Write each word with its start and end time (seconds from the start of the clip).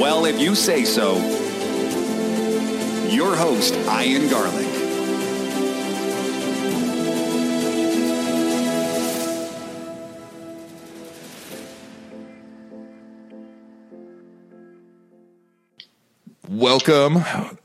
Well, 0.00 0.24
if 0.24 0.40
you 0.40 0.54
say 0.56 0.84
so, 0.84 1.14
your 3.08 3.36
host, 3.36 3.74
Ian 3.74 4.28
Garlic. 4.28 4.66
Welcome. 16.48 17.24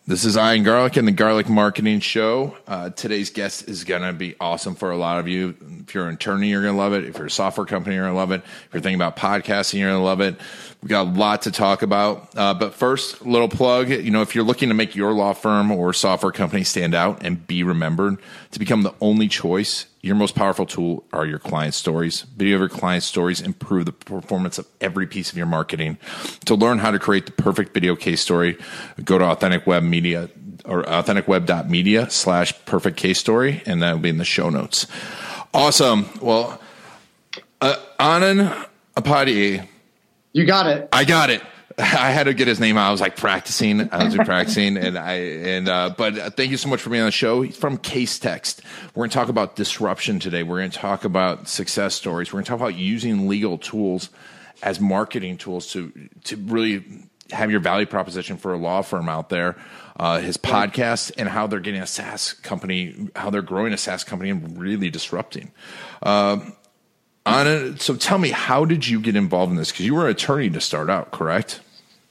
This 0.09 0.25
is 0.25 0.37
Ian 0.37 0.63
Garlic 0.63 0.97
and 0.97 1.07
the 1.07 1.11
Garlic 1.11 1.47
Marketing 1.47 1.99
Show. 1.99 2.57
Uh, 2.67 2.89
today's 2.89 3.29
guest 3.29 3.69
is 3.69 3.83
going 3.83 4.01
to 4.01 4.11
be 4.11 4.35
awesome 4.39 4.73
for 4.73 4.89
a 4.89 4.97
lot 4.97 5.19
of 5.19 5.27
you. 5.27 5.53
If 5.81 5.93
you're 5.93 6.07
an 6.07 6.15
attorney, 6.15 6.49
you're 6.49 6.63
going 6.63 6.73
to 6.73 6.79
love 6.79 6.93
it. 6.93 7.03
If 7.03 7.17
you're 7.17 7.27
a 7.27 7.29
software 7.29 7.67
company, 7.67 7.93
you're 7.95 8.05
going 8.05 8.15
to 8.15 8.17
love 8.17 8.31
it. 8.31 8.41
If 8.41 8.69
you're 8.73 8.81
thinking 8.81 8.95
about 8.99 9.17
podcasting, 9.17 9.77
you're 9.77 9.89
going 9.89 10.01
to 10.01 10.03
love 10.03 10.19
it. 10.21 10.35
We've 10.81 10.89
got 10.89 11.05
a 11.05 11.11
lot 11.11 11.43
to 11.43 11.51
talk 11.51 11.83
about. 11.83 12.35
Uh, 12.35 12.55
but 12.55 12.73
first, 12.73 13.23
little 13.23 13.47
plug. 13.47 13.91
You 13.91 14.09
know, 14.09 14.23
if 14.23 14.33
you're 14.33 14.43
looking 14.43 14.69
to 14.69 14.73
make 14.73 14.95
your 14.95 15.13
law 15.13 15.33
firm 15.33 15.69
or 15.69 15.93
software 15.93 16.31
company 16.31 16.63
stand 16.63 16.95
out 16.95 17.23
and 17.23 17.45
be 17.45 17.61
remembered 17.61 18.17
to 18.49 18.57
become 18.57 18.81
the 18.81 18.95
only 19.01 19.27
choice, 19.27 19.85
your 20.01 20.15
most 20.15 20.35
powerful 20.35 20.65
tool 20.65 21.03
are 21.11 21.25
your 21.25 21.39
client 21.39 21.73
stories. 21.73 22.21
Video 22.21 22.55
of 22.55 22.61
your 22.61 22.69
client 22.69 23.03
stories 23.03 23.41
improve 23.41 23.85
the 23.85 23.91
performance 23.91 24.57
of 24.57 24.67
every 24.79 25.05
piece 25.05 25.31
of 25.31 25.37
your 25.37 25.45
marketing. 25.45 25.97
To 26.45 26.55
learn 26.55 26.79
how 26.79 26.91
to 26.91 26.99
create 26.99 27.25
the 27.25 27.33
perfect 27.33 27.73
video 27.73 27.95
case 27.95 28.21
story, 28.21 28.57
go 29.03 29.17
to 29.17 29.25
Authentic 29.25 29.67
Web 29.67 29.83
Media 29.83 30.29
or 30.65 30.83
authenticweb.media 30.83 32.09
slash 32.09 32.53
perfect 32.65 32.97
case 32.97 33.19
story, 33.19 33.61
and 33.65 33.81
that 33.81 33.93
will 33.93 33.99
be 33.99 34.09
in 34.09 34.17
the 34.17 34.25
show 34.25 34.49
notes. 34.49 34.87
Awesome. 35.53 36.07
Well, 36.21 36.61
uh, 37.59 37.75
Anand 37.99 38.67
Upadhye, 38.95 39.67
You 40.31 40.45
got 40.45 40.67
it. 40.67 40.87
I 40.93 41.03
got 41.03 41.29
it. 41.29 41.41
I 41.83 42.11
had 42.11 42.25
to 42.25 42.33
get 42.33 42.47
his 42.47 42.59
name 42.59 42.77
out. 42.77 42.89
I 42.89 42.91
was 42.91 42.99
like 42.99 43.15
practicing. 43.15 43.89
I 43.93 44.03
was 44.03 44.15
practicing, 44.15 44.75
and 44.75 44.97
I 44.97 45.13
and 45.13 45.69
uh, 45.69 45.93
but 45.97 46.17
uh, 46.17 46.29
thank 46.29 46.51
you 46.51 46.57
so 46.57 46.67
much 46.67 46.81
for 46.81 46.89
being 46.89 47.01
on 47.01 47.07
the 47.07 47.11
show. 47.11 47.41
He's 47.41 47.55
from 47.55 47.77
Casetext. 47.77 48.61
We're 48.93 49.01
going 49.01 49.11
to 49.11 49.13
talk 49.13 49.29
about 49.29 49.55
disruption 49.55 50.19
today. 50.19 50.43
We're 50.43 50.59
going 50.59 50.71
to 50.71 50.77
talk 50.77 51.05
about 51.05 51.47
success 51.47 51.95
stories. 51.95 52.33
We're 52.33 52.37
going 52.37 52.45
to 52.45 52.49
talk 52.49 52.59
about 52.59 52.75
using 52.75 53.29
legal 53.29 53.57
tools 53.57 54.09
as 54.61 54.81
marketing 54.81 55.37
tools 55.37 55.71
to 55.71 55.93
to 56.25 56.35
really 56.35 56.83
have 57.31 57.49
your 57.49 57.61
value 57.61 57.85
proposition 57.85 58.35
for 58.35 58.53
a 58.53 58.57
law 58.57 58.81
firm 58.81 59.07
out 59.07 59.29
there. 59.29 59.55
Uh, 59.95 60.19
his 60.19 60.35
podcast 60.37 61.11
and 61.17 61.29
how 61.29 61.47
they're 61.47 61.59
getting 61.59 61.81
a 61.81 61.87
SaaS 61.87 62.33
company, 62.33 63.09
how 63.15 63.29
they're 63.29 63.41
growing 63.41 63.71
a 63.71 63.77
SaaS 63.77 64.03
company 64.03 64.31
and 64.31 64.57
really 64.57 64.89
disrupting. 64.89 65.51
Anna, 67.25 67.77
so 67.77 67.95
tell 67.95 68.17
me, 68.17 68.31
how 68.31 68.65
did 68.65 68.87
you 68.87 68.99
get 68.99 69.15
involved 69.15 69.51
in 69.51 69.57
this? 69.57 69.71
Because 69.71 69.85
you 69.85 69.95
were 69.95 70.05
an 70.05 70.11
attorney 70.11 70.49
to 70.49 70.61
start 70.61 70.89
out, 70.89 71.11
correct? 71.11 71.61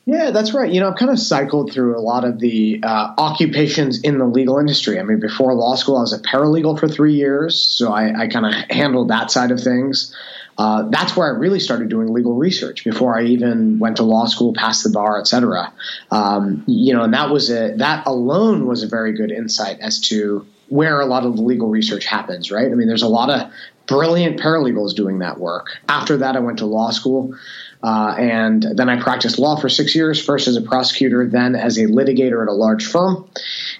Yeah, 0.09 0.31
that's 0.31 0.55
right. 0.55 0.73
You 0.73 0.81
know, 0.81 0.89
I've 0.89 0.97
kind 0.97 1.11
of 1.11 1.19
cycled 1.19 1.71
through 1.71 1.95
a 1.95 2.01
lot 2.01 2.25
of 2.25 2.39
the 2.39 2.81
uh, 2.83 3.13
occupations 3.19 4.01
in 4.01 4.17
the 4.17 4.25
legal 4.25 4.59
industry. 4.59 4.99
I 4.99 5.03
mean, 5.03 5.21
before 5.21 5.53
law 5.53 5.75
school, 5.75 5.99
I 5.99 6.01
was 6.01 6.15
a 6.15 6.19
paralegal 6.19 6.81
for 6.81 6.89
three 6.89 7.13
years, 7.13 7.61
so 7.61 7.93
I, 7.93 8.23
I 8.23 8.27
kind 8.29 8.47
of 8.47 8.55
handled 8.71 9.09
that 9.09 9.31
side 9.31 9.51
of 9.51 9.61
things. 9.61 10.17
Uh, 10.57 10.89
that's 10.89 11.15
where 11.15 11.27
I 11.27 11.39
really 11.39 11.61
started 11.61 11.91
doing 11.91 12.11
legal 12.11 12.35
research 12.35 12.85
before 12.85 13.19
I 13.19 13.25
even 13.25 13.81
went 13.81 13.99
to 13.99 14.03
law 14.03 14.25
school, 14.25 14.55
passed 14.55 14.83
the 14.83 14.89
bar, 14.89 15.21
etc. 15.21 15.75
Um, 16.11 16.65
you 16.67 16.95
know, 16.95 17.03
and 17.03 17.13
that 17.13 17.29
was 17.29 17.51
a 17.51 17.75
that 17.77 18.07
alone 18.07 18.67
was 18.67 18.83
a 18.83 18.89
very 18.89 19.13
good 19.13 19.31
insight 19.31 19.81
as 19.81 20.01
to 20.09 20.47
where 20.71 21.01
a 21.01 21.07
lot 21.07 21.27
of 21.27 21.37
the 21.37 21.43
legal 21.43 21.69
research 21.69 22.07
happens. 22.07 22.51
Right? 22.51 22.73
I 22.73 22.75
mean, 22.75 22.89
there's 22.89 23.03
a 23.03 23.09
lot 23.09 23.29
of 23.29 23.53
brilliant 23.87 24.41
paralegals 24.41 24.95
doing 24.95 25.19
that 25.19 25.39
work. 25.39 25.67
After 25.89 26.19
that, 26.19 26.35
I 26.35 26.41
went 26.41 26.59
to 26.59 26.67
law 26.67 26.93
school. 26.93 27.37
Uh, 27.83 28.15
and 28.19 28.67
then 28.75 28.89
I 28.89 29.01
practiced 29.01 29.39
law 29.39 29.57
for 29.57 29.69
six 29.69 29.95
years, 29.95 30.23
first 30.23 30.49
as 30.49 30.57
a 30.57 30.63
prosecutor, 30.63 31.27
then 31.27 31.55
as 31.55 31.79
a 31.79 31.87
litigator 31.87 32.43
at 32.43 32.49
a 32.49 32.53
large 32.53 32.87
firm. 32.87 33.29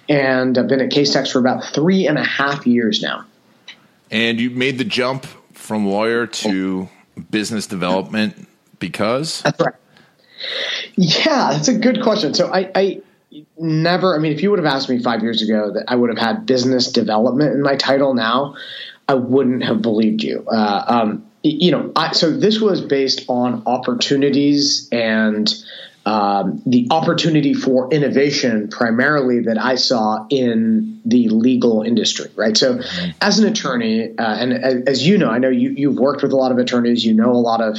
And 0.07 0.57
I've 0.57 0.67
been 0.67 0.81
at 0.81 0.89
Casetext 0.89 1.31
for 1.31 1.39
about 1.39 1.65
three 1.65 2.07
and 2.07 2.17
a 2.17 2.23
half 2.23 2.65
years 2.65 3.01
now. 3.01 3.25
And 4.09 4.39
you 4.39 4.49
made 4.49 4.77
the 4.77 4.85
jump 4.85 5.25
from 5.53 5.87
lawyer 5.87 6.25
to 6.25 6.89
business 7.29 7.67
development 7.67 8.47
because 8.79 9.41
That's 9.41 9.59
right. 9.59 9.75
Yeah, 10.95 11.51
that's 11.51 11.67
a 11.67 11.77
good 11.77 12.01
question. 12.01 12.33
So 12.33 12.51
I, 12.51 12.71
I 12.73 13.01
never, 13.57 14.15
I 14.15 14.19
mean, 14.19 14.31
if 14.31 14.41
you 14.41 14.49
would 14.51 14.59
have 14.59 14.65
asked 14.65 14.89
me 14.89 15.01
five 15.01 15.21
years 15.21 15.41
ago 15.41 15.71
that 15.73 15.85
I 15.87 15.95
would 15.95 16.09
have 16.09 16.17
had 16.17 16.45
business 16.45 16.91
development 16.91 17.53
in 17.53 17.61
my 17.61 17.75
title 17.75 18.13
now, 18.13 18.55
I 19.07 19.15
wouldn't 19.15 19.63
have 19.63 19.81
believed 19.81 20.23
you. 20.23 20.45
Uh, 20.47 20.83
um, 20.87 21.28
you 21.43 21.71
know, 21.71 21.91
I, 21.95 22.11
so 22.13 22.31
this 22.31 22.59
was 22.59 22.81
based 22.81 23.25
on 23.29 23.63
opportunities 23.65 24.89
and 24.91 25.53
um, 26.05 26.61
the 26.65 26.87
opportunity 26.91 27.53
for 27.53 27.91
innovation 27.93 28.67
primarily 28.69 29.41
that 29.41 29.57
I 29.57 29.75
saw 29.75 30.25
in 30.29 31.01
the 31.05 31.29
legal 31.29 31.83
industry, 31.83 32.31
right? 32.35 32.57
So, 32.57 32.81
as 33.21 33.39
an 33.39 33.45
attorney, 33.45 34.17
uh, 34.17 34.35
and 34.35 34.53
as, 34.53 34.83
as 34.85 35.07
you 35.07 35.17
know, 35.17 35.29
I 35.29 35.37
know 35.37 35.49
you, 35.49 35.71
you've 35.71 35.97
worked 35.97 36.23
with 36.23 36.31
a 36.31 36.35
lot 36.35 36.51
of 36.51 36.57
attorneys, 36.57 37.05
you 37.05 37.13
know 37.13 37.31
a 37.31 37.33
lot 37.33 37.61
of 37.61 37.77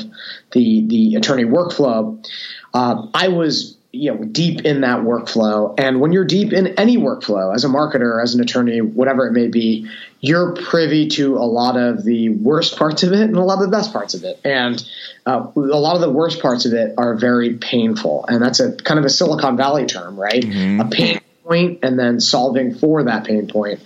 the 0.53 0.87
the 0.87 1.17
attorney 1.17 1.45
workflow. 1.45 2.25
Uh, 2.73 3.07
I 3.15 3.29
was 3.29 3.77
you 3.93 4.15
know 4.15 4.23
deep 4.23 4.65
in 4.65 4.83
that 4.83 5.01
workflow 5.01 5.75
and 5.79 6.01
when 6.01 6.13
you're 6.13 6.25
deep 6.25 6.53
in 6.53 6.69
any 6.79 6.97
workflow 6.97 7.53
as 7.53 7.65
a 7.65 7.69
marketer 7.69 8.23
as 8.23 8.35
an 8.35 8.41
attorney 8.41 8.81
whatever 8.81 9.27
it 9.27 9.33
may 9.33 9.49
be 9.49 9.91
you're 10.21 10.53
privy 10.53 11.09
to 11.09 11.37
a 11.37 11.47
lot 11.47 11.77
of 11.77 12.05
the 12.05 12.29
worst 12.29 12.77
parts 12.77 13.03
of 13.03 13.13
it 13.13 13.23
and 13.23 13.37
a 13.37 13.43
lot 13.43 13.55
of 13.55 13.71
the 13.71 13.77
best 13.77 13.93
parts 13.93 14.15
of 14.15 14.25
it 14.25 14.41
and 14.45 14.85
uh, 15.27 15.47
a 15.57 15.61
lot 15.61 15.95
of 15.95 16.01
the 16.01 16.11
worst 16.11 16.41
parts 16.43 16.67
of 16.67 16.73
it 16.73 16.95
are 16.99 17.15
very 17.17 17.55
painful 17.55 18.25
and 18.29 18.43
that's 18.43 18.61
a 18.61 18.77
kind 18.77 18.99
of 18.99 19.05
a 19.05 19.11
silicon 19.11 19.57
valley 19.57 19.87
term 19.87 20.19
right 20.19 20.45
a 20.45 20.89
pain 20.91 21.21
point 21.45 21.81
and 21.83 21.99
then 21.99 22.21
solving 22.21 22.75
for 22.75 23.05
that 23.05 23.25
pain 23.25 23.49
point 23.49 23.81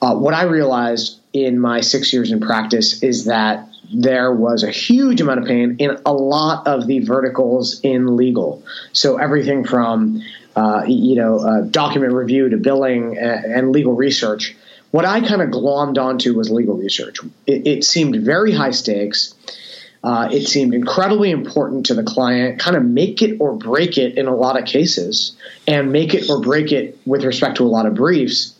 uh, 0.00 0.14
what 0.14 0.34
i 0.34 0.44
realized 0.44 1.18
in 1.32 1.58
my 1.58 1.80
six 1.80 2.12
years 2.12 2.30
in 2.30 2.40
practice 2.40 3.02
is 3.02 3.26
that 3.26 3.68
there 3.92 4.32
was 4.32 4.62
a 4.62 4.70
huge 4.70 5.20
amount 5.20 5.40
of 5.40 5.46
pain 5.46 5.76
in 5.78 5.98
a 6.06 6.12
lot 6.12 6.66
of 6.66 6.86
the 6.86 7.00
verticals 7.00 7.80
in 7.80 8.16
legal. 8.16 8.62
So 8.92 9.18
everything 9.18 9.64
from 9.64 10.22
uh, 10.56 10.84
you 10.86 11.16
know 11.16 11.38
uh, 11.38 11.60
document 11.62 12.12
review 12.12 12.50
to 12.50 12.56
billing 12.56 13.18
and, 13.18 13.44
and 13.44 13.72
legal 13.72 13.94
research. 13.94 14.56
What 14.92 15.04
I 15.04 15.20
kind 15.26 15.42
of 15.42 15.48
glommed 15.48 15.98
onto 15.98 16.34
was 16.34 16.50
legal 16.50 16.76
research. 16.76 17.18
It, 17.46 17.66
it 17.66 17.84
seemed 17.84 18.14
very 18.16 18.52
high 18.52 18.70
stakes. 18.70 19.34
Uh, 20.04 20.28
it 20.30 20.46
seemed 20.46 20.74
incredibly 20.74 21.30
important 21.30 21.86
to 21.86 21.94
the 21.94 22.02
client, 22.02 22.60
kind 22.60 22.76
of 22.76 22.84
make 22.84 23.22
it 23.22 23.38
or 23.40 23.54
break 23.54 23.98
it 23.98 24.18
in 24.18 24.26
a 24.26 24.34
lot 24.34 24.60
of 24.60 24.66
cases, 24.66 25.36
and 25.66 25.92
make 25.92 26.12
it 26.12 26.28
or 26.28 26.40
break 26.40 26.72
it 26.72 26.98
with 27.06 27.24
respect 27.24 27.56
to 27.56 27.64
a 27.64 27.70
lot 27.70 27.86
of 27.86 27.94
briefs. 27.94 28.54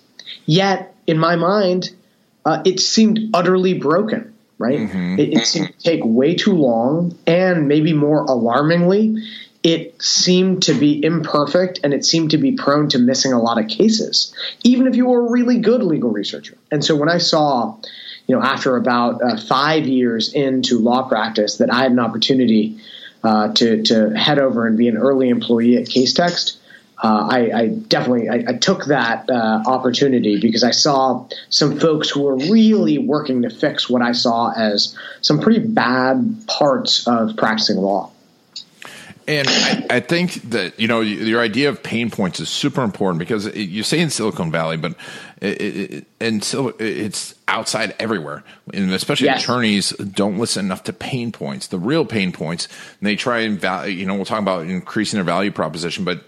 Yet, 0.46 0.94
in 1.06 1.18
my 1.18 1.36
mind, 1.36 1.90
uh, 2.44 2.62
it 2.64 2.80
seemed 2.80 3.30
utterly 3.34 3.74
broken 3.74 4.32
right? 4.62 4.78
It, 5.18 5.38
it 5.38 5.46
seemed 5.46 5.76
to 5.76 5.84
take 5.84 6.00
way 6.04 6.36
too 6.36 6.52
long, 6.52 7.18
and 7.26 7.66
maybe 7.66 7.92
more 7.92 8.24
alarmingly, 8.24 9.16
it 9.62 10.02
seemed 10.02 10.64
to 10.64 10.74
be 10.74 11.04
imperfect 11.04 11.80
and 11.84 11.94
it 11.94 12.04
seemed 12.04 12.32
to 12.32 12.38
be 12.38 12.52
prone 12.52 12.88
to 12.88 12.98
missing 12.98 13.32
a 13.32 13.40
lot 13.40 13.58
of 13.58 13.68
cases, 13.68 14.34
even 14.64 14.86
if 14.86 14.96
you 14.96 15.06
were 15.06 15.26
a 15.26 15.30
really 15.30 15.58
good 15.58 15.82
legal 15.82 16.10
researcher. 16.10 16.56
And 16.70 16.84
so 16.84 16.96
when 16.96 17.08
I 17.08 17.18
saw, 17.18 17.76
you 18.26 18.34
know, 18.34 18.42
after 18.42 18.76
about 18.76 19.22
uh, 19.22 19.36
five 19.36 19.86
years 19.86 20.32
into 20.32 20.78
law 20.78 21.08
practice, 21.08 21.58
that 21.58 21.72
I 21.72 21.82
had 21.82 21.92
an 21.92 22.00
opportunity 22.00 22.78
uh, 23.22 23.52
to 23.52 23.82
to 23.84 24.10
head 24.10 24.40
over 24.40 24.66
and 24.66 24.76
be 24.76 24.88
an 24.88 24.96
early 24.96 25.28
employee 25.28 25.76
at 25.76 25.84
Casetext. 25.84 26.56
Uh, 27.04 27.28
I, 27.30 27.50
I, 27.52 27.66
definitely 27.66 28.28
I, 28.28 28.44
I 28.50 28.52
took 28.54 28.84
that 28.84 29.28
uh, 29.28 29.62
opportunity 29.66 30.40
because 30.40 30.62
I 30.62 30.70
saw 30.70 31.26
some 31.48 31.80
folks 31.80 32.08
who 32.08 32.22
were 32.22 32.36
really 32.36 32.98
working 32.98 33.42
to 33.42 33.50
fix 33.50 33.90
what 33.90 34.02
I 34.02 34.12
saw 34.12 34.52
as 34.52 34.96
some 35.20 35.40
pretty 35.40 35.66
bad 35.66 36.44
parts 36.46 37.08
of 37.08 37.36
practicing 37.36 37.78
law. 37.78 38.12
And 39.28 39.46
I, 39.48 39.86
I 39.90 40.00
think 40.00 40.34
that 40.50 40.78
you 40.80 40.88
know 40.88 41.00
your 41.00 41.40
idea 41.40 41.68
of 41.68 41.82
pain 41.82 42.10
points 42.10 42.40
is 42.40 42.48
super 42.48 42.82
important 42.82 43.18
because 43.18 43.46
it, 43.46 43.56
you 43.68 43.82
say 43.82 44.00
in 44.00 44.10
Silicon 44.10 44.50
Valley, 44.50 44.76
but 44.76 44.94
it, 45.40 45.60
it, 45.60 46.06
and 46.20 46.42
so 46.42 46.74
it's 46.78 47.34
outside 47.48 47.94
everywhere, 47.98 48.42
and 48.72 48.90
especially 48.92 49.26
Yes. 49.26 49.42
attorneys 49.44 49.90
don't 49.90 50.38
listen 50.38 50.64
enough 50.66 50.84
to 50.84 50.92
pain 50.92 51.32
points, 51.32 51.68
the 51.68 51.78
real 51.78 52.04
pain 52.04 52.32
points. 52.32 52.66
And 53.00 53.06
they 53.06 53.16
try 53.16 53.40
and 53.40 53.60
val- 53.60 53.86
you 53.88 54.06
know 54.06 54.14
we'll 54.14 54.24
talk 54.24 54.40
about 54.40 54.66
increasing 54.66 55.16
their 55.18 55.24
value 55.24 55.50
proposition, 55.52 56.04
but 56.04 56.24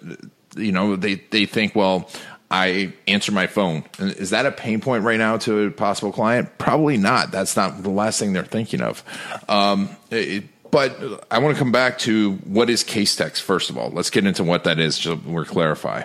you 0.57 0.71
know, 0.73 0.95
they 0.97 1.17
they 1.31 1.47
think, 1.47 1.75
well, 1.75 2.09
I 2.51 2.93
answer 3.09 3.33
my 3.33 3.49
phone. 3.49 3.83
Is 3.99 4.31
that 4.31 4.47
a 4.47 4.53
pain 4.53 4.81
point 4.81 5.03
right 5.03 5.19
now 5.19 5.39
to 5.39 5.65
a 5.67 5.71
possible 5.73 6.13
client? 6.13 6.59
Probably 6.59 6.97
not. 6.97 7.33
That's 7.33 7.57
not 7.57 7.83
the 7.83 7.91
last 7.91 8.21
thing 8.21 8.33
they're 8.33 8.45
thinking 8.45 8.81
of. 8.81 9.03
Um, 9.49 9.89
it, 10.13 10.45
but 10.75 11.25
I 11.31 11.39
want 11.39 11.55
to 11.55 11.59
come 11.59 11.71
back 11.71 11.99
to 12.01 12.33
what 12.39 12.69
is 12.69 12.83
Casetext 12.83 13.41
first 13.43 13.71
of 13.71 13.79
all. 13.79 13.91
Let's 13.91 14.11
get 14.11 14.27
into 14.27 14.43
what 14.43 14.65
that 14.65 14.81
is. 14.81 14.97
So 14.97 15.15
we're 15.25 15.45
clarify. 15.45 16.03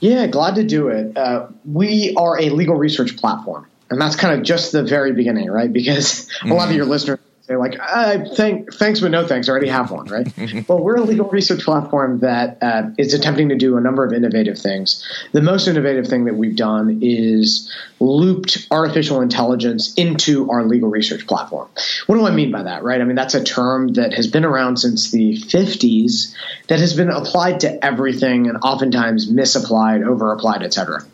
Yeah, 0.00 0.26
glad 0.26 0.54
to 0.54 0.64
do 0.64 0.88
it. 0.88 1.14
Uh, 1.14 1.48
we 1.70 2.14
are 2.16 2.40
a 2.40 2.48
legal 2.48 2.76
research 2.76 3.18
platform, 3.18 3.66
and 3.90 4.00
that's 4.00 4.16
kind 4.16 4.38
of 4.38 4.42
just 4.42 4.72
the 4.72 4.82
very 4.82 5.12
beginning, 5.12 5.50
right? 5.50 5.70
Because 5.70 6.30
a 6.42 6.46
lot 6.46 6.54
of 6.54 6.68
mm-hmm. 6.68 6.76
your 6.76 6.86
listeners 6.86 7.18
they're 7.46 7.58
like, 7.58 7.76
uh, 7.78 8.24
thank, 8.34 8.72
thanks, 8.72 9.00
but 9.00 9.10
no 9.10 9.26
thanks. 9.26 9.48
I 9.48 9.52
already 9.52 9.68
have 9.68 9.90
one, 9.90 10.06
right? 10.06 10.26
well, 10.68 10.78
we're 10.78 10.96
a 10.96 11.02
legal 11.02 11.28
research 11.28 11.62
platform 11.62 12.20
that 12.20 12.56
uh, 12.62 12.84
is 12.96 13.12
attempting 13.12 13.50
to 13.50 13.54
do 13.56 13.76
a 13.76 13.82
number 13.82 14.02
of 14.02 14.14
innovative 14.14 14.58
things. 14.58 15.06
The 15.32 15.42
most 15.42 15.68
innovative 15.68 16.06
thing 16.06 16.24
that 16.24 16.36
we've 16.36 16.56
done 16.56 17.00
is 17.02 17.70
looped 18.00 18.66
artificial 18.70 19.20
intelligence 19.20 19.92
into 19.94 20.50
our 20.50 20.64
legal 20.64 20.88
research 20.88 21.26
platform. 21.26 21.68
What 22.06 22.16
do 22.16 22.26
I 22.26 22.30
mean 22.30 22.50
by 22.50 22.62
that, 22.62 22.82
right? 22.82 22.98
I 22.98 23.04
mean, 23.04 23.16
that's 23.16 23.34
a 23.34 23.44
term 23.44 23.88
that 23.94 24.14
has 24.14 24.26
been 24.26 24.46
around 24.46 24.78
since 24.78 25.10
the 25.10 25.36
50s 25.36 26.34
that 26.68 26.78
has 26.80 26.94
been 26.94 27.10
applied 27.10 27.60
to 27.60 27.84
everything 27.84 28.48
and 28.48 28.56
oftentimes 28.62 29.30
misapplied, 29.30 30.00
overapplied, 30.00 30.62
et 30.62 30.72
cetera. 30.72 31.04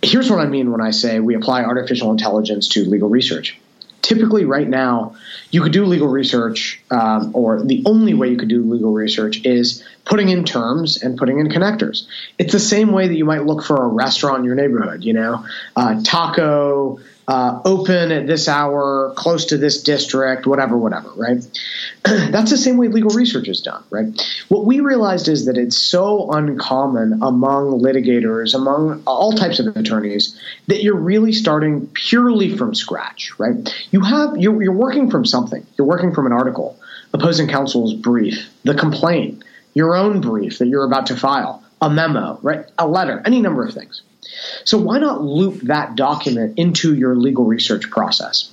Here's 0.00 0.30
what 0.30 0.40
I 0.40 0.46
mean 0.46 0.72
when 0.72 0.80
I 0.80 0.90
say 0.90 1.20
we 1.20 1.34
apply 1.34 1.64
artificial 1.64 2.10
intelligence 2.10 2.68
to 2.68 2.86
legal 2.86 3.10
research 3.10 3.58
typically 4.02 4.44
right 4.44 4.68
now 4.68 5.14
you 5.50 5.62
could 5.62 5.72
do 5.72 5.84
legal 5.84 6.08
research 6.08 6.82
um, 6.90 7.30
or 7.34 7.62
the 7.62 7.82
only 7.86 8.14
way 8.14 8.28
you 8.28 8.36
could 8.36 8.48
do 8.48 8.62
legal 8.62 8.92
research 8.92 9.44
is 9.44 9.84
putting 10.04 10.28
in 10.28 10.44
terms 10.44 11.02
and 11.02 11.18
putting 11.18 11.38
in 11.38 11.48
connectors 11.48 12.06
it's 12.38 12.52
the 12.52 12.60
same 12.60 12.92
way 12.92 13.08
that 13.08 13.16
you 13.16 13.24
might 13.24 13.44
look 13.44 13.62
for 13.62 13.76
a 13.76 13.88
restaurant 13.88 14.38
in 14.38 14.44
your 14.44 14.54
neighborhood 14.54 15.04
you 15.04 15.12
know 15.12 15.44
uh, 15.76 16.00
taco 16.02 16.98
uh, 17.30 17.62
open 17.64 18.10
at 18.10 18.26
this 18.26 18.48
hour, 18.48 19.14
close 19.16 19.46
to 19.46 19.56
this 19.56 19.84
district, 19.84 20.48
whatever, 20.48 20.76
whatever, 20.76 21.10
right? 21.10 21.38
That's 22.02 22.50
the 22.50 22.56
same 22.56 22.76
way 22.76 22.88
legal 22.88 23.10
research 23.10 23.46
is 23.46 23.60
done, 23.60 23.84
right? 23.88 24.20
What 24.48 24.64
we 24.64 24.80
realized 24.80 25.28
is 25.28 25.46
that 25.46 25.56
it's 25.56 25.76
so 25.76 26.32
uncommon 26.32 27.22
among 27.22 27.80
litigators, 27.80 28.52
among 28.52 29.04
all 29.06 29.32
types 29.32 29.60
of 29.60 29.76
attorneys, 29.76 30.40
that 30.66 30.82
you're 30.82 30.96
really 30.96 31.32
starting 31.32 31.86
purely 31.94 32.56
from 32.56 32.74
scratch, 32.74 33.38
right? 33.38 33.72
You 33.92 34.00
have 34.00 34.36
you're, 34.36 34.60
you're 34.60 34.72
working 34.72 35.08
from 35.08 35.24
something. 35.24 35.64
You're 35.78 35.86
working 35.86 36.12
from 36.12 36.26
an 36.26 36.32
article, 36.32 36.80
opposing 37.12 37.46
counsel's 37.46 37.94
brief, 37.94 38.50
the 38.64 38.74
complaint, 38.74 39.44
your 39.74 39.96
own 39.96 40.20
brief 40.20 40.58
that 40.58 40.66
you're 40.66 40.84
about 40.84 41.06
to 41.06 41.16
file, 41.16 41.62
a 41.80 41.90
memo, 41.90 42.38
right? 42.42 42.66
A 42.78 42.86
letter, 42.86 43.22
any 43.24 43.40
number 43.40 43.64
of 43.64 43.74
things. 43.74 44.02
So 44.64 44.78
why 44.78 44.98
not 44.98 45.22
loop 45.22 45.62
that 45.62 45.96
document 45.96 46.58
into 46.58 46.94
your 46.94 47.16
legal 47.16 47.44
research 47.44 47.90
process? 47.90 48.50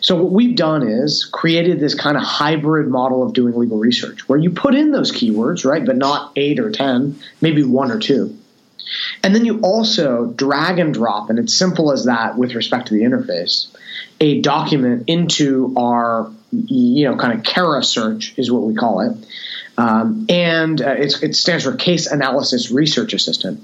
So 0.00 0.22
what 0.22 0.32
we've 0.32 0.56
done 0.56 0.86
is 0.86 1.24
created 1.24 1.80
this 1.80 1.94
kind 1.94 2.16
of 2.16 2.22
hybrid 2.22 2.88
model 2.88 3.22
of 3.22 3.32
doing 3.32 3.56
legal 3.56 3.78
research 3.78 4.28
where 4.28 4.38
you 4.38 4.50
put 4.50 4.74
in 4.74 4.92
those 4.92 5.12
keywords, 5.12 5.64
right, 5.64 5.84
but 5.84 5.96
not 5.96 6.32
8 6.36 6.60
or 6.60 6.70
10, 6.70 7.18
maybe 7.40 7.62
one 7.62 7.90
or 7.90 7.98
two. 7.98 8.36
And 9.22 9.34
then 9.34 9.44
you 9.44 9.60
also 9.60 10.26
drag 10.26 10.78
and 10.78 10.94
drop, 10.94 11.30
and 11.30 11.38
it's 11.38 11.54
simple 11.54 11.90
as 11.90 12.04
that 12.04 12.36
with 12.36 12.54
respect 12.54 12.88
to 12.88 12.94
the 12.94 13.02
interface, 13.02 13.74
a 14.20 14.40
document 14.40 15.04
into 15.08 15.74
our, 15.76 16.30
you 16.52 17.08
know, 17.08 17.16
kind 17.16 17.36
of 17.36 17.44
CARA 17.44 17.82
search 17.82 18.34
is 18.36 18.50
what 18.50 18.62
we 18.62 18.74
call 18.74 19.00
it. 19.00 19.16
Um, 19.78 20.26
and 20.28 20.80
uh, 20.80 20.94
it 20.96 21.36
stands 21.36 21.64
for 21.64 21.76
Case 21.76 22.06
Analysis 22.06 22.70
Research 22.70 23.12
Assistant. 23.12 23.62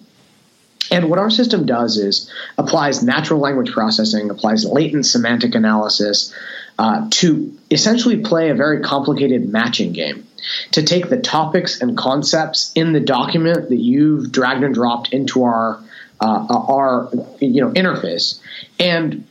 And 0.91 1.09
what 1.09 1.19
our 1.19 1.31
system 1.31 1.64
does 1.64 1.97
is 1.97 2.31
applies 2.59 3.03
natural 3.03 3.41
language 3.41 3.73
processing, 3.73 4.29
applies 4.29 4.67
latent 4.67 5.06
semantic 5.06 5.55
analysis 5.55 6.35
uh, 6.79 7.09
to 7.11 7.56
essentially 7.70 8.19
play 8.19 8.50
a 8.50 8.55
very 8.55 8.81
complicated 8.82 9.50
matching 9.50 9.93
game. 9.93 10.26
To 10.73 10.82
take 10.82 11.09
the 11.09 11.20
topics 11.20 11.81
and 11.81 11.97
concepts 11.97 12.73
in 12.75 12.93
the 12.93 13.00
document 13.00 13.69
that 13.69 13.76
you've 13.76 14.32
dragged 14.32 14.64
and 14.64 14.75
dropped 14.75 15.12
into 15.12 15.44
our 15.44 15.81
uh, 16.20 16.47
our 16.49 17.11
you 17.41 17.61
know 17.61 17.70
interface 17.70 18.41
and 18.79 19.25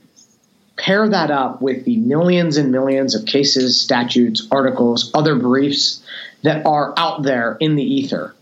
pair 0.81 1.07
that 1.07 1.31
up 1.31 1.61
with 1.61 1.85
the 1.85 1.97
millions 1.97 2.57
and 2.57 2.71
millions 2.71 3.15
of 3.15 3.25
cases, 3.25 3.81
statutes, 3.81 4.47
articles, 4.51 5.11
other 5.13 5.35
briefs 5.35 6.03
that 6.43 6.65
are 6.65 6.93
out 6.97 7.23
there 7.23 7.57
in 7.59 7.75
the 7.75 7.83
ether 7.83 8.33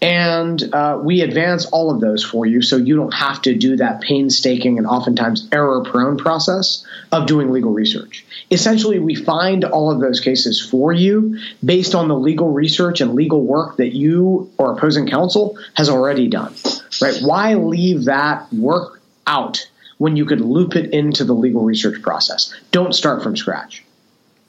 and 0.00 0.62
uh, 0.74 0.98
we 1.02 1.22
advance 1.22 1.66
all 1.66 1.90
of 1.90 2.00
those 2.00 2.22
for 2.22 2.46
you 2.46 2.62
so 2.62 2.76
you 2.76 2.96
don't 2.96 3.14
have 3.14 3.42
to 3.42 3.54
do 3.54 3.76
that 3.76 4.00
painstaking 4.00 4.78
and 4.78 4.86
oftentimes 4.86 5.48
error 5.50 5.82
prone 5.82 6.16
process 6.16 6.86
of 7.10 7.26
doing 7.26 7.50
legal 7.50 7.72
research. 7.72 8.24
Essentially, 8.50 8.98
we 8.98 9.14
find 9.14 9.64
all 9.64 9.90
of 9.90 10.00
those 10.00 10.20
cases 10.20 10.60
for 10.60 10.92
you 10.92 11.38
based 11.64 11.94
on 11.94 12.08
the 12.08 12.16
legal 12.16 12.52
research 12.52 13.00
and 13.00 13.14
legal 13.14 13.42
work 13.42 13.78
that 13.78 13.94
you 13.94 14.50
or 14.56 14.72
opposing 14.72 15.08
counsel 15.08 15.58
has 15.74 15.88
already 15.88 16.28
done. 16.28 16.54
Right? 17.00 17.18
Why 17.20 17.54
leave 17.54 18.04
that 18.04 18.52
work 18.52 19.00
out 19.26 19.68
when 19.98 20.16
you 20.16 20.24
could 20.24 20.40
loop 20.40 20.74
it 20.74 20.92
into 20.92 21.24
the 21.24 21.34
legal 21.34 21.62
research 21.62 22.00
process? 22.02 22.54
Don't 22.70 22.94
start 22.94 23.22
from 23.22 23.36
scratch. 23.36 23.84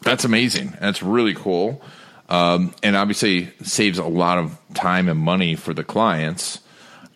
That's 0.01 0.23
amazing. 0.23 0.77
That's 0.79 1.03
really 1.03 1.33
cool. 1.33 1.81
Um, 2.29 2.73
and 2.83 2.95
obviously 2.95 3.51
saves 3.63 3.97
a 3.97 4.05
lot 4.05 4.37
of 4.37 4.57
time 4.73 5.09
and 5.09 5.19
money 5.19 5.55
for 5.55 5.73
the 5.73 5.83
clients. 5.83 6.59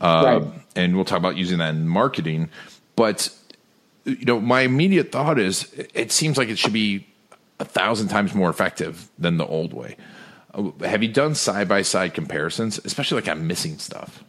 Uh, 0.02 0.42
right. 0.42 0.54
And 0.76 0.96
we'll 0.96 1.06
talk 1.06 1.20
about 1.20 1.38
using 1.38 1.60
that 1.60 1.70
in 1.70 1.88
marketing. 1.88 2.50
But 2.96 3.30
you 4.06 4.26
know, 4.26 4.40
my 4.40 4.62
immediate 4.62 5.12
thought 5.12 5.40
is, 5.40 5.72
it 5.94 6.12
seems 6.12 6.38
like 6.38 6.50
it 6.50 6.58
should 6.58 6.74
be 6.74 7.08
a 7.60 7.66
thousand 7.66 8.10
times 8.10 8.34
more 8.34 8.50
effective 8.50 9.10
than 9.18 9.38
the 9.38 9.46
old 9.46 9.74
way. 9.74 9.96
Uh, 10.54 10.72
have 10.82 11.02
you 11.04 11.10
done 11.10 11.36
side 11.36 11.68
by 11.68 11.82
side 11.82 12.14
comparisons, 12.14 12.80
especially 12.84 13.22
like 13.22 13.30
I'm 13.30 13.48
missing 13.48 13.78
stuff? 13.78 14.24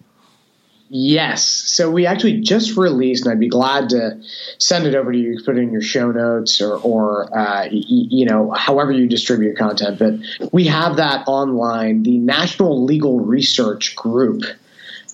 Yes. 0.88 1.44
So 1.44 1.90
we 1.90 2.06
actually 2.06 2.40
just 2.40 2.76
released, 2.76 3.24
and 3.24 3.32
I'd 3.32 3.40
be 3.40 3.48
glad 3.48 3.88
to 3.90 4.20
send 4.58 4.86
it 4.86 4.94
over 4.94 5.12
to 5.12 5.18
you, 5.18 5.40
put 5.44 5.56
it 5.56 5.62
in 5.62 5.72
your 5.72 5.82
show 5.82 6.10
notes 6.10 6.60
or, 6.60 6.76
or 6.76 7.36
uh, 7.36 7.68
you 7.70 8.26
know, 8.26 8.50
however 8.50 8.92
you 8.92 9.08
distribute 9.08 9.56
content. 9.56 9.98
But 9.98 10.52
we 10.52 10.66
have 10.66 10.96
that 10.96 11.26
online. 11.26 12.02
The 12.02 12.18
National 12.18 12.84
Legal 12.84 13.18
Research 13.20 13.96
Group 13.96 14.42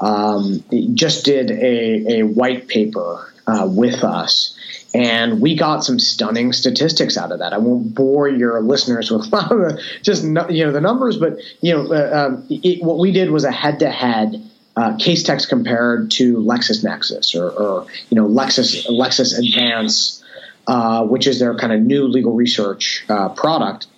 um, 0.01 0.65
just 0.95 1.25
did 1.25 1.51
a, 1.51 2.21
a 2.21 2.23
white 2.25 2.67
paper 2.67 3.33
uh, 3.47 3.67
with 3.71 4.03
us. 4.03 4.57
And 4.93 5.41
we 5.41 5.55
got 5.57 5.85
some 5.85 6.01
stunning 6.01 6.53
statistics 6.53 7.17
out 7.17 7.31
of 7.31 7.39
that. 7.39 7.53
I 7.53 7.59
won't 7.59 7.95
bore 7.95 8.29
your 8.29 8.61
listeners 8.61 9.09
with 9.11 9.31
just 10.03 10.25
you 10.25 10.33
know 10.33 10.73
the 10.73 10.81
numbers, 10.81 11.17
but 11.17 11.39
you 11.61 11.75
know 11.75 11.93
uh, 11.93 12.27
um, 12.27 12.47
it, 12.51 12.83
what 12.83 12.99
we 12.99 13.13
did 13.13 13.31
was 13.31 13.45
a 13.45 13.53
head-to-head 13.53 14.51
uh, 14.81 14.97
Casetext 14.97 15.51
compared 15.51 16.11
to 16.13 16.37
LexisNexis 16.37 17.35
or, 17.35 17.51
or 17.51 17.87
you 18.09 18.15
know 18.17 18.27
Lexis 18.27 18.87
Lexis 18.87 19.39
Advance, 19.39 20.25
uh, 20.67 21.05
which 21.05 21.27
is 21.27 21.39
their 21.39 21.55
kind 21.55 21.73
of 21.73 21.83
new 21.83 22.05
legal 22.07 22.33
research 22.33 23.05
uh, 23.11 23.29
product, 23.29 23.89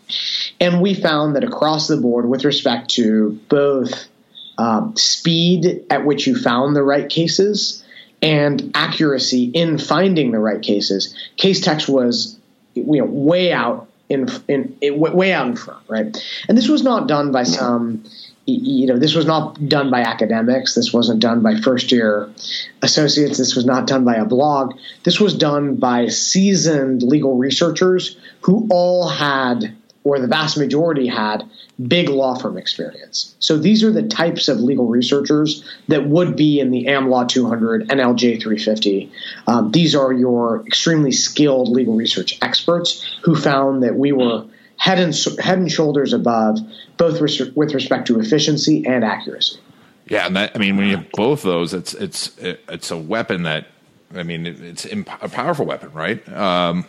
and 0.60 0.82
we 0.82 0.94
found 0.94 1.36
that 1.36 1.44
across 1.44 1.86
the 1.86 1.96
board, 1.96 2.28
with 2.28 2.44
respect 2.44 2.90
to 2.90 3.38
both 3.48 4.08
um, 4.58 4.96
speed 4.96 5.84
at 5.88 6.04
which 6.04 6.26
you 6.26 6.36
found 6.36 6.74
the 6.74 6.82
right 6.82 7.08
cases 7.08 7.84
and 8.20 8.72
accuracy 8.74 9.44
in 9.44 9.78
finding 9.78 10.32
the 10.32 10.40
right 10.40 10.62
cases, 10.62 11.14
Casetext 11.38 11.88
was 11.88 12.36
you 12.74 12.98
know 12.98 13.04
way 13.04 13.52
out 13.52 13.88
in, 14.08 14.28
in, 14.48 14.76
in 14.80 14.98
way 14.98 15.32
out 15.32 15.46
in 15.46 15.54
front, 15.54 15.88
right? 15.88 16.42
And 16.48 16.58
this 16.58 16.68
was 16.68 16.82
not 16.82 17.06
done 17.06 17.30
by 17.30 17.44
some 17.44 18.02
you 18.46 18.86
know, 18.86 18.98
this 18.98 19.14
was 19.14 19.26
not 19.26 19.68
done 19.68 19.90
by 19.90 20.00
academics. 20.00 20.74
This 20.74 20.92
wasn't 20.92 21.20
done 21.20 21.42
by 21.42 21.56
first 21.56 21.92
year 21.92 22.28
associates. 22.82 23.38
This 23.38 23.54
was 23.54 23.64
not 23.64 23.86
done 23.86 24.04
by 24.04 24.16
a 24.16 24.24
blog. 24.24 24.74
This 25.04 25.20
was 25.20 25.34
done 25.34 25.76
by 25.76 26.08
seasoned 26.08 27.02
legal 27.02 27.36
researchers 27.36 28.16
who 28.40 28.66
all 28.70 29.08
had, 29.08 29.76
or 30.02 30.18
the 30.18 30.26
vast 30.26 30.58
majority 30.58 31.06
had, 31.06 31.48
big 31.86 32.08
law 32.08 32.34
firm 32.34 32.58
experience. 32.58 33.36
So 33.38 33.56
these 33.56 33.84
are 33.84 33.92
the 33.92 34.02
types 34.02 34.48
of 34.48 34.60
legal 34.60 34.88
researchers 34.88 35.64
that 35.86 36.08
would 36.08 36.34
be 36.36 36.58
in 36.58 36.72
the 36.72 36.86
AmLaw 36.86 37.28
200 37.28 37.88
NLJ 37.88 38.42
350. 38.42 39.12
Um, 39.46 39.70
these 39.70 39.94
are 39.94 40.12
your 40.12 40.66
extremely 40.66 41.12
skilled 41.12 41.68
legal 41.68 41.94
research 41.94 42.38
experts 42.42 43.04
who 43.22 43.36
found 43.36 43.84
that 43.84 43.94
we 43.94 44.10
were 44.10 44.46
head 44.82 44.98
and 44.98 45.14
head 45.38 45.58
and 45.58 45.70
shoulders 45.70 46.12
above, 46.12 46.58
both 46.96 47.20
res- 47.20 47.52
with 47.54 47.72
respect 47.72 48.08
to 48.08 48.18
efficiency 48.18 48.84
and 48.84 49.04
accuracy. 49.04 49.60
Yeah, 50.08 50.26
and 50.26 50.34
that 50.34 50.56
I 50.56 50.58
mean, 50.58 50.76
when 50.76 50.88
you 50.88 50.96
have 50.96 51.08
both 51.12 51.42
those, 51.42 51.72
it's 51.72 51.94
it's 51.94 52.36
it's 52.40 52.90
a 52.90 52.98
weapon 52.98 53.44
that 53.44 53.68
I 54.12 54.24
mean, 54.24 54.44
it's 54.44 54.84
a 54.84 55.28
powerful 55.28 55.66
weapon, 55.66 55.92
right? 55.92 56.28
Um, 56.28 56.84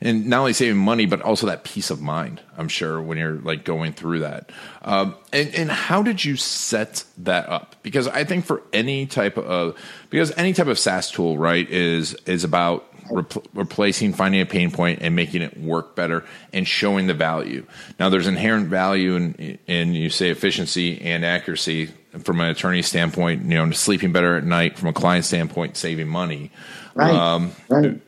and 0.00 0.26
not 0.26 0.40
only 0.40 0.52
saving 0.52 0.78
money, 0.78 1.06
but 1.06 1.22
also 1.22 1.46
that 1.46 1.62
peace 1.62 1.90
of 1.90 2.00
mind. 2.00 2.40
I'm 2.58 2.68
sure 2.68 3.00
when 3.00 3.18
you're 3.18 3.36
like 3.36 3.64
going 3.64 3.92
through 3.92 4.18
that. 4.20 4.50
Um, 4.82 5.14
and 5.32 5.54
and 5.54 5.70
how 5.70 6.02
did 6.02 6.24
you 6.24 6.34
set 6.34 7.04
that 7.18 7.48
up? 7.48 7.76
Because 7.84 8.08
I 8.08 8.24
think 8.24 8.46
for 8.46 8.62
any 8.72 9.06
type 9.06 9.38
of 9.38 9.78
because 10.10 10.32
any 10.36 10.54
type 10.54 10.66
of 10.66 10.76
SaaS 10.76 11.12
tool, 11.12 11.38
right, 11.38 11.70
is 11.70 12.14
is 12.26 12.42
about 12.42 12.89
replacing 13.10 14.12
finding 14.12 14.40
a 14.40 14.46
pain 14.46 14.70
point 14.70 15.00
and 15.02 15.14
making 15.14 15.42
it 15.42 15.58
work 15.58 15.94
better 15.94 16.24
and 16.52 16.66
showing 16.66 17.06
the 17.06 17.14
value. 17.14 17.66
Now, 17.98 18.08
there's 18.08 18.26
inherent 18.26 18.68
value 18.68 19.16
in 19.16 19.58
in 19.66 19.94
you 19.94 20.10
say 20.10 20.30
efficiency 20.30 21.00
and 21.00 21.24
accuracy 21.24 21.90
from 22.22 22.40
an 22.40 22.48
attorney 22.48 22.82
standpoint. 22.82 23.44
You 23.44 23.54
know, 23.54 23.70
sleeping 23.72 24.12
better 24.12 24.36
at 24.36 24.44
night 24.44 24.78
from 24.78 24.88
a 24.88 24.92
client 24.92 25.24
standpoint, 25.24 25.76
saving 25.76 26.08
money. 26.08 26.50
Right. 26.94 27.14
Um, 27.14 27.52
right. 27.68 28.00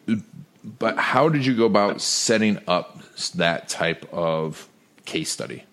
But 0.64 0.96
how 0.98 1.28
did 1.28 1.44
you 1.44 1.56
go 1.56 1.66
about 1.66 2.00
setting 2.00 2.58
up 2.68 2.98
that 3.34 3.68
type 3.68 4.08
of 4.12 4.68
case 5.04 5.30
study? 5.30 5.64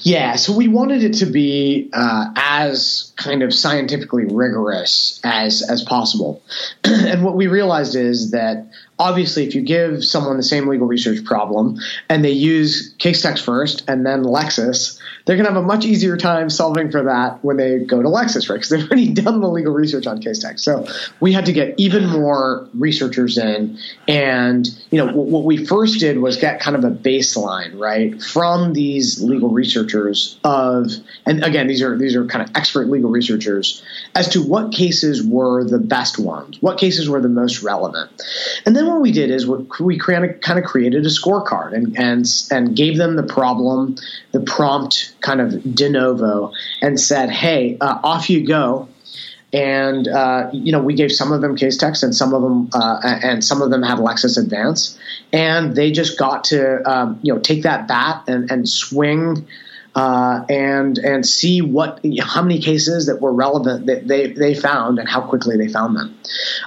Yeah, 0.00 0.36
so 0.36 0.56
we 0.56 0.68
wanted 0.68 1.02
it 1.04 1.14
to 1.14 1.26
be 1.26 1.90
uh, 1.92 2.32
as 2.36 3.12
kind 3.16 3.42
of 3.42 3.52
scientifically 3.54 4.24
rigorous 4.24 5.20
as 5.24 5.62
as 5.62 5.82
possible, 5.82 6.42
and 6.84 7.24
what 7.24 7.36
we 7.36 7.46
realized 7.46 7.94
is 7.94 8.30
that 8.32 8.70
obviously, 8.98 9.46
if 9.46 9.54
you 9.54 9.62
give 9.62 10.04
someone 10.04 10.36
the 10.36 10.42
same 10.42 10.68
legal 10.68 10.86
research 10.86 11.24
problem 11.24 11.78
and 12.08 12.24
they 12.24 12.30
use 12.30 12.94
Casetext 12.98 13.44
first 13.44 13.88
and 13.88 14.06
then 14.06 14.22
Lexis, 14.22 14.98
they're 15.24 15.36
going 15.36 15.46
to 15.46 15.52
have 15.52 15.62
a 15.62 15.66
much 15.66 15.84
easier 15.84 16.16
time 16.16 16.50
solving 16.50 16.90
for 16.90 17.04
that 17.04 17.42
when 17.44 17.56
they 17.56 17.78
go 17.78 18.02
to 18.02 18.08
Lexis, 18.08 18.48
right? 18.48 18.56
Because 18.56 18.70
they've 18.70 18.84
already 18.84 19.08
done 19.14 19.40
the 19.40 19.48
legal 19.48 19.72
research 19.72 20.06
on 20.06 20.20
Casetext. 20.20 20.60
So 20.60 20.86
we 21.20 21.32
had 21.32 21.46
to 21.46 21.52
get 21.52 21.74
even 21.78 22.08
more 22.08 22.68
researchers 22.74 23.38
in. 23.38 23.78
And, 24.08 24.68
you 24.90 24.98
know, 24.98 25.12
what, 25.12 25.26
what 25.26 25.44
we 25.44 25.64
first 25.64 26.00
did 26.00 26.18
was 26.18 26.36
get 26.36 26.60
kind 26.60 26.76
of 26.76 26.84
a 26.84 26.90
baseline, 26.90 27.78
right, 27.78 28.20
from 28.22 28.72
these 28.72 29.22
legal 29.22 29.50
researchers 29.50 30.38
of, 30.44 30.90
and 31.26 31.44
again, 31.44 31.66
these 31.66 31.82
are, 31.82 31.96
these 31.96 32.16
are 32.16 32.26
kind 32.26 32.48
of 32.48 32.54
expert 32.56 32.88
legal 32.88 33.10
researchers 33.10 33.82
as 34.14 34.28
to 34.30 34.42
what 34.42 34.72
cases 34.72 35.22
were 35.22 35.64
the 35.64 35.78
best 35.78 36.18
ones, 36.18 36.60
what 36.60 36.78
cases 36.78 37.08
were 37.08 37.20
the 37.20 37.28
most 37.28 37.62
relevant. 37.62 38.10
And 38.66 38.74
then 38.74 38.86
what 38.86 39.00
we 39.00 39.12
did 39.12 39.30
is 39.30 39.46
we 39.46 39.98
kind 39.98 40.58
of 40.58 40.64
created 40.64 41.04
a 41.06 41.08
scorecard 41.08 41.72
and, 41.72 41.96
and, 41.98 42.26
and 42.50 42.76
gave 42.76 42.96
them 42.96 43.16
the 43.16 43.22
problem, 43.22 43.96
the 44.32 44.40
prompt, 44.40 45.11
kind 45.22 45.40
of 45.40 45.74
de 45.74 45.88
novo 45.88 46.52
and 46.80 47.00
said, 47.00 47.30
"Hey, 47.30 47.78
uh, 47.80 47.98
off 48.02 48.28
you 48.28 48.46
go." 48.46 48.88
And 49.54 50.08
uh, 50.08 50.48
you 50.52 50.72
know, 50.72 50.82
we 50.82 50.94
gave 50.94 51.12
some 51.12 51.30
of 51.30 51.40
them 51.42 51.56
Casetext, 51.56 52.02
and 52.02 52.14
some 52.14 52.32
of 52.32 52.42
them, 52.42 52.70
uh, 52.72 53.00
and 53.22 53.44
some 53.44 53.60
of 53.60 53.70
them 53.70 53.82
had 53.82 53.98
Lexis 53.98 54.38
Advance, 54.38 54.98
and 55.32 55.76
they 55.76 55.92
just 55.92 56.18
got 56.18 56.44
to 56.44 56.90
um, 56.90 57.20
you 57.22 57.32
know 57.32 57.40
take 57.40 57.62
that 57.62 57.86
bat 57.86 58.24
and, 58.26 58.50
and 58.50 58.68
swing 58.68 59.46
uh, 59.94 60.44
and 60.48 60.98
and 60.98 61.26
see 61.26 61.60
what 61.60 62.00
how 62.20 62.42
many 62.42 62.60
cases 62.60 63.06
that 63.06 63.20
were 63.20 63.32
relevant 63.32 63.86
that 63.86 64.08
they 64.08 64.28
they 64.28 64.54
found 64.54 64.98
and 64.98 65.08
how 65.08 65.20
quickly 65.20 65.56
they 65.56 65.68
found 65.68 65.96
them. 65.96 66.18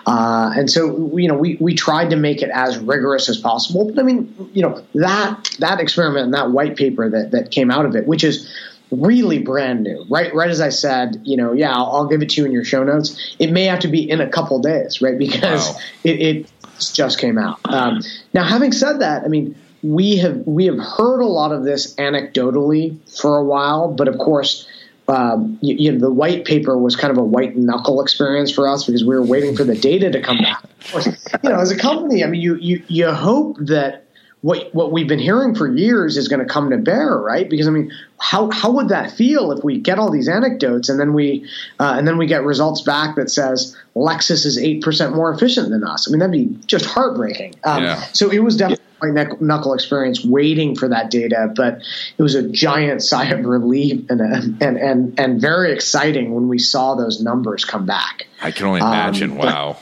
Uh, 0.06 0.52
and 0.56 0.70
so 0.70 1.16
you 1.18 1.28
know 1.28 1.36
we 1.36 1.58
we 1.60 1.74
tried 1.74 2.12
to 2.12 2.16
make 2.16 2.42
it 2.42 2.50
as 2.54 2.78
rigorous 2.78 3.28
as 3.30 3.38
possible. 3.38 3.86
But 3.86 4.00
I 4.00 4.04
mean 4.04 4.52
you 4.54 4.62
know 4.62 4.84
that 4.94 5.56
that 5.60 5.80
experiment 5.80 6.26
and 6.26 6.34
that 6.34 6.52
white 6.52 6.76
paper 6.76 7.10
that 7.10 7.32
that 7.32 7.52
came 7.52 7.72
out 7.72 7.86
of 7.86 7.96
it, 7.96 8.06
which 8.06 8.24
is 8.24 8.52
really 8.92 9.40
brand 9.40 9.82
new 9.82 10.06
right 10.10 10.34
right 10.36 10.52
as 10.52 10.62
i 10.62 10.70
said 10.70 11.20
you 11.24 11.36
know 11.36 11.54
yeah 11.54 11.74
I'll, 11.74 11.88
I'll, 11.88 12.08
give 12.08 12.22
it 12.22 12.30
to 12.30 12.42
you 12.42 12.46
in 12.46 12.52
your 12.52 12.64
show 12.64 12.84
notes 12.84 13.36
it 13.40 13.52
may 13.52 13.64
have 13.64 13.80
to 13.80 13.88
be 13.88 14.08
in 14.08 14.22
a 14.22 14.30
couple 14.30 14.60
days 14.60 15.02
right 15.02 15.18
because 15.18 15.70
wow. 15.70 15.80
it, 16.04 16.22
it, 16.22 16.52
just 16.94 17.20
came 17.20 17.40
out 17.40 17.60
um, 17.66 18.02
now 18.34 18.44
having 18.44 18.72
said 18.72 19.00
that 19.00 19.24
i 19.24 19.28
mean 19.28 19.56
we 19.84 20.18
have 20.18 20.38
we 20.46 20.66
have 20.66 20.80
heard 20.80 21.22
a 21.22 21.28
lot 21.28 21.52
of 21.52 21.64
this 21.64 21.96
anecdotally 21.96 22.98
for 23.20 23.38
a 23.38 23.44
while, 23.44 23.92
but 23.92 24.08
of 24.08 24.18
course, 24.18 24.68
um, 25.08 25.58
you, 25.62 25.76
you, 25.76 25.92
know, 25.92 26.00
the 26.00 26.12
white 26.12 26.46
paper 26.46 26.78
was 26.78 26.96
kind 26.96 27.12
of 27.12 27.18
a 27.18 27.24
white 27.24 27.56
knuckle 27.56 28.02
experience 28.02 28.52
for 28.52 28.68
us 28.68 28.86
because 28.86 29.04
we 29.04 29.16
were 29.16 29.24
waiting 29.24 29.56
for 29.56 29.64
the 29.64 29.76
data 29.76 30.10
to 30.12 30.22
come 30.22 30.40
back. 30.40 30.64
Course, 30.92 31.08
you 31.44 31.50
know, 31.50 31.60
as 31.60 31.72
a 31.72 31.78
company, 31.78 32.24
I 32.24 32.28
mean, 32.28 32.42
you 32.42 32.56
you 32.56 32.84
you 32.88 33.12
hope 33.12 33.58
that 33.60 34.05
what 34.46 34.70
what 34.76 34.92
we've 34.92 35.08
been 35.08 35.18
hearing 35.18 35.56
for 35.56 35.68
years 35.68 36.18
is 36.18 36.28
going 36.28 36.40
to 36.40 36.46
come 36.46 36.70
to 36.70 36.78
bear, 36.78 37.18
right? 37.18 37.50
Because 37.50 37.68
I 37.68 37.72
mean, 37.72 37.92
how 38.20 38.52
how 38.52 38.70
would 38.74 38.90
that 38.90 39.10
feel 39.10 39.52
if 39.52 39.64
we 39.64 39.80
get 39.80 39.98
all 39.98 40.12
these 40.12 40.30
anecdotes 40.30 40.88
and 40.88 41.00
then 41.00 41.16
we 41.16 41.50
uh, 41.80 41.96
and 41.98 42.08
then 42.08 42.20
we 42.20 42.28
get 42.28 42.44
results 42.44 42.84
back 42.84 43.16
that 43.16 43.32
says 43.32 43.76
Lexis 43.96 44.46
is 44.46 44.60
eight 44.60 44.84
percent 44.84 45.16
more 45.16 45.34
efficient 45.34 45.72
than 45.72 45.84
us? 45.84 46.08
I 46.08 46.12
mean, 46.12 46.20
that'd 46.20 46.32
be 46.32 46.56
just 46.68 46.86
heartbreaking. 46.86 47.56
Um, 47.64 47.86
yeah. 47.86 48.04
So 48.14 48.30
it 48.30 48.38
was 48.38 48.56
definitely 48.56 48.86
my 49.02 49.28
knuckle 49.40 49.74
experience 49.74 50.24
waiting 50.24 50.76
for 50.76 50.90
that 50.90 51.10
data, 51.10 51.52
but 51.56 51.82
it 52.16 52.22
was 52.22 52.36
a 52.36 52.48
giant 52.48 53.02
sigh 53.02 53.30
of 53.30 53.44
relief 53.46 54.08
and 54.12 54.22
a, 54.22 54.64
and 54.64 54.78
and 54.78 55.20
and 55.20 55.42
very 55.42 55.74
exciting 55.74 56.36
when 56.36 56.50
we 56.50 56.60
saw 56.60 56.94
those 56.94 57.20
numbers 57.20 57.66
come 57.66 57.88
back. 57.88 58.28
I 58.44 58.52
can 58.52 58.68
only 58.68 58.82
imagine. 58.82 59.32
Um, 59.32 59.38
wow. 59.38 59.78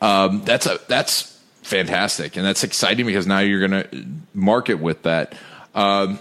um, 0.00 0.42
that's 0.44 0.66
a 0.66 0.78
that's 0.86 1.39
fantastic, 1.70 2.36
and 2.36 2.44
that's 2.44 2.64
exciting 2.64 3.06
because 3.06 3.26
now 3.26 3.38
you're 3.38 3.66
going 3.66 3.84
to 3.84 4.06
market 4.34 4.74
with 4.74 5.02
that. 5.04 5.34
Um, 5.74 6.18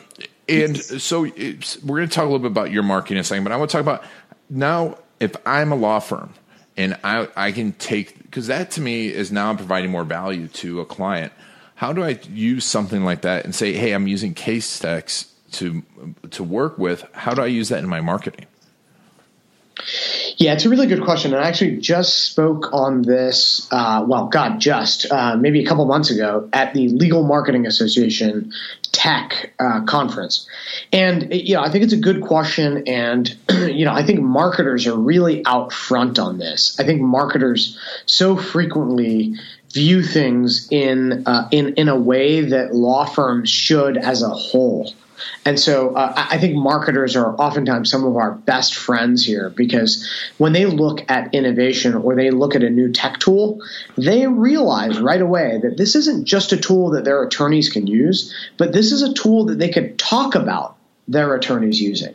and 0.47 0.77
so 0.77 1.21
we're 1.21 1.97
going 1.97 2.07
to 2.07 2.15
talk 2.15 2.23
a 2.23 2.27
little 2.27 2.39
bit 2.39 2.51
about 2.51 2.71
your 2.71 2.83
marketing 2.83 3.17
in 3.17 3.21
a 3.21 3.23
second, 3.23 3.43
but 3.43 3.53
I 3.53 3.57
want 3.57 3.69
to 3.69 3.77
talk 3.77 3.81
about 3.81 4.03
now 4.49 4.97
if 5.19 5.35
I'm 5.45 5.71
a 5.71 5.75
law 5.75 5.99
firm 5.99 6.33
and 6.77 6.97
I, 7.03 7.27
I 7.35 7.51
can 7.51 7.73
take 7.73 8.23
because 8.23 8.47
that 8.47 8.71
to 8.71 8.81
me 8.81 9.07
is 9.07 9.31
now 9.31 9.49
I'm 9.49 9.57
providing 9.57 9.91
more 9.91 10.03
value 10.03 10.47
to 10.47 10.79
a 10.79 10.85
client. 10.85 11.33
How 11.75 11.93
do 11.93 12.03
I 12.03 12.19
use 12.29 12.65
something 12.65 13.03
like 13.03 13.21
that 13.21 13.45
and 13.45 13.53
say, 13.53 13.73
hey, 13.73 13.91
I'm 13.91 14.07
using 14.07 14.33
case 14.33 14.79
Casetext 14.79 15.27
to 15.53 15.83
to 16.31 16.43
work 16.43 16.77
with? 16.77 17.05
How 17.13 17.33
do 17.33 17.41
I 17.41 17.47
use 17.47 17.69
that 17.69 17.79
in 17.79 17.89
my 17.89 18.01
marketing? 18.01 18.45
Yeah, 20.38 20.53
it's 20.53 20.65
a 20.65 20.69
really 20.69 20.88
good 20.88 21.03
question. 21.03 21.33
And 21.33 21.43
I 21.43 21.48
actually 21.48 21.77
just 21.77 22.19
spoke 22.19 22.74
on 22.74 23.01
this, 23.01 23.67
uh, 23.71 24.05
well, 24.07 24.27
God, 24.27 24.59
just 24.59 25.12
uh, 25.12 25.36
maybe 25.36 25.63
a 25.63 25.67
couple 25.67 25.86
months 25.86 26.12
ago 26.12 26.50
at 26.53 26.74
the 26.74 26.89
Legal 26.89 27.24
Marketing 27.24 27.65
Association 27.65 28.53
Tech 28.91 29.53
uh, 29.59 29.83
conference. 29.86 30.48
And, 30.91 31.33
you 31.33 31.55
know, 31.55 31.62
I 31.62 31.69
think 31.69 31.83
it's 31.83 31.93
a 31.93 31.98
good 31.98 32.21
question. 32.21 32.88
And, 32.88 33.36
you 33.50 33.86
know, 33.86 33.93
I 33.93 34.03
think 34.03 34.21
marketers 34.21 34.88
are 34.88 34.98
really 34.98 35.45
out 35.45 35.71
front 35.71 36.19
on 36.19 36.38
this. 36.38 36.79
I 36.79 36.83
think 36.83 37.01
marketers 37.01 37.77
so 38.05 38.36
frequently 38.36 39.36
view 39.74 40.01
things 40.01 40.67
in 40.71 41.27
uh, 41.27 41.48
in 41.51 41.75
in 41.75 41.89
a 41.89 41.95
way 41.95 42.41
that 42.41 42.74
law 42.74 43.05
firms 43.05 43.50
should 43.50 43.98
as 43.98 44.21
a 44.21 44.29
whole. 44.29 44.93
And 45.45 45.59
so 45.59 45.95
uh, 45.95 46.13
I 46.15 46.38
think 46.38 46.55
marketers 46.55 47.15
are 47.15 47.35
oftentimes 47.35 47.89
some 47.89 48.03
of 48.03 48.15
our 48.15 48.31
best 48.31 48.75
friends 48.75 49.25
here 49.25 49.49
because 49.49 50.07
when 50.38 50.53
they 50.53 50.65
look 50.65 51.09
at 51.09 51.33
innovation 51.33 51.95
or 51.95 52.15
they 52.15 52.31
look 52.31 52.55
at 52.55 52.63
a 52.63 52.69
new 52.69 52.91
tech 52.91 53.19
tool, 53.19 53.61
they 53.97 54.27
realize 54.27 54.99
right 54.99 55.21
away 55.21 55.59
that 55.61 55.77
this 55.77 55.95
isn't 55.95 56.25
just 56.25 56.51
a 56.51 56.57
tool 56.57 56.91
that 56.91 57.05
their 57.05 57.23
attorneys 57.23 57.69
can 57.69 57.88
use, 57.88 58.33
but 58.57 58.73
this 58.73 58.91
is 58.91 59.01
a 59.01 59.13
tool 59.13 59.45
that 59.45 59.59
they 59.59 59.69
could 59.69 59.97
talk 59.97 60.35
about 60.35 60.75
their 61.09 61.33
attorneys 61.33 61.81
using. 61.81 62.13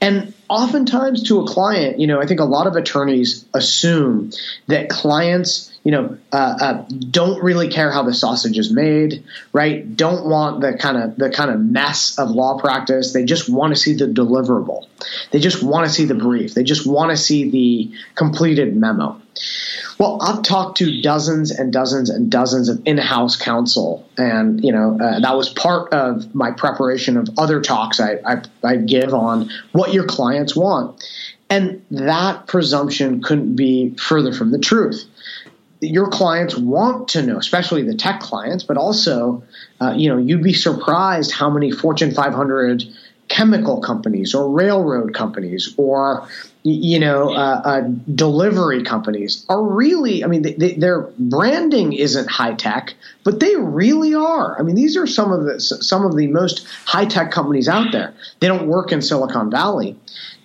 And 0.00 0.32
oftentimes 0.48 1.24
to 1.24 1.40
a 1.40 1.46
client, 1.46 2.00
you 2.00 2.06
know, 2.06 2.20
I 2.20 2.26
think 2.26 2.40
a 2.40 2.44
lot 2.44 2.66
of 2.66 2.74
attorneys 2.74 3.44
assume 3.52 4.32
that 4.66 4.88
clients 4.88 5.69
you 5.82 5.92
know, 5.92 6.18
uh, 6.30 6.36
uh, 6.60 6.72
don't 7.10 7.42
really 7.42 7.68
care 7.68 7.90
how 7.90 8.02
the 8.02 8.12
sausage 8.12 8.58
is 8.58 8.70
made, 8.70 9.24
right? 9.52 9.96
Don't 9.96 10.26
want 10.26 10.60
the 10.60 10.74
kind 10.74 10.98
of 10.98 11.16
the 11.16 11.30
kind 11.30 11.50
of 11.50 11.58
mess 11.60 12.18
of 12.18 12.30
law 12.30 12.58
practice. 12.58 13.12
They 13.14 13.24
just 13.24 13.48
want 13.48 13.74
to 13.74 13.80
see 13.80 13.94
the 13.94 14.04
deliverable. 14.04 14.86
They 15.30 15.38
just 15.38 15.62
want 15.62 15.86
to 15.86 15.92
see 15.92 16.04
the 16.04 16.14
brief. 16.14 16.52
They 16.52 16.64
just 16.64 16.86
want 16.86 17.12
to 17.12 17.16
see 17.16 17.50
the 17.50 17.98
completed 18.14 18.76
memo. 18.76 19.20
Well, 19.98 20.18
I've 20.20 20.42
talked 20.42 20.78
to 20.78 21.00
dozens 21.00 21.50
and 21.50 21.72
dozens 21.72 22.10
and 22.10 22.30
dozens 22.30 22.68
of 22.68 22.82
in-house 22.84 23.36
counsel, 23.36 24.06
and 24.18 24.62
you 24.62 24.72
know 24.72 24.98
uh, 25.00 25.20
that 25.20 25.34
was 25.34 25.48
part 25.48 25.94
of 25.94 26.34
my 26.34 26.50
preparation 26.50 27.16
of 27.16 27.28
other 27.38 27.62
talks 27.62 28.00
I, 28.00 28.18
I, 28.26 28.42
I 28.62 28.76
give 28.76 29.14
on 29.14 29.48
what 29.72 29.94
your 29.94 30.04
clients 30.04 30.54
want, 30.54 31.02
and 31.48 31.82
that 31.90 32.48
presumption 32.48 33.22
couldn't 33.22 33.56
be 33.56 33.94
further 33.94 34.34
from 34.34 34.50
the 34.50 34.58
truth 34.58 35.06
your 35.80 36.08
clients 36.08 36.56
want 36.56 37.08
to 37.08 37.22
know, 37.22 37.38
especially 37.38 37.82
the 37.82 37.94
tech 37.94 38.20
clients, 38.20 38.64
but 38.64 38.76
also, 38.76 39.42
uh, 39.80 39.94
you 39.96 40.08
know, 40.08 40.18
you'd 40.18 40.42
be 40.42 40.52
surprised 40.52 41.32
how 41.32 41.50
many 41.50 41.70
Fortune 41.70 42.12
500 42.12 42.84
chemical 43.28 43.80
companies 43.80 44.34
or 44.34 44.50
railroad 44.50 45.14
companies 45.14 45.72
or 45.76 46.28
you 46.64 46.98
know 46.98 47.30
uh, 47.30 47.62
uh, 47.64 47.80
delivery 48.12 48.82
companies 48.82 49.46
are 49.48 49.62
really 49.62 50.24
i 50.24 50.26
mean 50.26 50.42
they, 50.42 50.54
they, 50.54 50.72
their 50.74 51.02
branding 51.16 51.92
isn't 51.92 52.28
high 52.28 52.54
tech 52.54 52.92
but 53.24 53.40
they 53.40 53.54
really 53.56 54.14
are. 54.14 54.58
I 54.58 54.62
mean 54.62 54.76
these 54.76 54.96
are 54.96 55.06
some 55.06 55.32
of 55.32 55.44
the 55.44 55.60
some 55.60 56.04
of 56.04 56.16
the 56.16 56.26
most 56.26 56.66
high 56.84 57.04
tech 57.04 57.30
companies 57.30 57.68
out 57.68 57.92
there. 57.92 58.14
They 58.40 58.48
don't 58.48 58.66
work 58.66 58.92
in 58.92 59.02
silicon 59.02 59.50
valley 59.50 59.96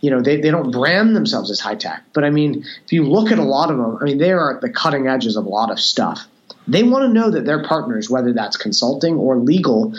you 0.06 0.12
know, 0.12 0.22
they, 0.22 0.40
they 0.40 0.52
don't 0.52 0.70
brand 0.70 1.16
themselves 1.16 1.50
as 1.50 1.60
high 1.60 1.74
tech. 1.74 2.04
But 2.14 2.24
I 2.24 2.30
mean, 2.30 2.64
if 2.86 2.94
you 2.94 3.10
look 3.10 3.32
at 3.32 3.40
a 3.40 3.44
lot 3.44 3.72
of 3.72 3.78
them, 3.78 3.98
I 4.00 4.04
mean, 4.04 4.20
they 4.20 4.32
are 4.32 4.56
at 4.56 4.62
the 4.62 4.70
cutting 4.70 5.08
edges 5.08 5.36
of 5.36 5.48
a 5.48 5.50
lot 5.50 5.72
of 5.72 5.80
stuff. 5.80 6.28
They 6.68 6.84
want 6.84 7.06
to 7.06 7.08
know 7.08 7.32
that 7.32 7.46
their 7.46 7.64
partners, 7.64 8.08
whether 8.08 8.32
that's 8.32 8.56
consulting 8.56 9.16
or 9.16 9.38
legal, 9.38 9.96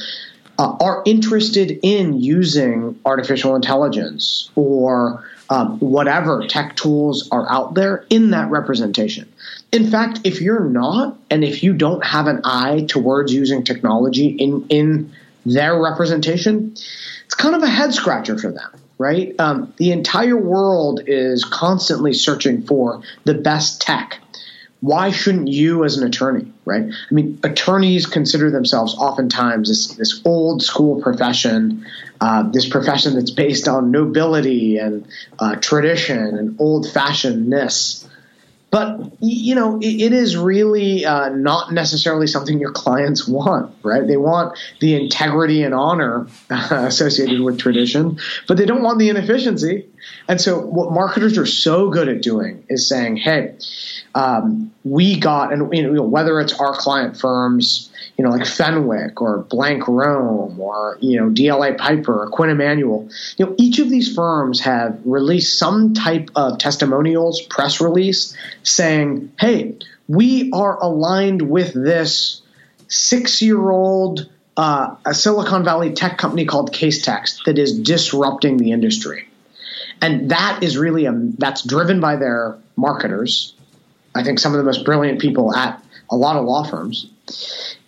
uh, 0.60 0.76
are 0.80 1.02
interested 1.06 1.80
in 1.82 2.20
using 2.20 3.00
artificial 3.04 3.56
intelligence 3.56 4.48
or 4.54 5.25
um, 5.50 5.80
whatever 5.80 6.46
tech 6.46 6.76
tools 6.76 7.28
are 7.32 7.50
out 7.50 7.75
there 7.75 8.06
in 8.08 8.30
that 8.30 8.48
representation. 8.48 9.28
In 9.72 9.90
fact, 9.90 10.20
if 10.22 10.40
you're 10.40 10.64
not, 10.64 11.18
and 11.32 11.42
if 11.42 11.64
you 11.64 11.72
don't 11.72 12.04
have 12.04 12.28
an 12.28 12.42
eye 12.44 12.86
towards 12.88 13.32
using 13.32 13.64
technology 13.64 14.28
in 14.28 14.66
in 14.68 15.12
their 15.44 15.80
representation, 15.80 16.72
it's 17.25 17.34
kind 17.34 17.56
of 17.56 17.62
a 17.64 17.68
head 17.68 17.92
scratcher 17.92 18.38
for 18.38 18.52
them, 18.52 18.70
right? 18.98 19.34
Um, 19.38 19.74
the 19.76 19.92
entire 19.92 20.36
world 20.36 21.00
is 21.06 21.44
constantly 21.44 22.12
searching 22.12 22.62
for 22.62 23.02
the 23.24 23.34
best 23.34 23.80
tech. 23.80 24.20
Why 24.80 25.10
shouldn't 25.10 25.48
you, 25.48 25.84
as 25.84 25.96
an 25.96 26.06
attorney, 26.06 26.52
right? 26.64 26.84
I 26.84 27.14
mean, 27.14 27.38
attorneys 27.42 28.06
consider 28.06 28.50
themselves 28.50 28.94
oftentimes 28.94 29.68
this, 29.68 29.88
this 29.96 30.20
old 30.24 30.62
school 30.62 31.00
profession, 31.00 31.86
uh, 32.20 32.44
this 32.50 32.68
profession 32.68 33.14
that's 33.14 33.30
based 33.30 33.68
on 33.68 33.90
nobility 33.90 34.78
and 34.78 35.06
uh, 35.38 35.56
tradition 35.56 36.18
and 36.18 36.56
old 36.60 36.86
fashionedness. 36.86 38.06
But 38.76 39.00
you 39.21 39.54
know, 39.54 39.78
it, 39.78 40.02
it 40.02 40.12
is 40.12 40.37
really 40.37 41.06
uh, 41.06 41.30
not 41.30 41.73
necessarily 41.73 42.26
something 42.26 42.59
your 42.59 42.73
clients 42.73 43.26
want, 43.26 43.75
right? 43.83 44.06
They 44.06 44.18
want 44.18 44.59
the 44.80 44.95
integrity 45.02 45.62
and 45.62 45.73
honor 45.73 46.26
associated 46.50 47.40
with 47.40 47.59
tradition, 47.59 48.18
but 48.47 48.59
they 48.59 48.66
don't 48.66 48.83
want 48.83 48.99
the 48.99 49.09
inefficiency. 49.09 49.87
And 50.28 50.38
so, 50.38 50.61
what 50.61 50.92
marketers 50.92 51.38
are 51.38 51.47
so 51.47 51.88
good 51.88 52.11
at 52.11 52.21
doing 52.21 52.66
is 52.68 52.87
saying, 52.87 53.16
"Hey, 53.16 53.54
um, 54.14 54.73
we 54.85 55.18
got," 55.18 55.54
and 55.54 55.75
you 55.75 55.90
know, 55.90 56.02
whether 56.02 56.38
it's 56.38 56.52
our 56.61 56.75
client 56.75 57.16
firms, 57.16 57.90
you 58.16 58.25
know, 58.25 58.30
like 58.30 58.46
Fenwick 58.46 59.20
or 59.20 59.38
Blank 59.38 59.88
Rome 59.88 60.58
or, 60.60 60.98
you 61.00 61.20
know, 61.20 61.28
DLA 61.28 61.76
Piper 61.76 62.22
or 62.25 62.30
Quinn 62.30 62.50
Emanuel, 62.50 63.08
you 63.36 63.46
know, 63.46 63.54
each 63.58 63.78
of 63.78 63.90
these 63.90 64.14
firms 64.14 64.60
have 64.60 65.00
released 65.04 65.58
some 65.58 65.94
type 65.94 66.30
of 66.34 66.58
testimonials, 66.58 67.40
press 67.42 67.80
release 67.80 68.36
saying, 68.62 69.32
hey, 69.38 69.76
we 70.08 70.50
are 70.52 70.78
aligned 70.80 71.42
with 71.42 71.75
this 71.75 72.42
six 72.88 73.42
year 73.42 73.70
old 73.70 74.28
uh, 74.56 74.96
a 75.04 75.12
Silicon 75.12 75.64
Valley 75.64 75.92
tech 75.92 76.16
company 76.16 76.46
called 76.46 76.72
Casetext 76.72 77.44
that 77.44 77.58
is 77.58 77.78
disrupting 77.78 78.56
the 78.56 78.72
industry. 78.72 79.28
And 80.00 80.30
that 80.30 80.62
is 80.62 80.78
really 80.78 81.06
a, 81.06 81.12
that's 81.12 81.62
driven 81.62 82.00
by 82.00 82.16
their 82.16 82.58
marketers. 82.75 83.54
I 84.14 84.22
think 84.22 84.38
some 84.38 84.52
of 84.52 84.58
the 84.58 84.64
most 84.64 84.84
brilliant 84.84 85.20
people 85.20 85.54
at 85.54 85.82
a 86.10 86.16
lot 86.16 86.36
of 86.36 86.44
law 86.44 86.64
firms 86.64 87.10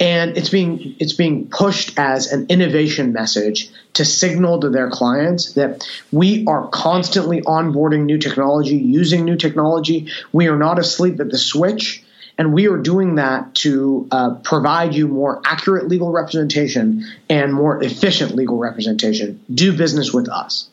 and 0.01 0.37
it's 0.37 0.49
being 0.49 0.97
it's 0.99 1.13
being 1.13 1.49
pushed 1.49 1.99
as 1.99 2.33
an 2.33 2.47
innovation 2.49 3.13
message 3.13 3.71
to 3.95 4.05
signal 4.05 4.61
to 4.61 4.71
their 4.71 4.91
clients 4.91 5.53
that 5.55 5.87
we 6.13 6.45
are 6.47 6.69
constantly 6.69 7.41
onboarding 7.43 8.05
new 8.05 8.19
technology, 8.19 8.77
using 8.77 9.25
new 9.25 9.37
technology. 9.37 10.09
We 10.33 10.49
are 10.49 10.57
not 10.57 10.79
asleep 10.79 11.21
at 11.21 11.31
the 11.31 11.39
switch, 11.39 12.03
and 12.37 12.53
we 12.53 12.69
are 12.69 12.79
doing 12.79 13.17
that 13.17 13.55
to 13.57 14.09
uh, 14.11 14.35
provide 14.37 14.95
you 14.95 15.09
more 15.09 15.41
accurate 15.45 15.89
legal 15.89 16.13
representation 16.13 17.05
and 17.29 17.53
more 17.53 17.83
efficient 17.83 18.35
legal 18.35 18.59
representation. 18.59 19.41
Do 19.53 19.77
business 19.77 20.13
with 20.13 20.29
us. 20.29 20.69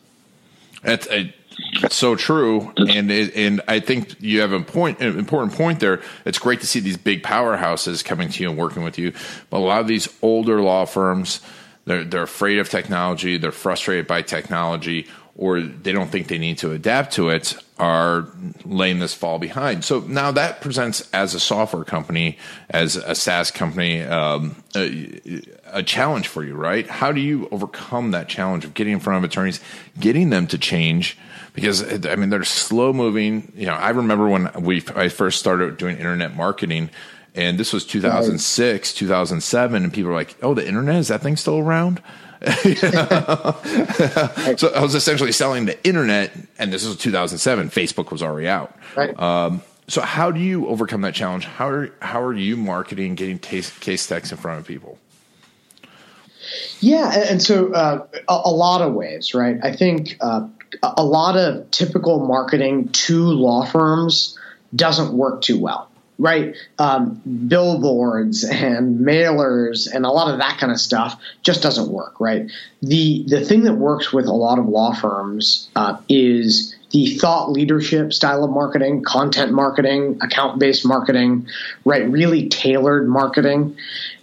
That's 0.84 1.08
a 1.08 1.34
so 1.90 2.16
true, 2.16 2.72
and 2.78 3.12
and 3.12 3.62
I 3.68 3.80
think 3.80 4.22
you 4.22 4.42
have 4.42 4.52
a 4.52 4.62
point, 4.62 5.00
an 5.00 5.18
important 5.18 5.54
point 5.54 5.80
there. 5.80 6.02
It's 6.26 6.40
great 6.40 6.62
to 6.62 6.68
see 6.68 6.80
these 6.80 6.98
big 6.98 7.24
powerhouses 7.24 8.04
coming 8.04 8.30
to 8.30 8.44
you 8.44 8.50
and 8.50 8.58
working 8.58 8.84
with 8.84 8.98
you, 8.98 9.14
but 9.50 9.58
a 9.58 9.60
lot 9.60 9.82
of 9.82 9.88
these 9.88 10.08
older 10.22 10.62
law 10.62 10.86
firms, 10.86 11.42
they're 11.86 12.04
they're 12.04 12.24
afraid 12.24 12.60
of 12.60 12.70
technology, 12.70 13.38
they're 13.38 13.52
frustrated 13.52 14.08
by 14.08 14.22
technology, 14.22 15.08
or 15.38 15.62
they 15.62 15.92
don't 15.92 16.10
think 16.10 16.28
they 16.28 16.38
need 16.38 16.58
to 16.60 16.72
adapt 16.72 17.14
to 17.14 17.30
it, 17.30 17.58
are 17.78 18.28
letting 18.64 19.00
this 19.00 19.14
fall 19.14 19.38
behind. 19.38 19.84
So 19.84 20.00
now 20.00 20.32
that 20.32 20.62
presents 20.62 21.10
as 21.12 21.34
a 21.34 21.42
software 21.42 21.84
company, 21.84 22.38
as 22.70 22.96
a 22.96 23.16
SaaS 23.16 23.52
company, 23.52 24.02
um, 24.02 24.56
a, 24.76 25.42
a, 25.66 25.84
challenge 25.84 26.30
for 26.30 26.44
you, 26.46 26.56
right? 26.56 26.88
How 26.88 27.12
do 27.12 27.20
you 27.20 27.50
overcome 27.52 28.12
that 28.12 28.30
challenge 28.30 28.64
of 28.64 28.74
getting 28.74 28.94
in 28.94 29.00
front 29.02 29.18
of 29.18 29.30
attorneys, 29.30 29.60
getting 30.00 30.30
them 30.30 30.48
to 30.48 30.58
change? 30.58 31.18
Because 31.56 32.06
I 32.06 32.16
mean, 32.16 32.30
they're 32.30 32.44
slow 32.44 32.94
moving. 32.94 33.52
You 33.56 33.68
know, 33.68 33.74
I 33.74 33.90
remember 33.90 34.28
when 34.28 34.52
we 34.62 34.84
I 34.96 35.10
first 35.10 35.40
started 35.40 35.78
doing 35.78 35.98
internet 35.98 36.36
marketing. 36.36 36.90
And 37.34 37.58
this 37.58 37.74
was 37.74 37.86
2006, 37.86 38.94
2007, 38.94 39.84
and 39.84 39.92
people 39.92 40.10
were 40.10 40.16
like, 40.16 40.38
"Oh, 40.42 40.54
the 40.54 40.66
internet 40.66 40.96
is 40.96 41.10
that 41.10 41.22
thing 41.22 41.36
still 41.36 41.60
around?" 41.60 42.02
so 42.46 42.52
I 44.74 44.82
was 44.82 44.96
essentially 44.96 45.32
selling 45.32 45.66
the 45.66 45.78
internet, 45.86 46.32
and 46.60 46.72
this 46.72 46.86
was 46.86 46.96
2007. 46.98 47.70
Facebook 47.72 48.12
was 48.12 48.22
already 48.22 48.48
out. 48.48 48.74
Right. 48.96 49.20
Um, 49.20 49.62
so 49.88 50.02
how 50.02 50.32
do 50.32 50.40
you 50.40 50.68
overcome 50.68 51.02
that 51.02 51.14
challenge? 51.14 51.46
How 51.46 51.68
are 51.68 51.92
how 52.02 52.22
are 52.22 52.34
you 52.34 52.56
marketing, 52.58 53.16
getting 53.16 53.40
case, 53.40 53.72
Casetext 53.72 54.32
in 54.32 54.38
front 54.38 54.60
of 54.60 54.68
people? 54.68 54.98
Yeah, 56.80 57.12
and 57.30 57.42
so 57.42 57.74
uh, 57.74 58.06
a, 58.30 58.42
a, 58.46 58.52
lot 58.52 58.82
of 58.82 58.94
ways, 58.94 59.34
right? 59.34 59.58
I 59.64 59.76
think 59.76 60.18
uh, 60.22 60.48
a 60.84 61.04
lot 61.04 61.38
of 61.38 61.70
typical 61.72 62.26
marketing 62.26 62.90
to 62.90 63.24
law 63.24 63.66
firms 63.66 64.38
doesn't 64.76 65.14
work 65.14 65.42
too 65.42 65.60
well 65.60 65.90
right? 66.18 66.56
Um, 66.80 67.22
billboards 67.48 68.44
and 68.44 69.00
mailers 69.00 69.94
and 69.94 70.06
a 70.06 70.10
lot 70.10 70.32
of 70.32 70.40
that 70.40 70.58
kind 70.60 70.72
of 70.72 70.80
stuff 70.80 71.20
just 71.42 71.62
doesn't 71.62 71.90
work, 71.90 72.20
right? 72.20 72.52
The 72.82 73.26
the 73.28 73.44
thing 73.44 73.64
that 73.64 73.74
works 73.74 74.14
with 74.14 74.26
a 74.26 74.34
lot 74.34 74.60
of 74.60 74.68
law 74.68 74.94
firms 74.94 75.70
uh, 75.76 75.98
is 76.08 76.76
the 76.92 77.18
thought 77.18 77.52
leadership 77.52 78.14
style 78.14 78.44
of 78.44 78.52
marketing, 78.52 79.04
content 79.04 79.52
marketing, 79.52 80.20
account 80.22 80.60
based 80.60 80.86
marketing, 80.86 81.48
right? 81.84 82.10
Really 82.10 82.48
tailored 82.48 83.08
marketing. 83.08 83.78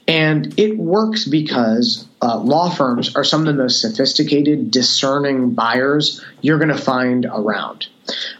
And 0.08 0.58
it 0.58 0.78
works 0.78 1.26
because 1.26 2.06
uh, 2.22 2.38
law 2.38 2.70
firms 2.70 3.16
are 3.16 3.24
some 3.24 3.40
of 3.40 3.46
the 3.46 3.62
most 3.62 3.80
sophisticated, 3.80 4.70
discerning 4.70 5.50
buyers 5.50 6.24
you're 6.40 6.58
going 6.58 6.68
to 6.68 6.78
find 6.78 7.26
around. 7.26 7.88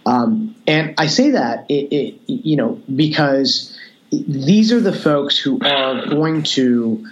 Um, 0.06 0.54
and 0.66 0.94
I 0.98 1.08
say 1.08 1.32
that, 1.32 1.66
it, 1.68 1.92
it, 1.92 2.20
you 2.26 2.56
know, 2.56 2.80
because 2.94 3.76
these 4.12 4.72
are 4.72 4.80
the 4.80 4.92
folks 4.92 5.36
who 5.36 5.58
are 5.62 6.06
going 6.06 6.44
to 6.44 7.06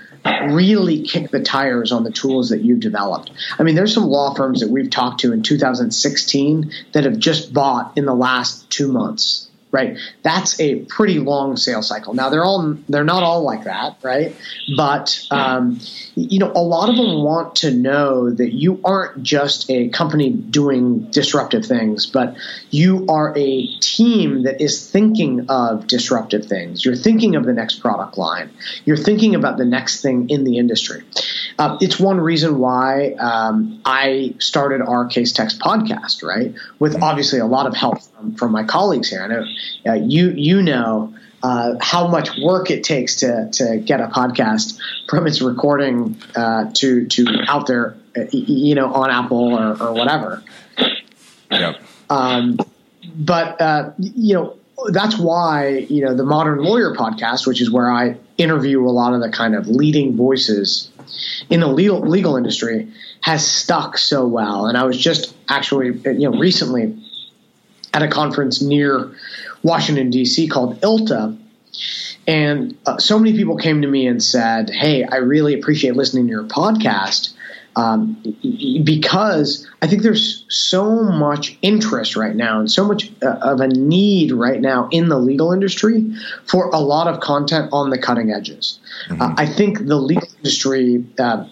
really 0.50 1.02
kick 1.02 1.30
the 1.30 1.40
tires 1.42 1.92
on 1.92 2.04
the 2.04 2.12
tools 2.12 2.50
that 2.50 2.60
you've 2.60 2.80
developed. 2.80 3.30
I 3.58 3.62
mean, 3.62 3.74
there's 3.74 3.94
some 3.94 4.04
law 4.04 4.34
firms 4.34 4.60
that 4.60 4.70
we've 4.70 4.90
talked 4.90 5.20
to 5.20 5.32
in 5.32 5.42
2016 5.42 6.70
that 6.92 7.04
have 7.04 7.18
just 7.18 7.52
bought 7.52 7.96
in 7.96 8.04
the 8.04 8.14
last 8.14 8.68
two 8.70 8.92
months 8.92 9.49
right? 9.72 9.98
That's 10.22 10.58
a 10.60 10.80
pretty 10.86 11.18
long 11.18 11.56
sales 11.56 11.88
cycle. 11.88 12.14
Now 12.14 12.28
they're 12.28 12.44
all 12.44 12.76
they're 12.88 13.04
not 13.04 13.22
all 13.22 13.42
like 13.42 13.64
that, 13.64 13.96
right? 14.02 14.34
But 14.76 15.26
um, 15.30 15.80
you 16.14 16.38
know, 16.38 16.50
a 16.54 16.62
lot 16.62 16.88
of 16.88 16.96
them 16.96 17.22
want 17.22 17.56
to 17.56 17.70
know 17.70 18.30
that 18.30 18.52
you 18.52 18.80
aren't 18.84 19.22
just 19.22 19.70
a 19.70 19.88
company 19.90 20.30
doing 20.30 21.10
disruptive 21.10 21.64
things, 21.64 22.06
but 22.06 22.36
you 22.70 23.06
are 23.08 23.32
a 23.36 23.66
team 23.78 24.42
that 24.42 24.60
is 24.60 24.90
thinking 24.90 25.46
of 25.48 25.86
disruptive 25.86 26.46
things. 26.46 26.84
You're 26.84 26.96
thinking 26.96 27.36
of 27.36 27.44
the 27.44 27.52
next 27.52 27.80
product 27.80 28.18
line. 28.18 28.50
You're 28.84 28.96
thinking 28.96 29.34
about 29.34 29.56
the 29.56 29.64
next 29.64 30.02
thing 30.02 30.30
in 30.30 30.44
the 30.44 30.58
industry. 30.58 31.02
Uh, 31.58 31.78
it's 31.80 31.98
one 31.98 32.20
reason 32.20 32.58
why 32.58 33.12
um, 33.12 33.80
I 33.84 34.34
started 34.38 34.80
our 34.80 35.06
Casetext 35.06 35.58
podcast, 35.58 36.22
right? 36.22 36.54
With 36.78 37.02
obviously 37.02 37.38
a 37.38 37.46
lot 37.46 37.66
of 37.66 37.74
help 37.74 38.02
from, 38.02 38.34
from 38.34 38.52
my 38.52 38.64
colleagues 38.64 39.10
here. 39.10 39.22
I 39.22 39.26
know 39.28 39.44
uh, 39.86 39.94
you 39.94 40.30
you 40.30 40.62
know 40.62 41.14
uh, 41.42 41.74
how 41.80 42.08
much 42.08 42.30
work 42.38 42.70
it 42.70 42.84
takes 42.84 43.16
to 43.16 43.48
to 43.52 43.78
get 43.78 44.00
a 44.00 44.08
podcast 44.08 44.78
from 45.08 45.26
its 45.26 45.40
recording 45.40 46.16
uh, 46.36 46.70
to 46.74 47.06
to 47.06 47.26
out 47.48 47.66
there, 47.66 47.96
uh, 48.16 48.22
you 48.32 48.74
know, 48.74 48.92
on 48.92 49.10
Apple 49.10 49.54
or, 49.54 49.82
or 49.82 49.92
whatever. 49.94 50.42
Yep. 51.50 51.82
Um, 52.08 52.58
but 53.14 53.60
uh, 53.60 53.92
you 53.98 54.34
know 54.34 54.56
that's 54.90 55.18
why 55.18 55.86
you 55.90 56.04
know 56.04 56.14
the 56.14 56.24
Modern 56.24 56.58
Lawyer 56.58 56.94
podcast, 56.94 57.46
which 57.46 57.60
is 57.60 57.70
where 57.70 57.90
I 57.90 58.16
interview 58.36 58.84
a 58.86 58.90
lot 58.90 59.14
of 59.14 59.20
the 59.20 59.30
kind 59.30 59.54
of 59.54 59.68
leading 59.68 60.16
voices 60.16 60.89
in 61.48 61.60
the 61.60 61.68
legal 61.68 62.00
legal 62.00 62.36
industry, 62.36 62.88
has 63.20 63.46
stuck 63.46 63.98
so 63.98 64.26
well. 64.26 64.66
And 64.66 64.76
I 64.76 64.84
was 64.84 64.98
just 64.98 65.34
actually 65.48 66.00
you 66.18 66.30
know 66.30 66.38
recently 66.38 66.96
at 67.92 68.02
a 68.02 68.08
conference 68.08 68.62
near 68.62 69.10
Washington 69.62 70.10
D.C. 70.10 70.48
called 70.48 70.80
ILTA, 70.80 71.36
And 72.26 72.78
uh, 72.86 72.98
so 72.98 73.18
many 73.18 73.36
people 73.36 73.56
came 73.56 73.82
to 73.82 73.88
me 73.88 74.06
and 74.06 74.22
said, 74.22 74.70
Hey, 74.70 75.04
I 75.04 75.16
really 75.16 75.54
appreciate 75.54 75.96
listening 75.96 76.26
to 76.26 76.30
your 76.30 76.44
podcast 76.44 77.34
um, 77.76 78.20
because 78.84 79.66
I 79.80 79.86
think 79.86 80.02
there's 80.02 80.44
so 80.48 81.02
much 81.04 81.56
interest 81.62 82.16
right 82.16 82.34
now 82.34 82.58
and 82.58 82.70
so 82.70 82.84
much 82.84 83.10
uh, 83.22 83.38
of 83.40 83.60
a 83.60 83.68
need 83.68 84.32
right 84.32 84.60
now 84.60 84.88
in 84.90 85.08
the 85.08 85.18
legal 85.18 85.52
industry 85.52 86.12
for 86.46 86.66
a 86.70 86.78
lot 86.78 87.06
of 87.06 87.20
content 87.20 87.70
on 87.72 87.90
the 87.90 87.98
cutting 87.98 88.32
edges. 88.32 88.78
Mm-hmm. 89.08 89.22
Uh, 89.22 89.34
I 89.36 89.46
think 89.46 89.86
the 89.86 89.96
legal 89.96 90.28
industry 90.38 91.04
uh, 91.18 91.44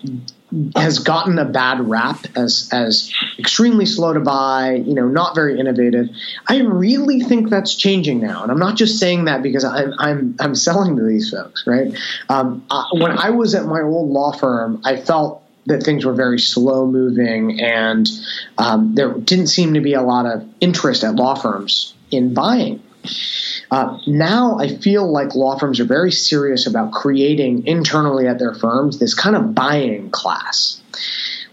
has 0.74 0.98
gotten 0.98 1.38
a 1.38 1.44
bad 1.44 1.87
rap 1.88 2.24
as 2.35 2.68
as 2.72 3.12
extremely 3.38 3.85
slow 3.85 4.14
to 4.14 4.20
buy, 4.20 4.74
you 4.74 4.94
know, 4.94 5.07
not 5.07 5.35
very 5.35 5.61
innovative. 5.61 6.09
I 6.48 6.61
really 6.61 7.20
think 7.20 7.50
that's 7.50 7.74
changing 7.74 8.20
now, 8.20 8.42
and 8.42 8.50
I'm 8.50 8.59
not 8.59 8.76
just 8.76 8.98
saying 8.98 9.26
that 9.26 9.42
because 9.42 9.64
I'm 9.64 9.92
I'm 9.98 10.37
I'm 10.40 10.54
selling 10.54 10.96
to 10.96 11.02
these 11.02 11.31
folks, 11.31 11.66
right? 11.66 11.96
Um, 12.28 12.64
I, 12.70 12.87
when 12.92 13.16
I 13.16 13.31
was 13.31 13.54
at 13.54 13.66
my 13.66 13.83
old 13.83 14.11
law 14.11 14.33
firm, 14.33 14.81
I 14.85 14.96
felt 14.96 15.42
that 15.68 15.83
things 15.83 16.04
were 16.04 16.14
very 16.14 16.38
slow 16.38 16.87
moving, 16.87 17.61
and 17.61 18.09
um, 18.59 18.94
there 18.94 19.12
didn't 19.12 19.48
seem 19.48 19.74
to 19.74 19.81
be 19.81 19.94
a 19.94 20.02
lot 20.02 20.26
of 20.26 20.46
interest 20.61 21.04
at 21.04 21.14
law 21.14 21.35
firms 21.35 21.94
in 22.11 22.35
buying. 22.35 22.83
Uh, 23.70 23.98
now 24.07 24.59
I 24.59 24.68
feel 24.68 25.11
like 25.11 25.35
law 25.35 25.59
firms 25.59 25.78
are 25.81 25.85
very 25.85 26.11
serious 26.11 26.66
about 26.66 26.92
creating 26.92 27.66
internally 27.66 28.26
at 28.26 28.38
their 28.38 28.54
firms 28.54 28.98
this 28.98 29.14
kind 29.14 29.37
of 29.37 29.54
buying 29.54 30.11
class. 30.11 30.81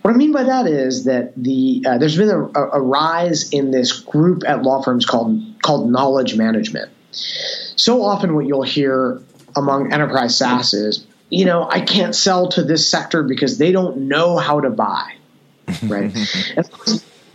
What 0.02 0.14
I 0.14 0.18
mean 0.18 0.32
by 0.32 0.44
that 0.44 0.68
is 0.68 1.06
that 1.06 1.34
the 1.36 1.84
uh, 1.88 1.98
there's 1.98 2.18
been 2.18 2.30
a, 2.30 2.44
a, 2.44 2.82
rise 2.82 3.50
in 3.50 3.72
this 3.72 3.92
group 3.92 4.44
at 4.48 4.62
law 4.62 4.82
firms 4.82 5.06
called 5.06 5.42
called 5.62 5.90
knowledge 5.92 6.36
management. 6.36 6.92
So 7.12 8.04
often, 8.04 8.36
what 8.36 8.46
you'll 8.46 8.64
hear 8.64 9.22
among 9.56 9.94
enterprise 9.94 10.38
SaaS 10.38 10.74
is, 10.74 11.06
you 11.30 11.46
know, 11.46 11.68
I 11.70 11.82
can't 11.82 12.16
sell 12.16 12.50
to 12.50 12.64
this 12.64 12.90
sector 12.90 13.24
because 13.24 13.58
they 13.58 13.72
don't 13.72 14.08
know 14.08 14.38
how 14.38 14.62
to 14.62 14.70
buy, 14.70 15.14
right? 15.84 16.16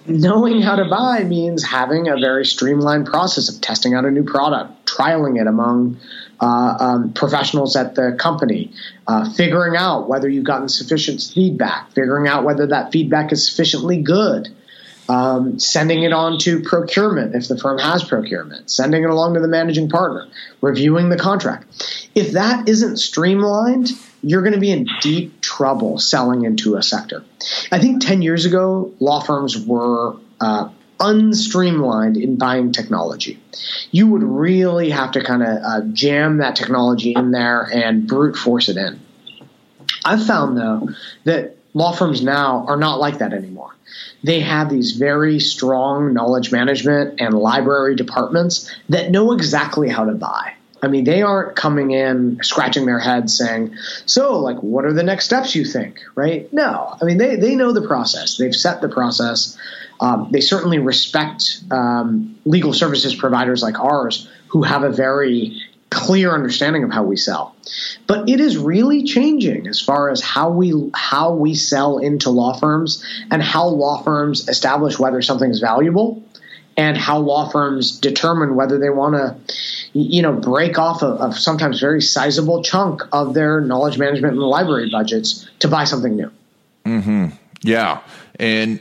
knowing 0.07 0.61
how 0.63 0.77
to 0.77 0.85
buy 0.85 1.25
means 1.25 1.65
having 1.65 2.09
a 2.09 2.17
very 2.17 2.45
streamlined 2.45 3.07
process 3.07 3.55
of 3.55 3.61
testing 3.61 3.95
out 3.95 4.05
a 4.05 4.11
new 4.11 4.25
product, 4.25 4.87
trialing 4.87 5.41
it 5.41 5.47
among 5.47 5.99
uh, 6.41 6.77
um, 6.81 7.13
professionals 7.13 7.77
at 7.77 7.95
the 7.95 8.17
company, 8.19 8.73
uh, 9.07 9.31
figuring 9.35 9.77
out 9.77 10.09
whether 10.09 10.29
you've 10.29 10.45
gotten 10.45 10.69
sufficient 10.69 11.21
feedback, 11.35 11.91
figuring 11.93 12.27
out 12.27 12.45
whether 12.45 12.67
that 12.67 12.93
feedback 12.93 13.33
is 13.33 13.47
sufficiently 13.47 14.01
good, 14.01 14.49
um, 15.11 15.59
sending 15.59 16.05
it 16.05 16.13
on 16.13 16.39
to 16.39 16.61
procurement 16.61 17.35
if 17.35 17.49
the 17.49 17.59
firm 17.59 17.79
has 17.79 18.05
procurement, 18.05 18.71
sending 18.71 19.03
it 19.03 19.11
along 19.11 19.35
to 19.35 19.41
the 19.41 19.49
managing 19.49 19.89
partner, 19.89 20.29
reviewing 20.61 21.09
the 21.09 21.19
contract. 21.19 21.65
If 22.15 22.33
that 22.33 22.69
isn't 22.69 22.99
streamlined, 22.99 23.91
you're 24.23 24.43
going 24.43 24.55
to 24.55 24.61
be 24.61 24.71
in 24.71 24.87
deep 25.01 25.41
trouble 25.41 25.99
selling 25.99 26.45
into 26.45 26.77
a 26.77 26.83
sector. 26.83 27.25
I 27.73 27.81
think 27.81 28.07
10 28.07 28.23
years 28.23 28.45
ago, 28.45 28.95
law 29.01 29.21
firms 29.21 29.59
were 29.59 30.15
uh, 30.41 30.69
unstreamlined 31.01 32.23
in 32.23 32.37
buying 32.37 32.71
technology. 32.71 33.43
You 33.91 34.07
would 34.07 34.23
really 34.23 34.91
have 34.91 35.11
to 35.13 35.25
kind 35.25 35.43
of 35.43 35.59
uh, 35.65 35.81
jam 35.93 36.37
that 36.37 36.55
technology 36.55 37.15
in 37.17 37.33
there 37.33 37.63
and 37.63 38.07
brute 38.07 38.37
force 38.37 38.69
it 38.69 38.77
in. 38.77 39.01
I've 40.05 40.25
found, 40.25 40.57
though, 40.57 40.91
that 41.25 41.57
law 41.75 41.91
firms 41.91 42.23
now 42.23 42.65
are 42.69 42.77
not 42.77 43.01
like 43.01 43.19
that 43.19 43.33
anymore. 43.33 43.75
They 44.23 44.41
have 44.41 44.71
these 44.71 44.93
very 44.93 45.41
strong 45.41 46.13
knowledge 46.13 46.53
management 46.53 47.21
and 47.21 47.35
library 47.35 47.97
departments 47.97 48.71
that 48.89 49.11
know 49.11 49.33
exactly 49.33 49.89
how 49.89 50.05
to 50.05 50.13
buy. 50.13 50.55
I 50.83 50.89
mean, 50.89 51.05
they 51.05 51.23
aren't 51.23 51.57
coming 51.57 51.91
in 51.91 52.39
scratching 52.43 52.87
their 52.87 52.99
heads 52.99 53.37
saying, 53.37 53.75
"So, 54.07 54.39
like, 54.39 54.59
what 54.63 54.85
are 54.85 54.93
the 54.93 55.03
next 55.03 55.27
steps 55.27 55.55
you 55.55 55.65
think?" 55.65 56.01
Right? 56.15 56.51
No, 56.53 56.97
I 57.01 57.05
mean, 57.05 57.19
they 57.19 57.37
they 57.37 57.55
know 57.55 57.73
the 57.73 57.87
process. 57.87 58.37
They've 58.37 58.55
set 58.55 58.81
the 58.81 58.89
process. 58.89 59.59
Um, 60.01 60.29
they 60.31 60.41
certainly 60.41 60.79
respect 60.79 61.61
um, 61.71 62.37
legal 62.47 62.73
services 62.73 63.15
providers 63.15 63.63
like 63.63 63.79
ours 63.79 64.29
who 64.49 64.63
have 64.63 64.83
a 64.83 64.91
very 64.91 65.61
clear 65.91 66.33
understanding 66.33 66.85
of 66.85 66.93
how 66.93 67.03
we 67.03 67.17
sell. 67.17 67.55
But 68.07 68.29
it 68.29 68.41
is 68.41 68.57
really 68.57 69.05
changing 69.05 69.67
as 69.67 69.81
far 69.81 70.11
as 70.11 70.21
how 70.21 70.51
we 70.51 70.91
how 70.95 71.35
we 71.35 71.55
sell 71.55 71.99
into 71.99 72.31
law 72.31 72.59
firms 72.59 73.05
and 73.31 73.43
how 73.43 73.67
law 73.67 74.03
firms 74.03 74.49
establish 74.49 74.99
whether 74.99 75.21
something 75.23 75.51
is 75.51 75.61
valuable 75.61 76.23
and 76.77 76.97
how 76.97 77.19
law 77.19 77.49
firms 77.51 77.99
determine 77.99 78.55
whether 78.55 78.79
they 78.79 78.91
want 78.91 79.15
to 79.15 79.37
you 79.93 80.23
know 80.23 80.33
break 80.33 80.79
off 80.79 81.03
a, 81.03 81.15
a, 81.15 81.33
sometimes 81.33 81.81
very 81.81 82.01
sizable 82.01 82.63
chunk 82.63 83.03
of 83.13 83.35
their 83.35 83.61
knowledge 83.61 83.99
management 83.99 84.35
and 84.35 84.43
library 84.43 84.89
budgets 84.91 85.49
to 85.59 85.69
buy 85.69 85.85
something 85.85 86.17
new. 86.17 86.31
Hmm 86.87 87.29
yeah. 87.63 88.01
And 88.39 88.81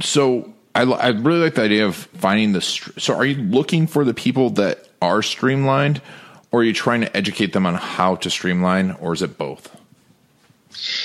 so 0.00 0.52
I, 0.74 0.82
I 0.82 1.08
really 1.08 1.40
like 1.40 1.54
the 1.54 1.62
idea 1.62 1.86
of 1.86 1.96
finding 1.96 2.52
the 2.52 2.60
so 2.60 3.14
are 3.14 3.24
you 3.24 3.36
looking 3.36 3.86
for 3.86 4.04
the 4.04 4.14
people 4.14 4.50
that 4.50 4.88
are 5.00 5.22
streamlined 5.22 6.00
or 6.56 6.60
are 6.60 6.64
you 6.64 6.72
trying 6.72 7.02
to 7.02 7.14
educate 7.14 7.52
them 7.52 7.66
on 7.66 7.74
how 7.74 8.14
to 8.16 8.30
streamline 8.30 8.92
or 8.92 9.12
is 9.12 9.20
it 9.20 9.36
both 9.36 9.76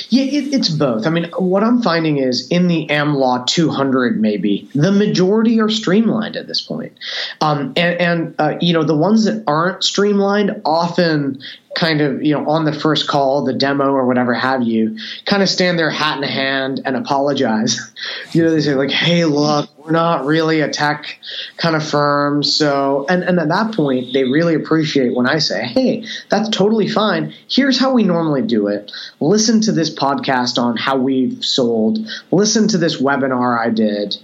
yeah, 0.10 0.24
it, 0.24 0.54
it's 0.54 0.70
both. 0.70 1.08
I 1.08 1.10
mean, 1.10 1.30
what 1.38 1.64
I'm 1.64 1.82
finding 1.82 2.18
is 2.18 2.48
in 2.50 2.68
the 2.68 2.88
AmLaw 2.88 3.48
200, 3.48 4.20
maybe 4.20 4.70
the 4.76 4.92
majority 4.92 5.62
are 5.62 5.70
streamlined 5.70 6.36
at 6.36 6.48
this 6.48 6.62
point, 6.62 6.92
um, 7.40 7.74
and, 7.78 8.02
and 8.02 8.36
uh, 8.38 8.58
you 8.60 8.74
know 8.74 8.84
the 8.84 8.98
ones 8.98 9.24
that 9.24 9.44
aren't 9.48 9.82
streamlined 9.84 10.62
often 10.66 11.42
kind 11.76 12.02
of 12.02 12.24
you 12.24 12.34
know 12.34 12.50
on 12.50 12.66
the 12.66 12.74
first 12.74 13.08
call 13.08 13.44
the 13.44 13.54
demo 13.54 13.92
or 13.92 14.06
whatever 14.06 14.34
have 14.34 14.62
you 14.62 14.98
kind 15.26 15.42
of 15.42 15.50
stand 15.50 15.80
there 15.80 15.90
hat 15.90 16.18
in 16.18 16.24
hand 16.24 16.82
and 16.86 16.96
apologize. 16.96 17.80
You 18.34 18.44
know 18.44 18.52
they 18.52 18.62
say 18.62 18.76
like 18.76 18.92
hey 18.92 19.26
look 19.26 19.70
we're 19.78 19.92
not 19.92 20.26
really 20.26 20.62
a 20.62 20.70
tech 20.70 21.20
kind 21.58 21.76
of 21.76 21.88
firm. 21.88 22.44
So 22.44 23.06
and, 23.10 23.24
and 23.24 23.40
at 23.40 23.50
that 23.50 23.76
point 23.76 24.14
they 24.14 24.24
really 24.24 24.56
appreciate 24.56 25.14
when 25.14 25.28
i 25.28 25.38
say 25.38 25.66
hey 25.66 26.06
that's 26.30 26.50
totally 26.50 26.88
fine. 26.88 27.34
Here's 27.50 27.78
how 27.78 27.94
we 27.94 28.04
normally 28.04 28.42
do 28.42 28.68
it. 28.68 28.92
Listen 29.20 29.62
to 29.62 29.72
this 29.72 29.94
podcast 29.94 30.62
on 30.62 30.78
how 30.78 30.98
we've 30.98 31.44
sold. 31.44 32.00
Listen 32.32 32.68
to 32.70 32.78
this 32.78 33.02
webinar 33.02 33.60
i 33.60 33.70
did. 33.70 34.18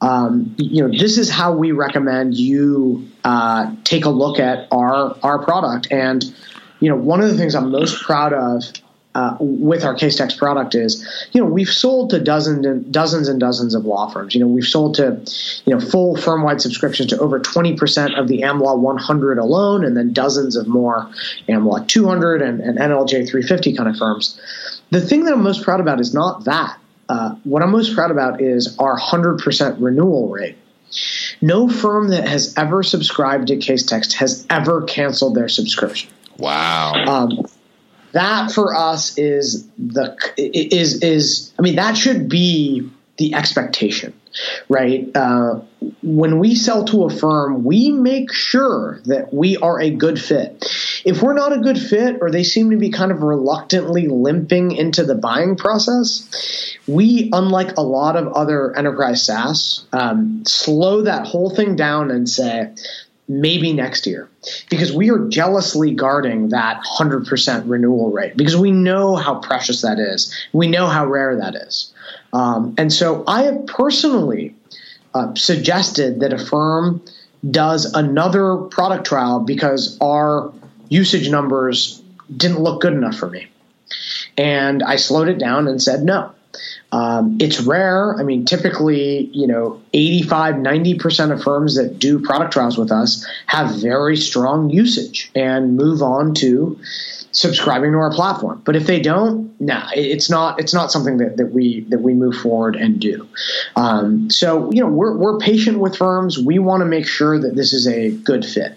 Um, 0.00 0.54
you 0.56 0.82
know, 0.86 0.98
this 0.98 1.18
is 1.18 1.28
how 1.28 1.52
we 1.52 1.72
recommend 1.72 2.34
you 2.34 3.08
uh, 3.22 3.74
take 3.84 4.06
a 4.06 4.10
look 4.10 4.38
at 4.38 4.68
our 4.72 5.16
our 5.22 5.38
product. 5.44 5.88
And 5.90 6.24
you 6.80 6.88
know, 6.88 6.96
one 6.96 7.20
of 7.20 7.28
the 7.28 7.36
things 7.36 7.54
I'm 7.54 7.70
most 7.70 8.02
proud 8.02 8.32
of 8.32 8.64
uh, 9.14 9.36
with 9.40 9.84
our 9.84 9.94
Casetext 9.94 10.38
product 10.38 10.74
is, 10.74 11.04
you 11.32 11.40
know, 11.40 11.46
we've 11.46 11.68
sold 11.68 12.10
to 12.10 12.20
dozens 12.20 12.64
and 12.64 12.92
dozens 12.92 13.28
and 13.28 13.40
dozens 13.40 13.74
of 13.74 13.84
law 13.84 14.08
firms. 14.08 14.34
You 14.34 14.40
know, 14.40 14.46
we've 14.46 14.64
sold 14.66 14.94
to, 14.96 15.20
you 15.64 15.74
know, 15.74 15.80
full 15.80 16.16
firm-wide 16.16 16.60
subscriptions 16.60 17.10
to 17.10 17.18
over 17.18 17.40
20% 17.40 18.18
of 18.18 18.28
the 18.28 18.42
AmLaw 18.42 18.78
100 18.78 19.38
alone, 19.38 19.84
and 19.84 19.96
then 19.96 20.12
dozens 20.12 20.56
of 20.56 20.68
more 20.68 21.10
AmLaw 21.48 21.86
200 21.88 22.40
and, 22.40 22.60
and 22.60 22.78
NLJ 22.78 23.28
350 23.28 23.76
kind 23.76 23.88
of 23.88 23.96
firms. 23.96 24.40
The 24.90 25.00
thing 25.00 25.24
that 25.24 25.34
I'm 25.34 25.42
most 25.42 25.64
proud 25.64 25.80
about 25.80 26.00
is 26.00 26.14
not 26.14 26.44
that. 26.44 26.78
Uh, 27.08 27.34
what 27.42 27.62
I'm 27.62 27.72
most 27.72 27.94
proud 27.96 28.12
about 28.12 28.40
is 28.40 28.78
our 28.78 28.96
100% 28.96 29.76
renewal 29.80 30.28
rate. 30.28 30.56
No 31.40 31.68
firm 31.68 32.08
that 32.08 32.28
has 32.28 32.54
ever 32.56 32.82
subscribed 32.84 33.48
to 33.48 33.56
Casetext 33.56 34.14
has 34.14 34.46
ever 34.50 34.82
canceled 34.82 35.34
their 35.34 35.48
subscription. 35.48 36.10
Wow. 36.40 36.94
Um, 37.06 37.46
that 38.12 38.50
for 38.50 38.74
us 38.74 39.18
is 39.18 39.68
the 39.78 40.16
is 40.36 41.02
is 41.02 41.52
I 41.58 41.62
mean 41.62 41.76
that 41.76 41.96
should 41.96 42.28
be 42.28 42.90
the 43.18 43.34
expectation, 43.34 44.14
right? 44.70 45.14
Uh, 45.14 45.60
when 46.02 46.38
we 46.38 46.54
sell 46.54 46.86
to 46.86 47.04
a 47.04 47.10
firm, 47.10 47.64
we 47.64 47.90
make 47.90 48.32
sure 48.32 49.00
that 49.04 49.32
we 49.32 49.58
are 49.58 49.78
a 49.78 49.90
good 49.90 50.18
fit. 50.18 50.64
If 51.04 51.20
we're 51.20 51.34
not 51.34 51.52
a 51.52 51.58
good 51.58 51.78
fit, 51.78 52.16
or 52.22 52.30
they 52.30 52.44
seem 52.44 52.70
to 52.70 52.78
be 52.78 52.90
kind 52.90 53.12
of 53.12 53.22
reluctantly 53.22 54.08
limping 54.08 54.72
into 54.72 55.04
the 55.04 55.14
buying 55.14 55.56
process, 55.56 56.78
we, 56.86 57.28
unlike 57.30 57.76
a 57.76 57.82
lot 57.82 58.16
of 58.16 58.32
other 58.32 58.74
enterprise 58.74 59.22
SaaS, 59.22 59.84
um, 59.92 60.42
slow 60.46 61.02
that 61.02 61.26
whole 61.26 61.54
thing 61.54 61.76
down 61.76 62.10
and 62.10 62.26
say, 62.26 62.74
maybe 63.28 63.74
next 63.74 64.06
year 64.06 64.29
because 64.70 64.92
we 64.92 65.10
are 65.10 65.28
jealously 65.28 65.94
guarding 65.94 66.50
that 66.50 66.82
100% 66.82 67.64
renewal 67.66 68.10
rate 68.10 68.36
because 68.36 68.56
we 68.56 68.70
know 68.70 69.16
how 69.16 69.36
precious 69.36 69.82
that 69.82 69.98
is. 69.98 70.34
We 70.52 70.68
know 70.68 70.86
how 70.86 71.06
rare 71.06 71.36
that 71.36 71.54
is. 71.54 71.92
Um, 72.32 72.74
and 72.78 72.92
so 72.92 73.24
I 73.26 73.42
have 73.42 73.66
personally 73.66 74.54
uh, 75.14 75.34
suggested 75.34 76.20
that 76.20 76.32
a 76.32 76.38
firm 76.38 77.02
does 77.48 77.92
another 77.94 78.56
product 78.56 79.06
trial 79.06 79.40
because 79.40 79.98
our 80.00 80.52
usage 80.88 81.28
numbers 81.30 82.02
didn't 82.34 82.60
look 82.60 82.80
good 82.82 82.92
enough 82.92 83.16
for 83.16 83.28
me. 83.28 83.48
And 84.36 84.82
I 84.82 84.96
slowed 84.96 85.28
it 85.28 85.38
down 85.38 85.66
and 85.66 85.82
said, 85.82 86.02
no, 86.02 86.32
Um, 86.92 87.38
it's 87.40 87.60
rare. 87.60 88.16
I 88.18 88.22
mean, 88.22 88.44
typically, 88.44 89.26
you 89.32 89.46
know, 89.46 89.80
85, 89.92 90.56
90% 90.56 91.32
of 91.32 91.42
firms 91.42 91.76
that 91.76 91.98
do 91.98 92.18
product 92.18 92.52
trials 92.52 92.76
with 92.76 92.90
us 92.90 93.26
have 93.46 93.76
very 93.76 94.16
strong 94.16 94.70
usage 94.70 95.30
and 95.34 95.76
move 95.76 96.02
on 96.02 96.34
to 96.34 96.78
subscribing 97.32 97.92
to 97.92 97.98
our 97.98 98.12
platform. 98.12 98.62
But 98.64 98.76
if 98.76 98.86
they 98.86 99.00
don't, 99.00 99.58
nah, 99.60 99.88
it's 99.94 100.28
not 100.28 100.60
it's 100.60 100.74
not 100.74 100.90
something 100.90 101.18
that, 101.18 101.36
that 101.36 101.52
we 101.52 101.80
that 101.90 102.00
we 102.00 102.14
move 102.14 102.36
forward 102.36 102.76
and 102.76 103.00
do. 103.00 103.28
Um, 103.76 104.30
so 104.30 104.72
you 104.72 104.80
know, 104.80 104.88
we're 104.88 105.16
we're 105.16 105.38
patient 105.38 105.78
with 105.78 105.96
firms. 105.96 106.38
We 106.38 106.58
want 106.58 106.80
to 106.80 106.86
make 106.86 107.06
sure 107.06 107.38
that 107.38 107.54
this 107.54 107.72
is 107.72 107.86
a 107.86 108.10
good 108.10 108.44
fit. 108.44 108.74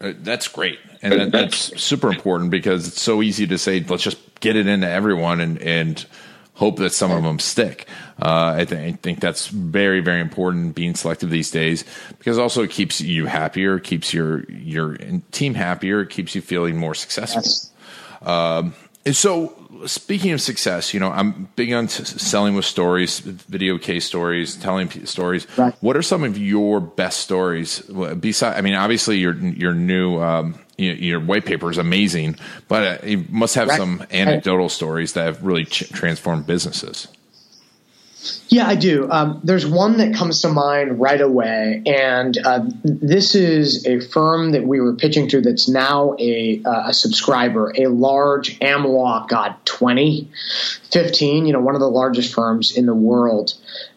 Uh, 0.00 0.12
that's 0.18 0.48
great, 0.48 0.78
and 1.02 1.12
that, 1.12 1.32
that's 1.32 1.82
super 1.82 2.12
important 2.12 2.50
because 2.50 2.86
it's 2.88 3.00
so 3.00 3.22
easy 3.22 3.46
to 3.46 3.58
say, 3.58 3.80
let's 3.88 4.02
just 4.02 4.18
get 4.40 4.56
it 4.56 4.66
into 4.66 4.88
everyone 4.88 5.40
and 5.40 5.58
and 5.58 6.06
hope 6.54 6.76
that 6.76 6.90
some 6.90 7.10
of 7.10 7.22
them 7.22 7.38
stick. 7.38 7.86
Uh, 8.20 8.54
I, 8.58 8.64
th- 8.64 8.94
I, 8.94 8.96
think 8.96 9.20
that's 9.20 9.48
very, 9.48 10.00
very 10.00 10.20
important 10.20 10.74
being 10.74 10.94
selective 10.94 11.30
these 11.30 11.50
days 11.50 11.84
because 12.18 12.38
also 12.38 12.62
it 12.62 12.70
keeps 12.70 13.00
you 13.00 13.26
happier, 13.26 13.78
keeps 13.78 14.14
your 14.14 14.44
your 14.50 14.96
team 15.32 15.54
happier, 15.54 16.02
it 16.02 16.10
keeps 16.10 16.34
you 16.34 16.40
feeling 16.40 16.76
more 16.76 16.94
successful. 16.94 17.42
Yes. 17.42 17.70
Um, 18.22 18.74
and 19.06 19.14
so, 19.14 19.52
speaking 19.86 20.32
of 20.32 20.40
success, 20.40 20.94
you 20.94 21.00
know, 21.00 21.10
I'm 21.10 21.48
big 21.56 21.72
on 21.72 21.88
t- 21.88 22.04
selling 22.04 22.54
with 22.54 22.64
stories, 22.64 23.18
video 23.20 23.76
case 23.76 24.06
stories, 24.06 24.56
telling 24.56 24.88
p- 24.88 25.04
stories. 25.04 25.46
Right. 25.58 25.74
What 25.80 25.96
are 25.96 26.02
some 26.02 26.24
of 26.24 26.38
your 26.38 26.80
best 26.80 27.20
stories? 27.20 27.80
Besides, 27.80 28.56
I 28.56 28.62
mean, 28.62 28.74
obviously 28.74 29.18
your 29.18 29.34
your 29.34 29.74
new 29.74 30.20
um, 30.22 30.58
your 30.76 31.20
white 31.20 31.44
paper 31.44 31.70
is 31.70 31.78
amazing, 31.78 32.36
but 32.68 33.04
uh, 33.04 33.06
you 33.06 33.24
must 33.28 33.54
have 33.54 33.68
right. 33.68 33.78
some 33.78 34.04
anecdotal 34.10 34.66
right. 34.66 34.70
stories 34.70 35.12
that 35.12 35.24
have 35.24 35.44
really 35.44 35.64
ch- 35.64 35.88
transformed 35.90 36.46
businesses. 36.46 37.08
Yeah, 38.48 38.66
I 38.66 38.74
do. 38.74 39.10
Um, 39.10 39.40
there's 39.44 39.66
one 39.66 39.98
that 39.98 40.14
comes 40.14 40.40
to 40.42 40.48
mind 40.48 41.00
right 41.00 41.20
away, 41.20 41.82
and 41.84 42.36
uh, 42.44 42.60
this 42.82 43.34
is 43.34 43.86
a 43.86 44.00
firm 44.00 44.52
that 44.52 44.64
we 44.64 44.80
were 44.80 44.94
pitching 44.94 45.28
to 45.28 45.40
that's 45.40 45.68
now 45.68 46.14
a, 46.18 46.62
uh, 46.64 46.88
a 46.88 46.94
subscriber, 46.94 47.72
a 47.76 47.88
large 47.88 48.58
AmLaw, 48.60 49.28
God, 49.28 49.56
20, 49.64 50.30
15, 50.90 51.46
you 51.46 51.52
know, 51.52 51.60
one 51.60 51.74
of 51.74 51.80
the 51.80 51.90
largest 51.90 52.34
firms 52.34 52.76
in 52.76 52.86
the 52.86 52.94
world. 52.94 53.54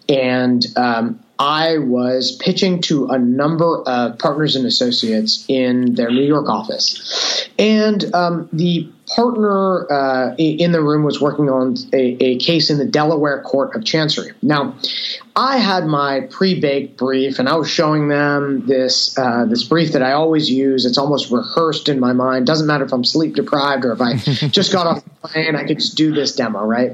And 0.10 0.66
um, 0.76 1.24
I 1.40 1.78
was 1.78 2.36
pitching 2.36 2.82
to 2.84 3.08
a 3.08 3.20
number 3.20 3.84
of 3.84 4.18
partners 4.18 4.56
and 4.56 4.66
associates 4.66 5.46
in 5.48 5.96
their 5.96 6.10
New 6.10 6.26
York 6.26 6.50
office. 6.50 7.48
And 7.60 8.14
um, 8.16 8.50
the 8.52 8.90
partner 9.08 9.90
uh, 9.92 10.36
in 10.38 10.74
the 10.74 10.82
room 10.82 11.04
was 11.04 11.22
working 11.22 11.50
on 11.50 11.78
a, 11.94 12.18
a, 12.20 12.38
case 12.40 12.70
in 12.70 12.78
the 12.78 12.86
Delaware 12.86 13.42
Court 13.42 13.74
of 13.74 13.86
Chancery. 13.86 14.34
Now, 14.42 14.76
I 15.36 15.58
had 15.58 15.88
my 15.88 16.28
pre-baked 16.30 16.98
brief, 16.98 17.40
and 17.40 17.48
I 17.48 17.56
was 17.56 17.70
showing 17.70 18.10
them 18.10 18.66
this 18.68 19.18
uh, 19.18 19.46
this 19.46 19.64
brief 19.64 19.94
that 19.94 20.04
I 20.04 20.12
always 20.12 20.50
use. 20.50 20.86
It's 20.86 20.98
almost 20.98 21.32
rehearsed 21.32 21.88
in 21.88 22.00
my 22.00 22.12
mind. 22.12 22.46
Doesn't 22.46 22.68
matter 22.68 22.84
if 22.84 22.92
I'm 22.92 23.06
sleep 23.06 23.36
deprived 23.36 23.86
or 23.86 23.94
if 23.94 24.02
I 24.02 24.16
just 24.50 24.74
got 24.74 24.88
off 24.88 25.04
the 25.04 25.28
plane. 25.28 25.56
I 25.56 25.64
could 25.64 25.80
just 25.80 25.96
do 25.96 26.12
this 26.12 26.36
demo, 26.36 26.66
right? 26.66 26.92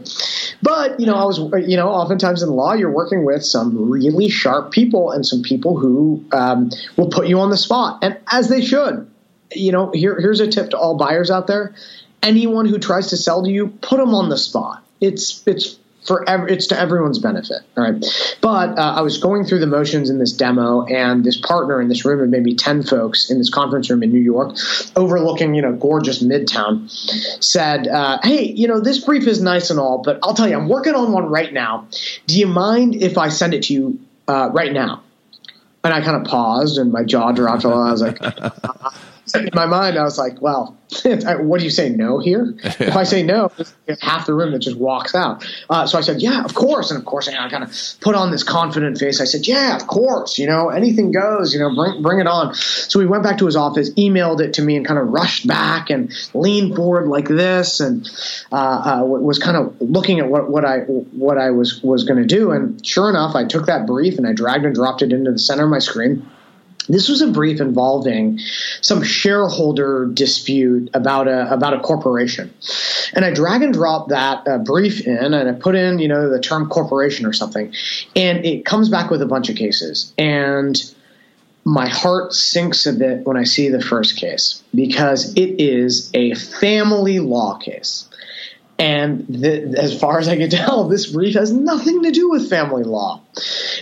But 0.62 1.00
you 1.00 1.08
know, 1.08 1.16
I 1.16 1.26
was 1.26 1.40
you 1.68 1.78
know, 1.78 1.90
oftentimes 1.90 2.44
in 2.44 2.50
law, 2.50 2.74
you're 2.74 2.92
working 2.92 3.26
with 3.26 3.44
some 3.44 3.90
really 3.90 4.30
sharp 4.30 4.72
people 4.72 5.12
and 5.12 5.26
some 5.26 5.42
people 5.42 5.78
who 5.78 6.24
um, 6.32 6.70
will 6.96 7.10
put 7.10 7.28
you 7.28 7.40
on 7.40 7.50
the 7.50 7.58
spot, 7.58 8.00
and 8.04 8.20
as 8.32 8.50
they 8.50 8.64
should. 8.64 9.10
You 9.56 9.72
know, 9.72 9.92
here, 9.94 10.20
here's 10.20 10.40
a 10.40 10.48
tip 10.48 10.72
to 10.72 10.78
all 10.80 10.98
buyers 10.98 11.30
out 11.30 11.46
there 11.46 11.76
anyone 12.24 12.66
who 12.66 12.80
tries 12.80 13.08
to 13.10 13.18
sell 13.18 13.44
to 13.44 13.52
you, 13.52 13.68
put 13.68 13.98
them 13.98 14.16
on 14.16 14.30
the 14.30 14.38
spot. 14.38 14.84
It's 15.02 15.46
it's 15.46 15.78
for 16.06 16.28
ev- 16.30 16.50
it's 16.50 16.68
to 16.68 16.80
everyone's 16.80 17.20
benefit. 17.20 17.58
All 17.78 17.84
right, 17.84 18.04
but 18.42 18.78
uh, 18.78 18.96
I 18.98 19.02
was 19.02 19.18
going 19.18 19.46
through 19.46 19.60
the 19.60 19.68
motions 19.68 20.10
in 20.10 20.18
this 20.18 20.34
demo, 20.34 20.86
and 20.86 21.24
this 21.24 21.38
partner 21.38 21.82
in 21.82 21.88
this 21.88 22.06
room 22.06 22.22
of 22.22 22.30
maybe 22.30 22.56
ten 22.56 22.84
folks 22.84 23.30
in 23.30 23.38
this 23.38 23.50
conference 23.50 23.90
room 23.90 24.04
in 24.04 24.12
New 24.12 24.20
York, 24.20 24.56
overlooking 24.96 25.54
you 25.54 25.62
know 25.62 25.74
gorgeous 25.74 26.24
Midtown, 26.24 26.90
said, 27.44 27.88
uh, 27.88 28.20
"Hey, 28.24 28.44
you 28.44 28.68
know 28.68 28.80
this 28.80 29.04
brief 29.04 29.28
is 29.28 29.42
nice 29.42 29.70
and 29.70 29.80
all, 29.80 30.02
but 30.04 30.20
I'll 30.24 30.34
tell 30.34 30.48
you, 30.48 30.58
I'm 30.58 30.70
working 30.70 30.96
on 30.96 31.12
one 31.12 31.26
right 31.26 31.52
now. 31.52 31.88
Do 32.28 32.40
you 32.40 32.48
mind 32.48 32.96
if 32.96 33.18
I 33.18 33.30
send 33.30 33.54
it 33.54 33.64
to 33.64 33.74
you 33.74 34.00
uh, 34.28 34.50
right 34.52 34.72
now?" 34.72 35.04
And 35.86 35.94
I 35.94 36.00
kind 36.00 36.16
of 36.16 36.32
paused, 36.32 36.78
and 36.78 36.94
my 36.94 37.04
jaw 37.04 37.34
dropped 37.34 37.66
a 37.66 37.68
little. 37.68 37.84
I 37.84 37.92
was 37.92 38.02
like. 38.02 38.20
in 39.36 39.50
my 39.54 39.66
mind, 39.66 39.98
I 39.98 40.04
was 40.04 40.18
like, 40.18 40.42
well, 40.42 40.78
what 41.04 41.60
do 41.60 41.64
you 41.64 41.72
say 41.72 41.90
no 41.90 42.20
here? 42.20 42.54
If 42.64 42.96
I 42.96 43.04
say 43.04 43.24
no, 43.24 43.52
half 44.02 44.26
the 44.26 44.34
room 44.34 44.52
that 44.52 44.60
just 44.60 44.78
walks 44.78 45.16
out. 45.16 45.46
Uh, 45.70 45.88
so 45.88 45.98
I 45.98 46.02
said, 46.02 46.22
yeah, 46.22 46.44
of 46.44 46.54
course. 46.54 46.92
And 46.92 47.00
of 47.00 47.06
course, 47.06 47.28
I 47.28 47.50
kind 47.50 47.64
of 47.64 47.74
put 48.02 48.16
on 48.16 48.32
this 48.32 48.44
confident 48.44 48.98
face. 48.98 49.20
I 49.20 49.26
said, 49.26 49.48
yeah, 49.48 49.76
of 49.76 49.88
course. 49.88 50.38
You 50.38 50.48
know, 50.48 50.70
anything 50.70 51.12
goes, 51.12 51.54
you 51.54 51.60
know, 51.60 51.74
bring, 51.74 52.02
bring 52.02 52.20
it 52.20 52.28
on. 52.28 52.54
So 52.54 53.00
we 53.00 53.08
went 53.08 53.24
back 53.24 53.40
to 53.40 53.46
his 53.46 53.56
office, 53.56 53.90
emailed 53.92 54.40
it 54.40 54.54
to 54.56 54.62
me 54.62 54.76
and 54.76 54.86
kind 54.86 55.00
of 55.00 55.08
rushed 55.08 55.48
back 55.48 55.90
and 55.90 56.14
leaned 56.34 56.76
forward 56.76 57.08
like 57.08 57.28
this 57.28 57.80
and 57.80 58.10
uh, 58.52 59.02
uh, 59.02 59.06
was 59.06 59.40
kind 59.40 59.58
of 59.58 59.76
looking 59.82 60.20
at 60.20 60.28
what, 60.28 60.50
what 60.50 60.66
I, 60.66 60.80
what 60.80 61.38
I 61.38 61.52
was, 61.52 61.82
was 61.82 62.04
going 62.04 62.22
to 62.22 62.28
do. 62.28 62.52
And 62.52 62.86
sure 62.86 63.10
enough, 63.10 63.36
I 63.36 63.46
took 63.46 63.66
that 63.66 63.88
brief 63.88 64.18
and 64.18 64.28
I 64.28 64.34
dragged 64.34 64.66
and 64.66 64.76
dropped 64.76 65.02
it 65.02 65.12
into 65.12 65.32
the 65.32 65.40
center 65.40 65.64
of 65.64 65.70
my 65.70 65.80
screen 65.80 66.30
this 66.88 67.10
was 67.10 67.22
a 67.22 67.28
brief 67.28 67.62
involving 67.62 68.40
some 68.82 69.04
shareholder 69.04 70.06
dispute 70.14 70.90
about 70.94 71.28
a 71.28 71.52
about 71.52 71.74
a 71.74 71.80
corporation, 71.80 72.54
and 73.14 73.24
I 73.24 73.34
drag 73.34 73.62
and 73.62 73.74
drop 73.74 74.10
that 74.10 74.48
uh, 74.48 74.58
brief 74.60 75.06
in, 75.06 75.34
and 75.34 75.50
I 75.50 75.52
put 75.54 75.76
in 75.76 76.00
you 76.00 76.08
know 76.08 76.30
the 76.30 76.40
term 76.40 76.70
corporation 76.70 77.26
or 77.26 77.34
something, 77.34 77.74
and 78.16 78.46
it 78.46 78.66
comes 78.66 78.90
back 78.90 79.10
with 79.10 79.22
a 79.22 79.26
bunch 79.26 79.50
of 79.50 79.56
cases, 79.56 80.14
and 80.18 80.82
my 81.66 81.88
heart 81.88 82.34
sinks 82.34 82.86
a 82.86 82.94
bit 82.94 83.26
when 83.26 83.38
I 83.38 83.44
see 83.44 83.70
the 83.70 83.82
first 83.82 84.18
case 84.18 84.62
because 84.76 85.34
it 85.36 85.62
is 85.62 86.12
a 86.14 86.36
family 86.36 87.20
law 87.20 87.58
case. 87.58 88.10
And 88.80 89.26
the, 89.28 89.78
as 89.78 90.00
far 90.00 90.20
as 90.20 90.28
I 90.28 90.36
can 90.36 90.50
tell, 90.50 90.88
this 90.88 91.12
brief 91.12 91.36
has 91.36 91.52
nothing 91.52 92.04
to 92.04 92.12
do 92.12 92.30
with 92.30 92.50
family 92.50 92.84
law. 92.84 93.22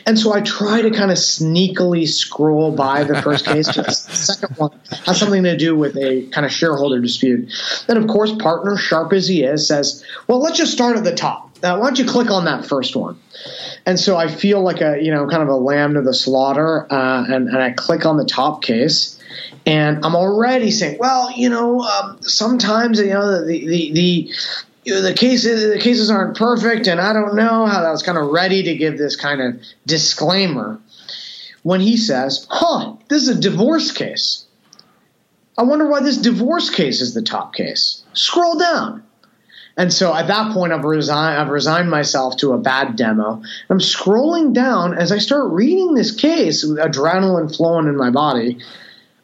And 0.06 0.20
so 0.20 0.34
I 0.34 0.42
try 0.42 0.82
to 0.82 0.92
kind 0.92 1.12
of 1.12 1.18
sneakily 1.18 2.08
scroll 2.08 2.72
by 2.72 3.04
the 3.04 3.22
first 3.22 3.46
case. 3.46 3.68
the 3.68 3.90
second 3.92 4.56
one 4.58 4.72
has 5.06 5.20
something 5.20 5.44
to 5.44 5.58
do 5.58 5.76
with 5.76 5.96
a 5.98 6.28
kind 6.32 6.46
of 6.46 6.52
shareholder 6.52 7.00
dispute. 7.00 7.52
Then, 7.88 7.98
of 7.98 8.08
course, 8.08 8.34
partner, 8.36 8.78
sharp 8.78 9.14
as 9.14 9.28
he 9.28 9.44
is, 9.44 9.68
says, 9.68 10.04
Well, 10.28 10.40
let's 10.40 10.58
just 10.58 10.74
start 10.74 10.98
at 10.98 11.04
the 11.04 11.16
top. 11.16 11.50
Uh, 11.64 11.78
why 11.78 11.88
don't 11.88 12.00
you 12.00 12.06
click 12.06 12.32
on 12.32 12.46
that 12.46 12.66
first 12.66 12.96
one? 12.96 13.20
And 13.86 14.00
so 14.00 14.18
I 14.18 14.28
feel 14.28 14.62
like 14.62 14.82
a, 14.82 15.02
you 15.02 15.12
know, 15.12 15.28
kind 15.28 15.44
of 15.44 15.50
a 15.50 15.56
lamb 15.56 15.94
to 15.94 16.02
the 16.02 16.14
slaughter. 16.14 16.92
Uh, 16.92 17.24
and, 17.28 17.48
and 17.48 17.58
I 17.58 17.72
click 17.72 18.06
on 18.06 18.18
the 18.18 18.26
top 18.26 18.64
case 18.64 19.20
and 19.66 20.04
I'm 20.04 20.16
already 20.16 20.72
saying, 20.72 20.98
well, 21.00 21.32
you 21.32 21.50
know, 21.50 21.82
um, 21.82 22.18
sometimes 22.22 23.00
you 23.00 23.08
know 23.08 23.46
the 23.46 23.66
the 23.66 23.92
the 23.94 24.34
you 24.84 24.94
know, 24.94 25.02
the 25.02 25.14
cases 25.14 25.72
the 25.72 25.80
cases 25.80 26.10
aren't 26.10 26.38
perfect, 26.38 26.88
and 26.88 27.00
I 27.00 27.14
don't 27.14 27.36
know 27.36 27.66
how 27.66 27.84
I 27.84 27.92
was 27.92 28.04
kind 28.04 28.18
of 28.18 28.30
ready 28.30 28.64
to 28.64 28.76
give 28.76 28.98
this 28.98 29.16
kind 29.16 29.42
of 29.42 29.62
disclaimer 29.86 30.80
when 31.64 31.82
he 31.82 31.98
says, 31.98 32.48
"Huh, 32.50 32.94
this 33.08 33.24
is 33.24 33.30
a 33.30 33.40
divorce 33.40 33.92
case." 33.92 34.46
I 35.58 35.64
wonder 35.64 35.88
why 35.88 36.02
this 36.02 36.18
divorce 36.18 36.70
case 36.70 37.02
is 37.02 37.14
the 37.14 37.22
top 37.22 37.54
case. 37.54 38.04
Scroll 38.14 38.58
down. 38.58 39.04
And 39.78 39.94
so 39.94 40.14
at 40.14 40.28
that 40.28 40.54
point, 40.54 40.74
I've 40.74 40.84
resigned. 40.84 41.40
I've 41.40 41.50
resigned 41.50 41.90
myself 41.90 42.38
to 42.38 42.54
a 42.54 42.58
bad 42.58 42.96
demo. 42.96 43.42
I'm 43.70 43.80
scrolling 43.80 44.54
down 44.54 44.98
as 44.98 45.12
I 45.12 45.18
start 45.20 45.52
reading 45.52 45.94
this 45.94 46.12
case, 46.12 46.64
with 46.64 46.78
adrenaline 46.78 47.56
flowing 47.56 47.88
in 47.88 47.96
my 47.96 48.10
body. 48.10 48.58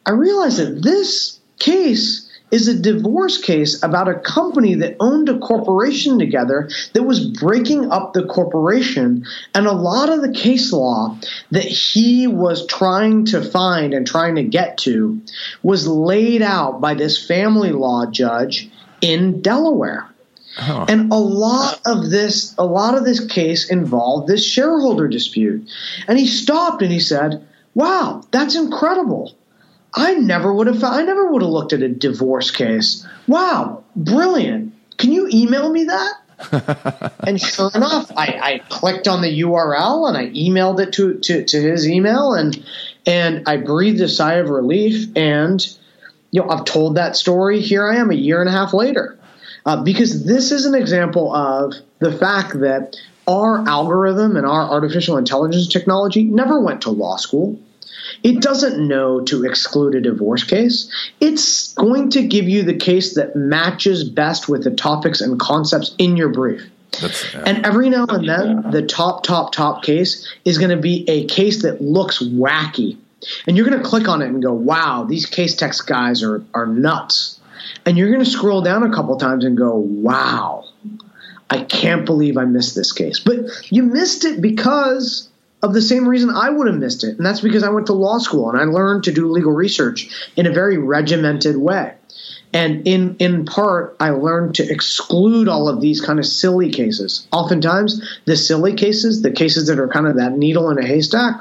I 0.06 0.12
realize 0.12 0.56
that 0.58 0.82
this 0.82 1.38
case 1.58 2.27
is 2.50 2.68
a 2.68 2.78
divorce 2.78 3.38
case 3.38 3.82
about 3.82 4.08
a 4.08 4.18
company 4.18 4.74
that 4.76 4.96
owned 5.00 5.28
a 5.28 5.38
corporation 5.38 6.18
together 6.18 6.68
that 6.94 7.02
was 7.02 7.26
breaking 7.26 7.90
up 7.90 8.12
the 8.12 8.26
corporation. 8.26 9.26
And 9.54 9.66
a 9.66 9.72
lot 9.72 10.08
of 10.08 10.22
the 10.22 10.32
case 10.32 10.72
law 10.72 11.18
that 11.50 11.64
he 11.64 12.26
was 12.26 12.66
trying 12.66 13.26
to 13.26 13.42
find 13.42 13.92
and 13.92 14.06
trying 14.06 14.36
to 14.36 14.42
get 14.44 14.78
to 14.78 15.20
was 15.62 15.86
laid 15.86 16.42
out 16.42 16.80
by 16.80 16.94
this 16.94 17.24
family 17.26 17.72
law 17.72 18.06
judge 18.06 18.70
in 19.00 19.42
Delaware. 19.42 20.08
Oh. 20.60 20.86
And 20.88 21.12
a 21.12 21.16
lot 21.16 21.80
of 21.86 22.10
this, 22.10 22.54
a 22.58 22.64
lot 22.64 22.96
of 22.96 23.04
this 23.04 23.24
case 23.24 23.70
involved 23.70 24.28
this 24.28 24.44
shareholder 24.44 25.06
dispute. 25.06 25.70
And 26.08 26.18
he 26.18 26.26
stopped 26.26 26.82
and 26.82 26.90
he 26.90 27.00
said, 27.00 27.46
Wow, 27.74 28.24
that's 28.32 28.56
incredible. 28.56 29.37
I 29.94 30.14
never 30.14 30.52
would 30.52 30.66
have. 30.66 30.82
I 30.84 31.02
never 31.02 31.32
would 31.32 31.42
have 31.42 31.50
looked 31.50 31.72
at 31.72 31.82
a 31.82 31.88
divorce 31.88 32.50
case. 32.50 33.06
Wow, 33.26 33.84
brilliant! 33.96 34.74
Can 34.96 35.12
you 35.12 35.28
email 35.32 35.70
me 35.70 35.84
that? 35.84 37.12
and 37.26 37.40
sure 37.40 37.70
enough, 37.74 38.12
I, 38.16 38.38
I, 38.40 38.58
clicked 38.68 39.08
on 39.08 39.22
the 39.22 39.40
URL 39.40 40.08
and 40.08 40.16
I 40.16 40.28
emailed 40.28 40.78
it 40.78 40.92
to, 40.92 41.14
to, 41.14 41.44
to 41.44 41.60
his 41.60 41.88
email 41.88 42.34
and 42.34 42.64
and 43.06 43.42
I 43.48 43.56
breathed 43.56 44.00
a 44.00 44.08
sigh 44.08 44.34
of 44.34 44.48
relief. 44.48 45.08
And 45.16 45.60
you 46.30 46.40
know, 46.40 46.48
I've 46.48 46.64
told 46.64 46.94
that 46.94 47.16
story. 47.16 47.60
Here 47.60 47.88
I 47.88 47.96
am, 47.96 48.10
a 48.10 48.14
year 48.14 48.40
and 48.40 48.48
a 48.48 48.52
half 48.52 48.72
later. 48.72 49.18
uh, 49.66 49.82
because 49.82 50.24
this 50.24 50.52
is 50.52 50.64
an 50.64 50.74
example 50.74 51.34
of 51.34 51.74
the 51.98 52.12
fact 52.12 52.60
that 52.60 52.96
our 53.26 53.66
algorithm 53.68 54.36
and 54.36 54.46
our 54.46 54.70
artificial 54.70 55.16
intelligence 55.18 55.68
technology 55.68 56.22
never 56.22 56.60
went 56.60 56.82
to 56.82 56.90
law 56.90 57.16
school. 57.16 57.58
It 58.22 58.40
doesn't 58.40 58.86
know 58.86 59.20
to 59.22 59.44
exclude 59.44 59.94
a 59.94 60.00
divorce 60.00 60.44
case. 60.44 60.90
It's 61.20 61.72
going 61.74 62.10
to 62.10 62.26
give 62.26 62.48
you 62.48 62.62
the 62.62 62.76
case 62.76 63.14
that 63.14 63.36
matches 63.36 64.08
best 64.08 64.48
with 64.48 64.64
the 64.64 64.70
topics 64.70 65.20
and 65.20 65.38
concepts 65.38 65.94
in 65.98 66.16
your 66.16 66.28
brief. 66.28 66.62
Yeah. 67.00 67.42
And 67.46 67.66
every 67.66 67.90
now 67.90 68.06
and 68.08 68.28
then, 68.28 68.70
the 68.70 68.82
top, 68.82 69.22
top, 69.22 69.52
top 69.52 69.82
case 69.82 70.26
is 70.44 70.58
going 70.58 70.70
to 70.70 70.80
be 70.80 71.04
a 71.08 71.26
case 71.26 71.62
that 71.62 71.80
looks 71.80 72.22
wacky. 72.22 72.96
And 73.46 73.56
you're 73.56 73.68
going 73.68 73.80
to 73.80 73.88
click 73.88 74.08
on 74.08 74.22
it 74.22 74.28
and 74.28 74.42
go, 74.42 74.52
wow, 74.52 75.04
these 75.08 75.28
Casetext 75.28 75.86
guys 75.86 76.22
are, 76.22 76.44
are 76.54 76.66
nuts. 76.66 77.40
And 77.84 77.96
you're 77.96 78.10
going 78.10 78.24
to 78.24 78.30
scroll 78.30 78.62
down 78.62 78.82
a 78.82 78.94
couple 78.94 79.16
times 79.16 79.44
and 79.44 79.56
go, 79.56 79.74
wow, 79.74 80.64
I 81.50 81.62
can't 81.64 82.04
believe 82.04 82.36
I 82.36 82.44
missed 82.44 82.74
this 82.74 82.92
case. 82.92 83.20
But 83.20 83.38
you 83.70 83.82
missed 83.82 84.24
it 84.24 84.40
because 84.40 85.28
of 85.62 85.74
the 85.74 85.82
same 85.82 86.08
reason 86.08 86.30
I 86.30 86.50
would 86.50 86.66
have 86.66 86.76
missed 86.76 87.04
it. 87.04 87.16
And 87.16 87.26
that's 87.26 87.40
because 87.40 87.62
I 87.62 87.70
went 87.70 87.86
to 87.86 87.92
law 87.92 88.18
school 88.18 88.50
and 88.50 88.58
I 88.58 88.64
learned 88.64 89.04
to 89.04 89.12
do 89.12 89.30
legal 89.30 89.52
research 89.52 90.30
in 90.36 90.46
a 90.46 90.52
very 90.52 90.78
regimented 90.78 91.56
way. 91.56 91.94
And 92.52 92.86
in, 92.86 93.16
in 93.18 93.44
part, 93.44 93.96
I 94.00 94.10
learned 94.10 94.54
to 94.56 94.68
exclude 94.68 95.48
all 95.48 95.68
of 95.68 95.80
these 95.80 96.00
kind 96.00 96.18
of 96.18 96.24
silly 96.26 96.70
cases. 96.70 97.26
Oftentimes, 97.30 98.20
the 98.24 98.36
silly 98.36 98.74
cases, 98.74 99.20
the 99.20 99.32
cases 99.32 99.66
that 99.66 99.78
are 99.78 99.88
kind 99.88 100.06
of 100.06 100.16
that 100.16 100.32
needle 100.32 100.70
in 100.70 100.78
a 100.78 100.86
haystack, 100.86 101.40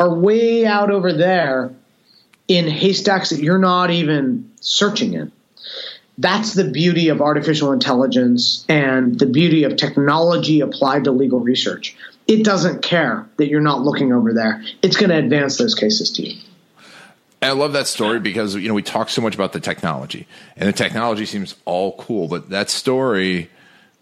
are 0.00 0.14
way 0.14 0.64
out 0.64 0.90
over 0.90 1.12
there 1.12 1.74
in 2.48 2.68
haystacks 2.68 3.30
that 3.30 3.40
you're 3.40 3.58
not 3.58 3.90
even 3.90 4.50
searching 4.60 5.12
in. 5.14 5.32
That's 6.18 6.54
the 6.54 6.70
beauty 6.70 7.08
of 7.08 7.20
artificial 7.20 7.72
intelligence 7.72 8.64
and 8.68 9.18
the 9.18 9.26
beauty 9.26 9.64
of 9.64 9.76
technology 9.76 10.60
applied 10.60 11.04
to 11.04 11.10
legal 11.10 11.40
research. 11.40 11.94
It 12.26 12.44
doesn't 12.44 12.82
care 12.82 13.28
that 13.36 13.48
you're 13.48 13.60
not 13.60 13.82
looking 13.82 14.12
over 14.12 14.32
there. 14.32 14.64
It's 14.82 14.96
going 14.96 15.10
to 15.10 15.16
advance 15.16 15.58
those 15.58 15.74
cases 15.74 16.10
to 16.12 16.28
you. 16.28 16.40
I 17.42 17.52
love 17.52 17.74
that 17.74 17.86
story 17.86 18.18
because 18.18 18.54
you 18.54 18.68
know 18.68 18.74
we 18.74 18.82
talk 18.82 19.08
so 19.08 19.20
much 19.20 19.34
about 19.34 19.52
the 19.52 19.60
technology, 19.60 20.26
and 20.56 20.68
the 20.68 20.72
technology 20.72 21.26
seems 21.26 21.54
all 21.64 21.96
cool, 21.96 22.28
but 22.28 22.50
that 22.50 22.70
story 22.70 23.50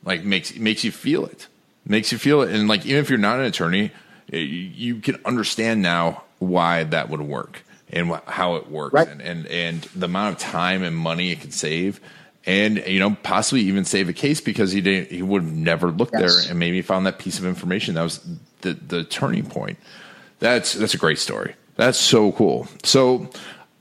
like 0.05 0.25
makes 0.25 0.57
makes 0.57 0.85
you 0.85 0.93
feel 0.93 1.27
it, 1.27 1.49
makes 1.85 2.13
you 2.13 2.19
feel 2.19 2.43
it, 2.43 2.55
and 2.55 2.69
like 2.69 2.87
even 2.87 3.01
if 3.01 3.11
you're 3.11 3.19
not 3.19 3.41
an 3.41 3.47
attorney, 3.47 3.91
eh, 4.33 4.39
you 4.39 4.97
can 4.97 5.19
understand 5.25 5.83
now 5.83 6.23
why 6.39 6.85
that 6.85 7.09
would 7.09 7.21
work 7.21 7.65
and 7.91 8.09
wh- 8.09 8.27
how 8.27 8.55
it 8.57 8.71
works, 8.71 8.95
right. 8.95 9.09
and, 9.09 9.21
and 9.21 9.47
and 9.49 9.83
the 9.97 10.07
amount 10.07 10.37
of 10.37 10.41
time 10.41 10.83
and 10.83 10.97
money 10.97 11.33
it 11.33 11.41
can 11.41 11.51
save, 11.51 12.01
and 12.47 12.85
you 12.87 12.99
know 12.99 13.17
possibly 13.23 13.63
even 13.63 13.85
save 13.85 14.09
a 14.09 14.13
case 14.13 14.41
because 14.41 14.73
he 14.73 14.81
didn't 14.81 15.11
he 15.11 15.23
would 15.23 15.43
have 15.43 15.53
never 15.53 15.91
looked 15.91 16.15
yes. 16.19 16.43
there 16.43 16.51
and 16.51 16.59
maybe 16.59 16.83
found 16.83 17.07
that 17.07 17.19
piece 17.19 17.39
of 17.39 17.47
information 17.47 17.95
that 17.95 18.03
was 18.03 18.25
the 18.61 18.75
the 18.75 19.05
turning 19.05 19.47
point. 19.47 19.79
That's 20.41 20.75
that's 20.75 20.95
a 20.95 20.99
great 20.99 21.19
story. 21.19 21.55
That's 21.77 21.99
so 21.99 22.33
cool. 22.33 22.69
So 22.83 23.31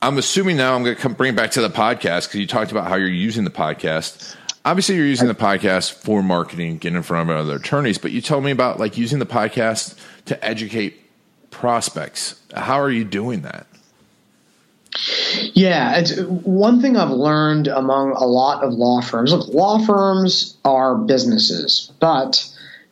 I'm 0.02 0.18
assuming 0.18 0.58
now 0.58 0.76
I'm 0.76 0.84
going 0.84 0.98
to 0.98 1.10
bring 1.10 1.34
it 1.34 1.36
back 1.36 1.52
to 1.52 1.62
the 1.62 1.70
podcast 1.70 2.28
because 2.28 2.36
you 2.36 2.48
talked 2.48 2.72
about 2.72 2.88
how 2.88 2.96
you're 2.96 3.08
using 3.08 3.44
the 3.44 3.52
podcast. 3.52 4.36
Obviously, 4.66 4.96
you're 4.96 5.06
using 5.06 5.28
the 5.28 5.36
podcast 5.36 5.94
for 5.94 6.24
marketing, 6.24 6.78
getting 6.78 6.98
in 6.98 7.04
front 7.04 7.30
of 7.30 7.38
other 7.38 7.56
attorneys, 7.56 7.98
but 7.98 8.12
you 8.12 8.22
told 8.22 8.44
me 8.44 8.52
about 8.52 8.80
like 8.80 8.98
using 8.98 9.20
the 9.20 9.26
podcast 9.26 9.98
to 10.26 10.46
educate 10.46 11.00
prospects. 11.52 12.42
How 12.54 12.80
are 12.80 12.90
you 12.90 13.04
doing 13.04 13.42
that? 13.42 13.68
Yeah, 15.54 15.98
it's 15.98 16.20
one 16.20 16.82
thing 16.82 16.98
I've 16.98 17.12
learned 17.12 17.68
among 17.68 18.12
a 18.12 18.26
lot 18.26 18.64
of 18.64 18.74
law 18.74 19.02
firms. 19.02 19.32
Look, 19.32 19.48
law 19.54 19.80
firms 19.86 20.58
are 20.66 20.96
businesses, 20.96 21.92
but 22.00 22.48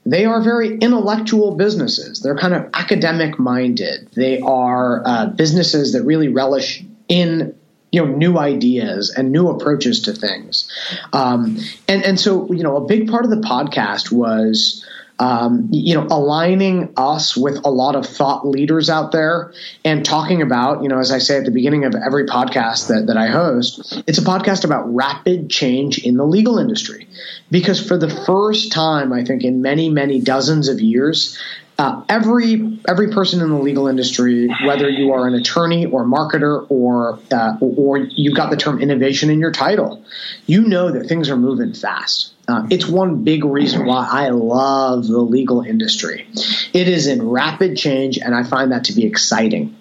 they 0.05 0.25
are 0.25 0.41
very 0.41 0.77
intellectual 0.77 1.55
businesses. 1.55 2.21
They're 2.21 2.37
kind 2.37 2.53
of 2.53 2.69
academic 2.73 3.37
minded. 3.37 4.09
They 4.13 4.39
are 4.39 5.03
uh, 5.05 5.25
businesses 5.27 5.93
that 5.93 6.03
really 6.03 6.27
relish 6.27 6.83
in 7.07 7.55
you 7.91 8.05
know 8.05 8.15
new 8.15 8.37
ideas 8.37 9.13
and 9.15 9.31
new 9.31 9.49
approaches 9.49 10.01
to 10.03 10.13
things. 10.13 10.71
Um, 11.13 11.59
and 11.87 12.03
and 12.03 12.19
so 12.19 12.51
you 12.51 12.63
know 12.63 12.77
a 12.77 12.85
big 12.85 13.09
part 13.09 13.25
of 13.25 13.29
the 13.31 13.37
podcast 13.37 14.11
was 14.11 14.80
um, 15.21 15.67
you 15.69 15.93
know, 15.93 16.07
aligning 16.09 16.91
us 16.97 17.37
with 17.37 17.63
a 17.63 17.69
lot 17.69 17.95
of 17.95 18.07
thought 18.07 18.47
leaders 18.47 18.89
out 18.89 19.11
there 19.11 19.53
and 19.85 20.03
talking 20.03 20.41
about, 20.41 20.81
you 20.81 20.89
know, 20.89 20.97
as 20.97 21.11
I 21.11 21.19
say 21.19 21.37
at 21.37 21.45
the 21.45 21.51
beginning 21.51 21.85
of 21.85 21.93
every 21.93 22.25
podcast 22.25 22.87
that, 22.87 23.05
that 23.05 23.17
I 23.17 23.27
host, 23.27 24.01
it's 24.07 24.17
a 24.17 24.23
podcast 24.23 24.65
about 24.65 24.91
rapid 24.91 25.47
change 25.47 25.99
in 25.99 26.17
the 26.17 26.25
legal 26.25 26.57
industry. 26.57 27.07
Because 27.51 27.85
for 27.87 27.99
the 27.99 28.09
first 28.09 28.71
time, 28.71 29.13
I 29.13 29.23
think 29.23 29.43
in 29.43 29.61
many, 29.61 29.89
many 29.89 30.19
dozens 30.19 30.67
of 30.67 30.81
years, 30.81 31.39
uh, 31.77 32.03
every 32.09 32.79
every 32.87 33.09
person 33.09 33.41
in 33.41 33.49
the 33.49 33.57
legal 33.57 33.87
industry, 33.87 34.47
whether 34.65 34.89
you 34.89 35.13
are 35.13 35.27
an 35.27 35.35
attorney 35.35 35.85
or 35.85 36.03
marketer 36.03 36.65
or 36.69 37.19
uh, 37.31 37.57
or 37.59 37.97
you've 37.97 38.35
got 38.35 38.49
the 38.49 38.57
term 38.57 38.79
innovation 38.79 39.29
in 39.29 39.39
your 39.39 39.51
title, 39.51 40.03
you 40.45 40.61
know 40.61 40.91
that 40.91 41.07
things 41.07 41.29
are 41.29 41.37
moving 41.37 41.73
fast. 41.73 42.33
Uh, 42.51 42.67
it's 42.69 42.85
one 42.85 43.23
big 43.23 43.45
reason 43.45 43.85
why 43.85 44.05
I 44.09 44.29
love 44.29 45.07
the 45.07 45.19
legal 45.19 45.61
industry. 45.61 46.27
It 46.73 46.89
is 46.89 47.07
in 47.07 47.29
rapid 47.29 47.77
change, 47.77 48.17
and 48.17 48.35
I 48.35 48.43
find 48.43 48.73
that 48.73 48.83
to 48.85 48.93
be 48.93 49.05
exciting. 49.05 49.73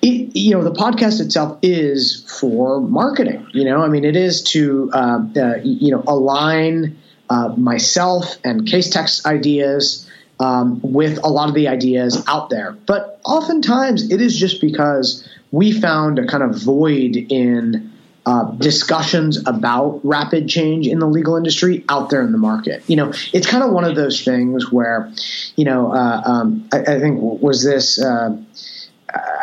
It, 0.00 0.34
you 0.34 0.52
know, 0.52 0.64
the 0.64 0.72
podcast 0.72 1.20
itself 1.20 1.58
is 1.60 2.24
for 2.40 2.80
marketing. 2.80 3.46
You 3.52 3.64
know, 3.64 3.82
I 3.82 3.88
mean, 3.88 4.06
it 4.06 4.16
is 4.16 4.42
to 4.44 4.90
uh, 4.94 5.26
uh, 5.36 5.54
you 5.62 5.90
know 5.90 6.02
align 6.06 6.96
uh, 7.28 7.48
myself 7.56 8.38
and 8.44 8.62
Casetext 8.62 9.26
ideas. 9.26 10.06
Um, 10.42 10.80
with 10.80 11.22
a 11.22 11.28
lot 11.28 11.50
of 11.50 11.54
the 11.54 11.68
ideas 11.68 12.24
out 12.26 12.48
there. 12.48 12.72
But 12.86 13.20
oftentimes 13.26 14.10
it 14.10 14.22
is 14.22 14.34
just 14.34 14.62
because 14.62 15.28
we 15.50 15.70
found 15.70 16.18
a 16.18 16.26
kind 16.26 16.42
of 16.42 16.58
void 16.58 17.14
in 17.14 17.89
uh, 18.30 18.44
discussions 18.52 19.44
about 19.44 20.00
rapid 20.04 20.48
change 20.48 20.86
in 20.86 21.00
the 21.00 21.06
legal 21.06 21.36
industry 21.36 21.84
out 21.88 22.10
there 22.10 22.22
in 22.22 22.30
the 22.30 22.38
market. 22.38 22.80
You 22.86 22.94
know, 22.94 23.12
it's 23.32 23.46
kind 23.48 23.64
of 23.64 23.72
one 23.72 23.82
of 23.82 23.96
those 23.96 24.24
things 24.24 24.70
where, 24.70 25.12
you 25.56 25.64
know, 25.64 25.92
uh, 25.92 26.22
um, 26.24 26.68
I, 26.72 26.78
I, 26.78 27.00
think 27.00 27.18
was 27.20 27.64
this. 27.64 28.00
Uh, 28.00 28.36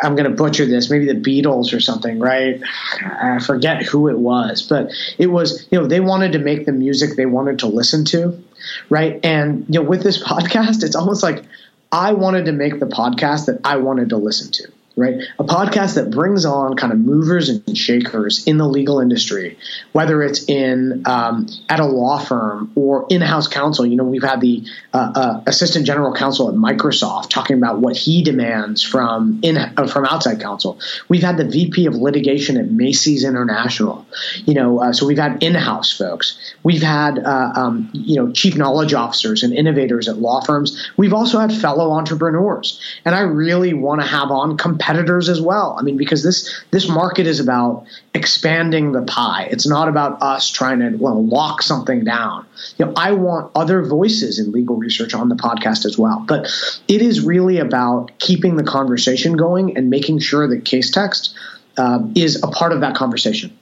I'm 0.02 0.14
going 0.14 0.24
to 0.30 0.34
butcher 0.34 0.64
this, 0.64 0.88
maybe 0.88 1.04
the 1.04 1.20
Beatles 1.20 1.74
or 1.74 1.80
something, 1.80 2.18
right? 2.18 2.62
I 3.02 3.40
forget 3.40 3.82
who 3.82 4.08
it 4.08 4.18
was, 4.18 4.62
but 4.62 4.90
it 5.18 5.26
was, 5.26 5.68
you 5.70 5.78
know, 5.78 5.86
they 5.86 6.00
wanted 6.00 6.32
to 6.32 6.38
make 6.38 6.64
the 6.64 6.72
music 6.72 7.16
they 7.16 7.26
wanted 7.26 7.58
to 7.58 7.66
listen 7.66 8.06
to, 8.06 8.42
right? 8.88 9.20
And, 9.22 9.66
you 9.68 9.82
know, 9.82 9.86
with 9.86 10.02
this 10.02 10.22
podcast, 10.30 10.82
it's 10.82 10.96
almost 10.96 11.22
like 11.22 11.44
I 11.92 12.14
wanted 12.14 12.46
to 12.46 12.52
make 12.52 12.80
the 12.80 12.86
podcast 12.86 13.46
that 13.46 13.60
I 13.64 13.76
wanted 13.76 14.08
to 14.08 14.16
listen 14.16 14.50
to 14.52 14.72
right? 14.98 15.14
A 15.38 15.44
podcast 15.44 15.94
that 15.94 16.10
brings 16.10 16.44
on 16.44 16.74
kind 16.74 16.92
of 16.92 16.98
movers 16.98 17.48
and 17.48 17.78
shakers 17.78 18.44
in 18.46 18.58
the 18.58 18.66
legal 18.66 19.00
industry, 19.00 19.56
whether 19.92 20.22
it's 20.22 20.48
in 20.48 21.04
um, 21.06 21.46
at 21.68 21.78
a 21.78 21.86
law 21.86 22.18
firm 22.18 22.72
or 22.74 23.06
in-house 23.08 23.46
counsel. 23.46 23.86
You 23.86 23.96
know, 23.96 24.04
we've 24.04 24.24
had 24.24 24.40
the 24.40 24.64
uh, 24.92 25.12
uh, 25.14 25.42
assistant 25.46 25.86
general 25.86 26.12
counsel 26.12 26.48
at 26.48 26.56
Microsoft 26.56 27.30
talking 27.30 27.56
about 27.56 27.78
what 27.78 27.96
he 27.96 28.22
demands 28.24 28.82
from 28.82 29.38
in 29.42 29.56
uh, 29.56 29.86
from 29.86 30.04
outside 30.04 30.40
counsel. 30.40 30.80
We've 31.08 31.22
had 31.22 31.36
the 31.36 31.44
VP 31.44 31.86
of 31.86 31.94
litigation 31.94 32.56
at 32.56 32.68
Macy's 32.70 33.24
International. 33.24 34.04
You 34.46 34.54
know, 34.54 34.80
uh, 34.80 34.92
so 34.92 35.06
we've 35.06 35.18
had 35.18 35.42
in-house 35.42 35.96
folks. 35.96 36.54
We've 36.64 36.82
had 36.82 37.20
uh, 37.20 37.52
um, 37.54 37.90
you 37.92 38.16
know 38.16 38.32
chief 38.32 38.56
knowledge 38.56 38.94
officers 38.94 39.44
and 39.44 39.54
innovators 39.54 40.08
at 40.08 40.18
law 40.18 40.40
firms. 40.40 40.90
We've 40.96 41.14
also 41.14 41.38
had 41.38 41.52
fellow 41.52 41.92
entrepreneurs, 41.92 42.80
and 43.04 43.14
I 43.14 43.20
really 43.20 43.74
want 43.74 44.00
to 44.00 44.06
have 44.06 44.32
on 44.32 44.56
competitors 44.88 45.28
as 45.28 45.40
well. 45.40 45.76
I 45.78 45.82
mean, 45.82 45.96
because 45.96 46.22
this 46.22 46.62
this 46.70 46.88
market 46.88 47.26
is 47.26 47.40
about 47.40 47.84
expanding 48.14 48.92
the 48.92 49.02
pie. 49.02 49.48
It's 49.50 49.66
not 49.66 49.88
about 49.88 50.22
us 50.22 50.50
trying 50.50 50.80
to 50.80 50.96
well, 50.96 51.24
lock 51.24 51.62
something 51.62 52.04
down. 52.04 52.46
You 52.78 52.86
know, 52.86 52.92
I 52.96 53.12
want 53.12 53.52
other 53.54 53.82
voices 53.84 54.38
in 54.38 54.52
legal 54.52 54.76
research 54.76 55.14
on 55.14 55.28
the 55.28 55.34
podcast 55.34 55.84
as 55.84 55.98
well. 55.98 56.24
But 56.26 56.48
it 56.88 57.02
is 57.02 57.20
really 57.20 57.58
about 57.58 58.18
keeping 58.18 58.56
the 58.56 58.64
conversation 58.64 59.36
going 59.36 59.76
and 59.76 59.90
making 59.90 60.20
sure 60.20 60.48
that 60.48 60.64
Casetext 60.64 61.34
uh, 61.76 62.00
is 62.14 62.42
a 62.42 62.48
part 62.48 62.72
of 62.72 62.80
that 62.80 62.94
conversation. 62.94 63.57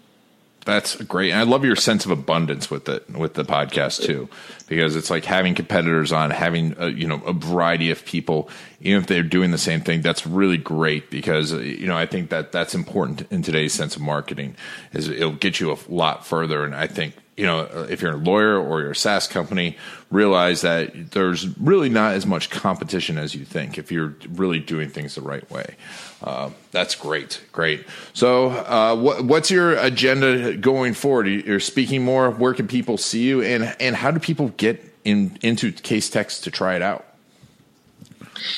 That's 0.66 0.96
great. 0.96 1.30
And 1.30 1.38
I 1.38 1.44
love 1.44 1.64
your 1.64 1.76
sense 1.76 2.04
of 2.04 2.10
abundance 2.10 2.70
with 2.70 2.88
it 2.88 3.08
with 3.16 3.34
the 3.34 3.44
podcast 3.44 4.02
too, 4.02 4.28
because 4.66 4.96
it's 4.96 5.10
like 5.10 5.24
having 5.24 5.54
competitors 5.54 6.12
on, 6.12 6.32
having 6.32 6.74
a, 6.76 6.88
you 6.88 7.06
know 7.06 7.22
a 7.24 7.32
variety 7.32 7.92
of 7.92 8.04
people, 8.04 8.50
even 8.80 9.00
if 9.00 9.06
they're 9.06 9.22
doing 9.22 9.52
the 9.52 9.58
same 9.58 9.80
thing. 9.80 10.02
That's 10.02 10.26
really 10.26 10.58
great 10.58 11.08
because 11.08 11.54
uh, 11.54 11.58
you 11.58 11.86
know 11.86 11.96
I 11.96 12.04
think 12.04 12.30
that 12.30 12.50
that's 12.50 12.74
important 12.74 13.30
in 13.30 13.42
today's 13.42 13.74
sense 13.74 13.94
of 13.94 14.02
marketing. 14.02 14.56
Is 14.92 15.08
it'll 15.08 15.32
get 15.32 15.60
you 15.60 15.72
a 15.72 15.78
lot 15.88 16.26
further, 16.26 16.64
and 16.64 16.74
I 16.74 16.88
think 16.88 17.14
you 17.36 17.44
know, 17.44 17.86
if 17.88 18.00
you're 18.00 18.14
a 18.14 18.16
lawyer 18.16 18.58
or 18.58 18.80
you're 18.80 18.92
a 18.92 18.96
SaaS 18.96 19.26
company, 19.26 19.76
realize 20.10 20.62
that 20.62 21.10
there's 21.10 21.46
really 21.58 21.90
not 21.90 22.14
as 22.14 22.24
much 22.24 22.48
competition 22.48 23.18
as 23.18 23.34
you 23.34 23.44
think 23.44 23.76
if 23.76 23.92
you're 23.92 24.14
really 24.30 24.58
doing 24.58 24.88
things 24.88 25.14
the 25.14 25.20
right 25.20 25.48
way. 25.50 25.76
Uh, 26.22 26.50
that's 26.70 26.94
great, 26.94 27.42
great. 27.52 27.84
So, 28.14 28.48
uh, 28.48 28.96
what, 28.96 29.24
what's 29.24 29.50
your 29.50 29.76
agenda 29.76 30.56
going 30.56 30.94
forward? 30.94 31.26
You're 31.26 31.60
speaking 31.60 32.02
more. 32.02 32.30
Where 32.30 32.54
can 32.54 32.68
people 32.68 32.96
see 32.96 33.24
you, 33.24 33.42
and 33.42 33.76
and 33.80 33.94
how 33.94 34.10
do 34.10 34.18
people 34.18 34.48
get 34.56 34.82
in 35.04 35.38
into 35.42 35.72
Casetext 35.72 36.44
to 36.44 36.50
try 36.50 36.74
it 36.74 36.82
out? 36.82 37.04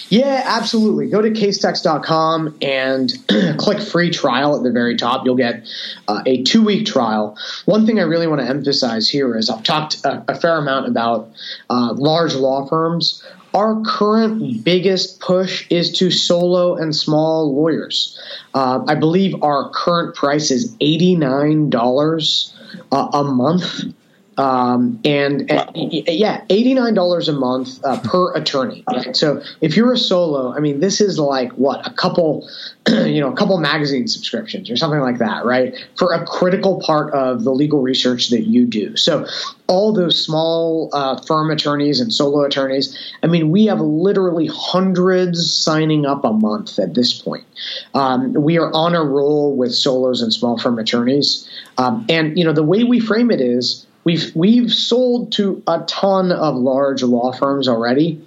Yeah, 0.08 0.42
absolutely. 0.46 1.08
Go 1.08 1.20
to 1.20 1.30
casetext.com 1.30 2.58
and 2.62 3.12
click 3.58 3.80
free 3.80 4.10
trial 4.10 4.56
at 4.56 4.62
the 4.62 4.70
very 4.70 4.96
top. 4.96 5.24
You'll 5.24 5.36
get 5.36 5.66
uh, 6.06 6.22
a 6.26 6.42
two 6.42 6.62
week 6.62 6.86
trial. 6.86 7.36
One 7.66 7.86
thing 7.86 7.98
I 7.98 8.02
really 8.02 8.26
want 8.26 8.40
to 8.40 8.46
emphasize 8.46 9.08
here 9.08 9.36
is 9.36 9.50
I've 9.50 9.62
talked 9.62 10.04
a, 10.04 10.24
a 10.28 10.34
fair 10.34 10.56
amount 10.58 10.88
about 10.88 11.30
uh, 11.70 11.92
large 11.94 12.34
law 12.34 12.66
firms. 12.66 13.22
Our 13.54 13.80
current 13.82 14.62
biggest 14.62 15.20
push 15.20 15.66
is 15.70 15.92
to 15.98 16.10
solo 16.10 16.76
and 16.76 16.94
small 16.94 17.54
lawyers. 17.54 18.20
Uh, 18.54 18.84
I 18.86 18.94
believe 18.94 19.42
our 19.42 19.70
current 19.70 20.14
price 20.14 20.50
is 20.50 20.76
$89 20.76 22.52
uh, 22.92 23.08
a 23.12 23.24
month 23.24 23.94
um, 24.38 25.00
and, 25.04 25.50
and, 25.50 25.70
yeah, 25.74 26.44
eighty 26.48 26.72
nine 26.72 26.94
dollars 26.94 27.28
a 27.28 27.32
month 27.32 27.84
uh, 27.84 27.98
per 28.00 28.32
attorney. 28.34 28.84
Right? 28.88 29.14
So 29.16 29.42
if 29.60 29.76
you're 29.76 29.92
a 29.92 29.98
solo, 29.98 30.54
I 30.54 30.60
mean, 30.60 30.78
this 30.78 31.00
is 31.00 31.18
like 31.18 31.50
what 31.52 31.84
a 31.84 31.92
couple, 31.92 32.48
you 32.88 33.20
know, 33.20 33.32
a 33.32 33.36
couple 33.36 33.58
magazine 33.58 34.06
subscriptions 34.06 34.70
or 34.70 34.76
something 34.76 35.00
like 35.00 35.18
that, 35.18 35.44
right? 35.44 35.74
For 35.98 36.12
a 36.12 36.24
critical 36.24 36.80
part 36.80 37.12
of 37.12 37.42
the 37.42 37.50
legal 37.50 37.82
research 37.82 38.30
that 38.30 38.42
you 38.42 38.64
do. 38.64 38.96
So 38.96 39.26
all 39.66 39.92
those 39.92 40.24
small 40.24 40.88
uh, 40.92 41.20
firm 41.22 41.50
attorneys 41.50 41.98
and 41.98 42.14
solo 42.14 42.44
attorneys, 42.44 42.96
I 43.24 43.26
mean, 43.26 43.50
we 43.50 43.66
have 43.66 43.80
literally 43.80 44.46
hundreds 44.46 45.52
signing 45.52 46.06
up 46.06 46.24
a 46.24 46.32
month 46.32 46.78
at 46.78 46.94
this 46.94 47.12
point. 47.12 47.44
Um, 47.92 48.34
we 48.34 48.56
are 48.56 48.72
on 48.72 48.94
a 48.94 49.02
roll 49.02 49.56
with 49.56 49.74
solos 49.74 50.22
and 50.22 50.32
small 50.32 50.58
firm 50.58 50.78
attorneys, 50.78 51.50
um, 51.76 52.06
and 52.08 52.38
you 52.38 52.44
know, 52.44 52.52
the 52.52 52.62
way 52.62 52.84
we 52.84 53.00
frame 53.00 53.32
it 53.32 53.40
is 53.40 53.84
We've 54.08 54.34
we've 54.34 54.72
sold 54.72 55.32
to 55.32 55.62
a 55.66 55.80
ton 55.80 56.32
of 56.32 56.56
large 56.56 57.02
law 57.02 57.30
firms 57.30 57.68
already. 57.68 58.22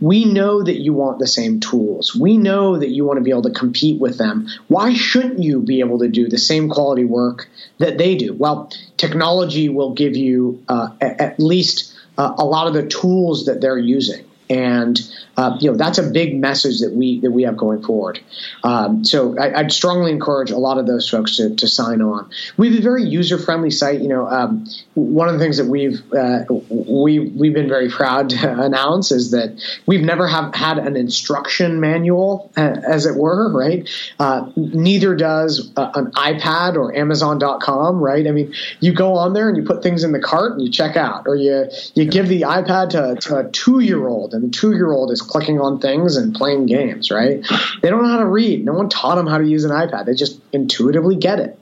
We 0.00 0.24
know 0.24 0.62
that 0.62 0.80
you 0.80 0.94
want 0.94 1.18
the 1.18 1.26
same 1.26 1.60
tools. 1.60 2.16
We 2.16 2.38
know 2.38 2.78
that 2.78 2.88
you 2.88 3.04
want 3.04 3.18
to 3.18 3.22
be 3.22 3.32
able 3.32 3.42
to 3.42 3.50
compete 3.50 4.00
with 4.00 4.16
them. 4.16 4.48
Why 4.68 4.94
shouldn't 4.94 5.42
you 5.42 5.60
be 5.60 5.80
able 5.80 5.98
to 5.98 6.08
do 6.08 6.26
the 6.26 6.38
same 6.38 6.70
quality 6.70 7.04
work 7.04 7.50
that 7.76 7.98
they 7.98 8.16
do? 8.16 8.32
Well, 8.32 8.72
technology 8.96 9.68
will 9.68 9.92
give 9.92 10.16
you 10.16 10.64
uh, 10.70 10.88
at 11.02 11.38
least 11.38 11.94
uh, 12.16 12.32
a 12.38 12.44
lot 12.46 12.66
of 12.66 12.72
the 12.72 12.86
tools 12.86 13.44
that 13.44 13.60
they're 13.60 13.76
using 13.76 14.25
and 14.48 15.00
uh, 15.36 15.56
you 15.60 15.70
know 15.70 15.76
that's 15.76 15.98
a 15.98 16.02
big 16.02 16.38
message 16.38 16.80
that 16.80 16.92
we 16.92 17.20
that 17.20 17.30
we 17.30 17.42
have 17.42 17.56
going 17.56 17.82
forward. 17.82 18.20
Um, 18.62 19.04
so 19.04 19.38
I, 19.38 19.62
would 19.62 19.72
strongly 19.72 20.12
encourage 20.12 20.50
a 20.50 20.56
lot 20.56 20.78
of 20.78 20.86
those 20.86 21.08
folks 21.08 21.36
to, 21.36 21.54
to 21.56 21.68
sign 21.68 22.00
on. 22.00 22.30
We 22.56 22.70
have 22.70 22.78
a 22.78 22.82
very 22.82 23.04
user 23.04 23.38
friendly 23.38 23.70
site. 23.70 24.00
You 24.00 24.08
know, 24.08 24.26
um, 24.26 24.66
one 24.94 25.28
of 25.28 25.34
the 25.34 25.40
things 25.40 25.56
that 25.56 25.66
we've 25.66 26.00
uh, 26.12 26.44
we 26.68 27.18
we've 27.18 27.54
been 27.54 27.68
very 27.68 27.90
proud 27.90 28.30
to 28.30 28.60
announce 28.62 29.10
is 29.10 29.32
that 29.32 29.60
we've 29.86 30.02
never 30.02 30.26
have 30.28 30.54
had 30.54 30.78
an 30.78 30.96
instruction 30.96 31.80
manual, 31.80 32.52
uh, 32.56 32.76
as 32.86 33.06
it 33.06 33.16
were. 33.16 33.52
Right? 33.52 33.88
Uh, 34.18 34.50
neither 34.56 35.16
does 35.16 35.72
uh, 35.76 35.90
an 35.94 36.12
iPad 36.12 36.76
or 36.76 36.96
Amazon.com. 36.96 38.00
Right? 38.00 38.26
I 38.26 38.30
mean, 38.30 38.54
you 38.80 38.92
go 38.92 39.14
on 39.14 39.32
there 39.32 39.48
and 39.48 39.56
you 39.56 39.64
put 39.64 39.82
things 39.82 40.04
in 40.04 40.12
the 40.12 40.20
cart 40.20 40.52
and 40.52 40.62
you 40.62 40.70
check 40.70 40.96
out, 40.96 41.24
or 41.26 41.34
you 41.34 41.68
you 41.94 42.04
give 42.04 42.28
the 42.28 42.42
iPad 42.42 42.90
to, 42.90 43.16
to 43.28 43.38
a 43.38 43.50
two 43.50 43.80
year 43.80 44.06
old 44.06 44.34
the 44.40 44.48
two 44.48 44.72
year 44.72 44.92
old 44.92 45.10
is 45.10 45.22
clicking 45.22 45.60
on 45.60 45.78
things 45.80 46.16
and 46.16 46.34
playing 46.34 46.66
games, 46.66 47.10
right? 47.10 47.44
They 47.82 47.90
don't 47.90 48.02
know 48.02 48.08
how 48.08 48.18
to 48.18 48.26
read. 48.26 48.64
No 48.64 48.72
one 48.72 48.88
taught 48.88 49.16
them 49.16 49.26
how 49.26 49.38
to 49.38 49.46
use 49.46 49.64
an 49.64 49.70
iPad. 49.70 50.06
They 50.06 50.14
just 50.14 50.40
intuitively 50.52 51.16
get 51.16 51.40
it. 51.40 51.58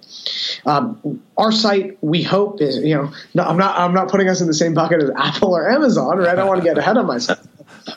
Um, 0.67 1.23
our 1.37 1.53
site, 1.53 1.99
we 2.03 2.23
hope, 2.23 2.61
is 2.61 2.79
you 2.79 2.95
know, 2.95 3.13
no, 3.35 3.43
I'm 3.43 3.57
not 3.57 3.79
I'm 3.79 3.95
not 3.95 4.09
putting 4.09 4.29
us 4.29 4.41
in 4.41 4.47
the 4.47 4.55
same 4.55 4.75
bucket 4.75 5.03
as 5.03 5.11
Apple 5.17 5.57
or 5.57 5.71
Amazon, 5.71 6.19
right? 6.19 6.29
I 6.29 6.35
don't 6.35 6.49
want 6.49 6.61
to 6.61 6.65
get 6.65 6.79
ahead 6.79 6.97
of 6.97 7.07
myself. 7.07 7.47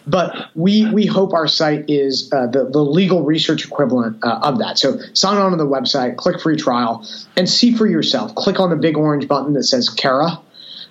But 0.05 0.49
we 0.55 0.89
we 0.91 1.05
hope 1.05 1.34
our 1.34 1.47
site 1.47 1.86
is 1.89 2.32
uh, 2.34 2.47
the 2.47 2.65
the 2.65 2.82
legal 2.82 3.23
research 3.23 3.65
equivalent 3.65 4.23
uh, 4.23 4.39
of 4.43 4.59
that. 4.59 4.78
So 4.78 4.99
sign 5.13 5.38
on 5.38 5.51
to 5.51 5.57
the 5.57 5.67
website, 5.67 6.17
click 6.17 6.41
free 6.41 6.57
trial, 6.57 7.07
and 7.36 7.49
see 7.49 7.73
for 7.73 7.88
yourself. 7.88 8.36
Click 8.36 8.59
on 8.59 8.69
the 8.69 8.75
big 8.75 8.97
orange 8.97 9.28
button 9.28 9.53
that 9.53 9.63
says 9.63 9.89
CARA 9.89 10.39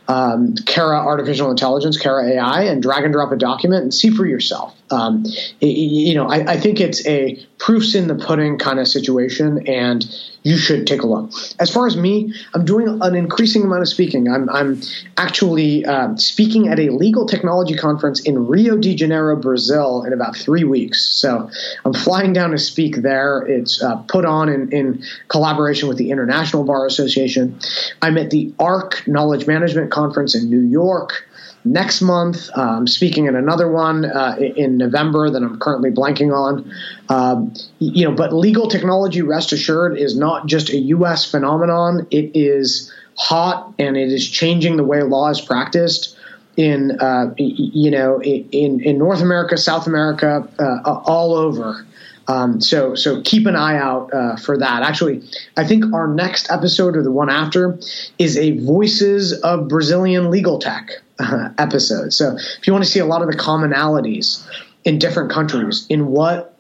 um, 0.09 0.55
CARA 0.55 0.99
Artificial 0.99 1.51
Intelligence, 1.51 2.01
CARA 2.01 2.35
AI, 2.35 2.65
and 2.65 2.83
drag 2.83 3.05
and 3.05 3.13
drop 3.13 3.33
a 3.33 3.37
document 3.37 3.83
and 3.83 3.93
see 3.93 4.11
for 4.11 4.25
yourself. 4.27 4.77
Um, 4.91 5.25
you 5.61 6.15
know, 6.15 6.29
I, 6.29 6.53
I, 6.53 6.61
think 6.61 6.81
it's 6.81 7.05
a 7.07 7.45
proofs 7.59 7.95
in 7.95 8.07
the 8.07 8.15
pudding 8.15 8.59
kind 8.59 8.79
of 8.79 8.87
situation, 8.87 9.67
and 9.67 10.05
you 10.43 10.57
should 10.57 10.87
take 10.87 11.03
a 11.03 11.07
look. 11.07 11.33
As 11.59 11.71
far 11.71 11.87
as 11.87 11.97
me, 11.97 12.33
I'm 12.55 12.65
doing 12.65 13.01
an 13.03 13.15
increasing 13.15 13.65
amount 13.65 13.83
of 13.83 13.89
speaking. 13.89 14.29
I'm, 14.29 14.49
I'm 14.51 14.81
actually 15.17 15.85
uh, 15.85 16.17
speaking 16.17 16.69
at 16.69 16.79
a 16.79 16.91
legal 16.91 17.27
technology 17.27 17.77
conference 17.77 18.21
in 18.21 18.47
Rio 18.47 18.77
de 18.77 18.95
Janeiro, 18.95 19.35
Brazil, 19.37 20.05
in 20.05 20.13
about 20.13 20.37
three 20.37 20.65
weeks. 20.65 21.05
So 21.05 21.51
I'm 21.85 21.93
flying 21.93 22.33
down 22.33 22.51
to 22.53 22.59
speak 22.59 22.97
there. 22.97 23.41
It's 23.41 23.83
uh, 23.83 23.97
put 24.09 24.25
on 24.25 24.49
in, 24.49 24.71
in 24.71 25.03
collaboration 25.29 25.89
with 25.89 25.99
the 25.99 26.11
International 26.11 26.63
Bar 26.63 26.87
Association. 26.87 27.59
I'm 28.03 28.17
at 28.19 28.31
the 28.31 28.55
ARC 28.59 29.09
Knowledge 29.09 29.47
Management 29.47 29.91
Conference 29.91 30.35
in 30.35 30.49
New 30.49 30.61
York 30.63 31.26
next 31.73 32.01
month. 32.01 32.49
Um, 32.57 32.87
speaking 32.87 33.27
at 33.27 33.35
another 33.35 33.71
one 33.71 34.05
uh, 34.05 34.37
in 34.39 34.79
November 34.79 35.31
that 35.31 35.43
I'm 35.43 35.59
currently 35.59 35.91
blanking 35.91 36.35
on. 36.35 36.71
Um, 37.09 37.55
you 37.79 38.05
know, 38.05 38.14
but 38.14 38.33
legal 38.33 38.69
technology, 38.69 39.23
rest 39.23 39.53
assured, 39.53 39.99
is 39.99 40.17
not 40.17 40.47
just 40.47 40.71
a 40.71 40.77
U.S. 40.77 41.31
phenomenon. 41.31 42.07
It 42.11 42.31
is 42.35 42.93
hot 43.17 43.75
and 43.79 43.97
it 43.97 44.12
is 44.12 44.29
changing 44.29 44.77
the 44.77 44.85
way 44.85 45.03
law 45.03 45.31
is 45.31 45.41
practiced 45.41 46.17
in 46.57 46.99
uh, 47.01 47.35
you 47.37 47.91
know 47.91 48.23
in 48.23 48.81
in 48.81 48.99
North 48.99 49.21
America, 49.21 49.57
South 49.57 49.87
America, 49.87 50.49
uh, 50.59 51.01
all 51.05 51.35
over. 51.35 51.87
Um, 52.29 52.61
so 52.61 52.95
so 52.95 53.23
keep 53.23 53.47
an 53.47 53.57
eye 53.57 53.77
out 53.77 54.12
uh, 54.12 54.37
for 54.37 54.59
that. 54.59 54.83
Actually, 54.83 55.23
I 55.57 55.67
think 55.67 55.93
our 55.95 56.09
next 56.09 56.51
episode 56.51 56.97
or 56.97 57.03
the 57.03 57.12
one 57.12 57.31
after 57.31 57.79
is 58.19 58.37
a 58.37 58.59
Voices 58.59 59.33
of 59.33 59.69
Brazilian 59.69 60.31
Legal 60.31 60.59
Tech 60.59 61.03
episode. 61.59 62.12
So 62.12 62.37
if 62.37 62.67
you 62.67 62.73
want 62.73 62.85
to 62.85 62.91
see 62.91 63.01
a 63.01 63.07
lot 63.07 63.23
of 63.23 63.29
the 63.29 63.37
commonalities 63.37 64.47
in 64.85 64.99
different 64.99 65.31
countries 65.31 65.87
in 65.89 66.07
what 66.07 66.57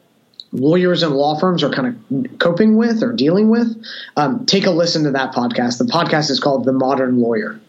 lawyers 0.52 1.02
and 1.02 1.14
law 1.14 1.38
firms 1.38 1.62
are 1.62 1.70
kind 1.70 1.88
of 2.24 2.38
coping 2.38 2.76
with 2.76 3.02
or 3.02 3.12
dealing 3.12 3.48
with, 3.48 3.76
um, 4.16 4.46
take 4.46 4.66
a 4.66 4.70
listen 4.70 5.04
to 5.04 5.10
that 5.12 5.32
podcast. 5.34 5.78
The 5.78 5.84
podcast 5.84 6.30
is 6.30 6.40
called 6.40 6.64
The 6.64 6.72
Modern 6.72 7.20
Lawyer. 7.20 7.60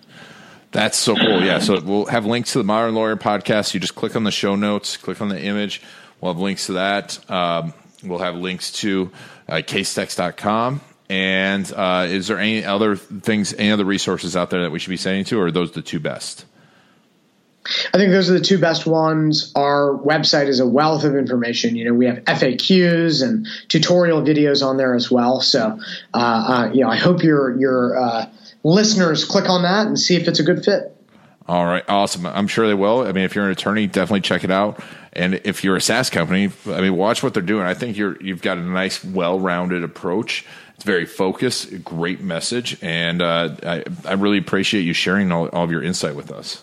That's 0.72 0.98
so 0.98 1.16
cool. 1.16 1.44
Yeah. 1.44 1.60
So 1.60 1.80
we'll 1.80 2.06
have 2.06 2.26
links 2.26 2.54
to 2.54 2.60
the 2.60 2.64
Modern 2.64 2.94
Lawyer 2.94 3.16
podcast. 3.16 3.74
You 3.74 3.80
just 3.80 3.96
click 3.96 4.16
on 4.16 4.24
the 4.24 4.32
show 4.32 4.56
notes, 4.56 4.98
click 4.98 5.22
on 5.22 5.30
the 5.30 5.42
image. 5.42 5.82
We'll 6.20 6.34
have 6.34 6.42
links 6.42 6.68
to 6.68 6.74
that. 6.74 7.20
Um, 7.32 7.74
we'll 8.04 8.20
have 8.20 8.36
links 8.36 8.72
to 8.74 9.12
uh, 9.48 9.56
casetext.com. 9.56 10.82
And 11.10 11.72
uh, 11.74 12.08
is 12.10 12.28
there 12.28 12.38
any 12.38 12.66
other 12.66 12.96
things, 12.98 13.54
any 13.54 13.72
other 13.72 13.86
resources 13.86 14.36
out 14.36 14.50
there 14.50 14.64
that 14.64 14.72
we 14.72 14.80
should 14.80 14.90
be 14.90 14.98
sending 14.98 15.24
to, 15.26 15.40
or 15.40 15.48
are 15.48 15.52
those 15.52 15.72
the 15.72 15.82
two 15.82 16.02
best? 16.02 16.46
I 17.94 17.98
think 17.98 18.12
those 18.12 18.30
are 18.30 18.34
the 18.34 18.40
two 18.40 18.58
best 18.58 18.86
ones. 18.86 19.52
Our 19.56 19.98
website 19.98 20.48
is 20.48 20.60
a 20.60 20.68
wealth 20.68 21.04
of 21.04 21.16
information. 21.16 21.76
You 21.76 21.86
know, 21.86 21.94
we 21.94 22.06
have 22.06 22.18
FAQs 22.26 23.24
and 23.24 23.48
tutorial 23.68 24.22
videos 24.22 24.66
on 24.66 24.78
there 24.78 24.96
as 24.96 25.12
well. 25.12 25.42
So, 25.42 25.80
uh, 26.14 26.18
uh, 26.18 26.72
you 26.74 26.82
know, 26.82 26.90
I 26.90 26.98
hope 26.98 27.24
your 27.24 27.58
your 27.60 27.98
uh, 27.98 28.30
listeners 28.64 29.26
click 29.26 29.50
on 29.50 29.64
that 29.64 29.88
and 29.88 30.00
see 30.00 30.16
if 30.16 30.28
it's 30.28 30.40
a 30.40 30.44
good 30.44 30.64
fit. 30.64 30.94
All 31.48 31.66
right, 31.66 31.84
awesome. 31.88 32.26
I'm 32.26 32.48
sure 32.48 32.68
they 32.68 32.74
will. 32.74 33.08
I 33.08 33.14
mean, 33.14 33.24
if 33.24 33.34
you're 33.34 33.46
an 33.46 33.52
attorney, 33.52 33.88
definitely 33.88 34.20
check 34.20 34.44
it 34.44 34.52
out. 34.52 34.84
And 35.14 35.36
if 35.46 35.64
you're 35.64 35.78
a 35.78 35.82
SaaS 35.82 36.10
company, 36.10 36.52
I 36.66 36.82
mean, 36.82 36.96
watch 36.98 37.24
what 37.24 37.34
they're 37.34 37.42
doing. 37.42 37.66
I 37.66 37.74
think 37.74 37.96
you're 37.96 38.22
you've 38.22 38.42
got 38.42 38.58
a 38.58 38.62
nice, 38.62 39.04
well-rounded 39.04 39.84
approach. 39.84 40.46
It's 40.76 40.84
very 40.84 41.06
focused, 41.06 41.84
great 41.84 42.22
message, 42.22 42.78
and 42.84 43.22
uh, 43.22 43.56
I, 43.64 43.84
I 44.06 44.14
really 44.14 44.38
appreciate 44.38 44.82
you 44.82 44.94
sharing 44.94 45.32
all, 45.32 45.48
all 45.48 45.64
of 45.64 45.72
your 45.72 45.82
insight 45.82 46.16
with 46.16 46.32
us. 46.32 46.62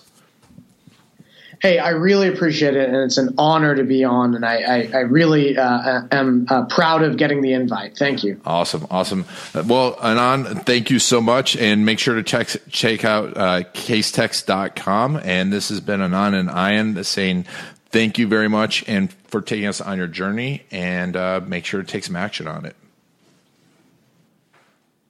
Hey, 1.61 1.79
I 1.79 1.91
really 1.91 2.29
appreciate 2.29 2.77
it, 2.77 2.89
and 2.89 2.97
it's 2.97 3.19
an 3.19 3.35
honor 3.39 3.75
to 3.75 3.85
be 3.85 4.05
on, 4.05 4.35
and 4.35 4.45
I, 4.45 4.57
I, 4.57 4.91
I 4.95 5.01
really 5.01 5.57
uh, 5.57 6.03
am 6.11 6.47
uh, 6.49 6.67
proud 6.67 7.03
of 7.03 7.17
getting 7.17 7.43
the 7.43 7.53
invite. 7.53 7.97
Thank 7.97 8.25
you. 8.25 8.41
Awesome, 8.45 8.87
awesome. 8.91 9.25
Well, 9.55 9.97
Anand, 9.97 10.67
thank 10.67 10.91
you 10.91 10.99
so 10.99 11.21
much, 11.21 11.57
and 11.57 11.85
make 11.85 11.99
sure 11.99 12.15
to 12.15 12.23
check 12.23 12.49
check 12.71 13.05
out 13.05 13.37
uh, 13.37 13.63
casetext.com. 13.73 15.21
And 15.23 15.53
this 15.53 15.69
has 15.69 15.81
been 15.81 16.01
Anand 16.01 16.35
and 16.35 16.51
Ian 16.51 17.03
saying 17.05 17.47
thank 17.91 18.19
you 18.19 18.27
very 18.27 18.49
much, 18.49 18.85
and 18.89 19.13
for 19.29 19.41
taking 19.41 19.67
us 19.67 19.81
on 19.81 19.99
your 19.99 20.07
journey, 20.07 20.65
and 20.71 21.17
uh, 21.17 21.41
make 21.47 21.65
sure 21.65 21.83
to 21.83 21.87
take 21.87 22.05
some 22.05 22.17
action 22.17 22.47
on 22.47 22.65
it. 22.65 22.77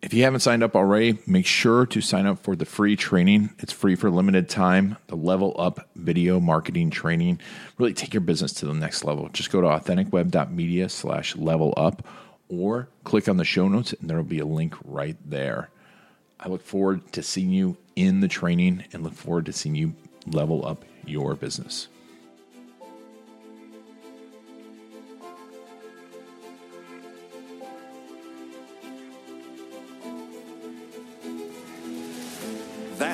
If 0.04 0.12
you 0.12 0.24
haven't 0.24 0.40
signed 0.40 0.62
up 0.62 0.76
already, 0.76 1.18
make 1.26 1.46
sure 1.46 1.86
to 1.86 2.02
sign 2.02 2.26
up 2.26 2.40
for 2.40 2.54
the 2.54 2.66
free 2.66 2.94
training. 2.94 3.54
It's 3.60 3.72
free 3.72 3.94
for 3.94 4.10
limited 4.10 4.50
time. 4.50 4.98
The 5.06 5.16
Level 5.16 5.56
Up 5.58 5.88
Video 5.96 6.38
Marketing 6.40 6.90
Training. 6.90 7.40
Really 7.78 7.94
take 7.94 8.12
your 8.12 8.20
business 8.20 8.52
to 8.52 8.66
the 8.66 8.74
next 8.74 9.04
level. 9.04 9.30
Just 9.32 9.50
go 9.50 9.62
to 9.62 9.66
authenticweb.media 9.66 10.90
slash 10.90 11.36
level 11.36 11.72
up 11.78 12.06
or 12.50 12.90
click 13.04 13.30
on 13.30 13.38
the 13.38 13.46
show 13.46 13.66
notes 13.66 13.94
and 13.94 14.10
there 14.10 14.18
will 14.18 14.24
be 14.24 14.40
a 14.40 14.44
link 14.44 14.74
right 14.84 15.16
there. 15.24 15.70
I 16.38 16.50
look 16.50 16.62
forward 16.62 17.10
to 17.12 17.22
seeing 17.22 17.50
you 17.50 17.78
in 17.96 18.20
the 18.20 18.28
training 18.28 18.84
and 18.92 19.02
look 19.02 19.14
forward 19.14 19.46
to 19.46 19.54
seeing 19.54 19.74
you 19.74 19.94
level 20.26 20.66
up 20.66 20.84
your 21.06 21.34
business. 21.34 21.88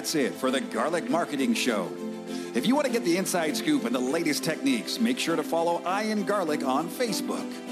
That's 0.01 0.15
it 0.15 0.33
for 0.33 0.51
the 0.51 0.63
Garlic 0.63 1.11
Marketing 1.11 1.53
Show. 1.53 1.87
If 2.55 2.67
you 2.67 2.75
want 2.75 2.87
to 2.87 2.91
get 2.91 3.05
the 3.05 3.19
inside 3.19 3.55
scoop 3.55 3.85
and 3.85 3.95
the 3.95 4.01
latest 4.01 4.43
techniques, 4.43 4.99
make 4.99 5.19
sure 5.19 5.37
to 5.37 5.43
follow 5.43 5.83
I 5.85 6.07
Ian 6.07 6.25
Garlic 6.25 6.65
on 6.65 6.89
Facebook. 6.89 7.70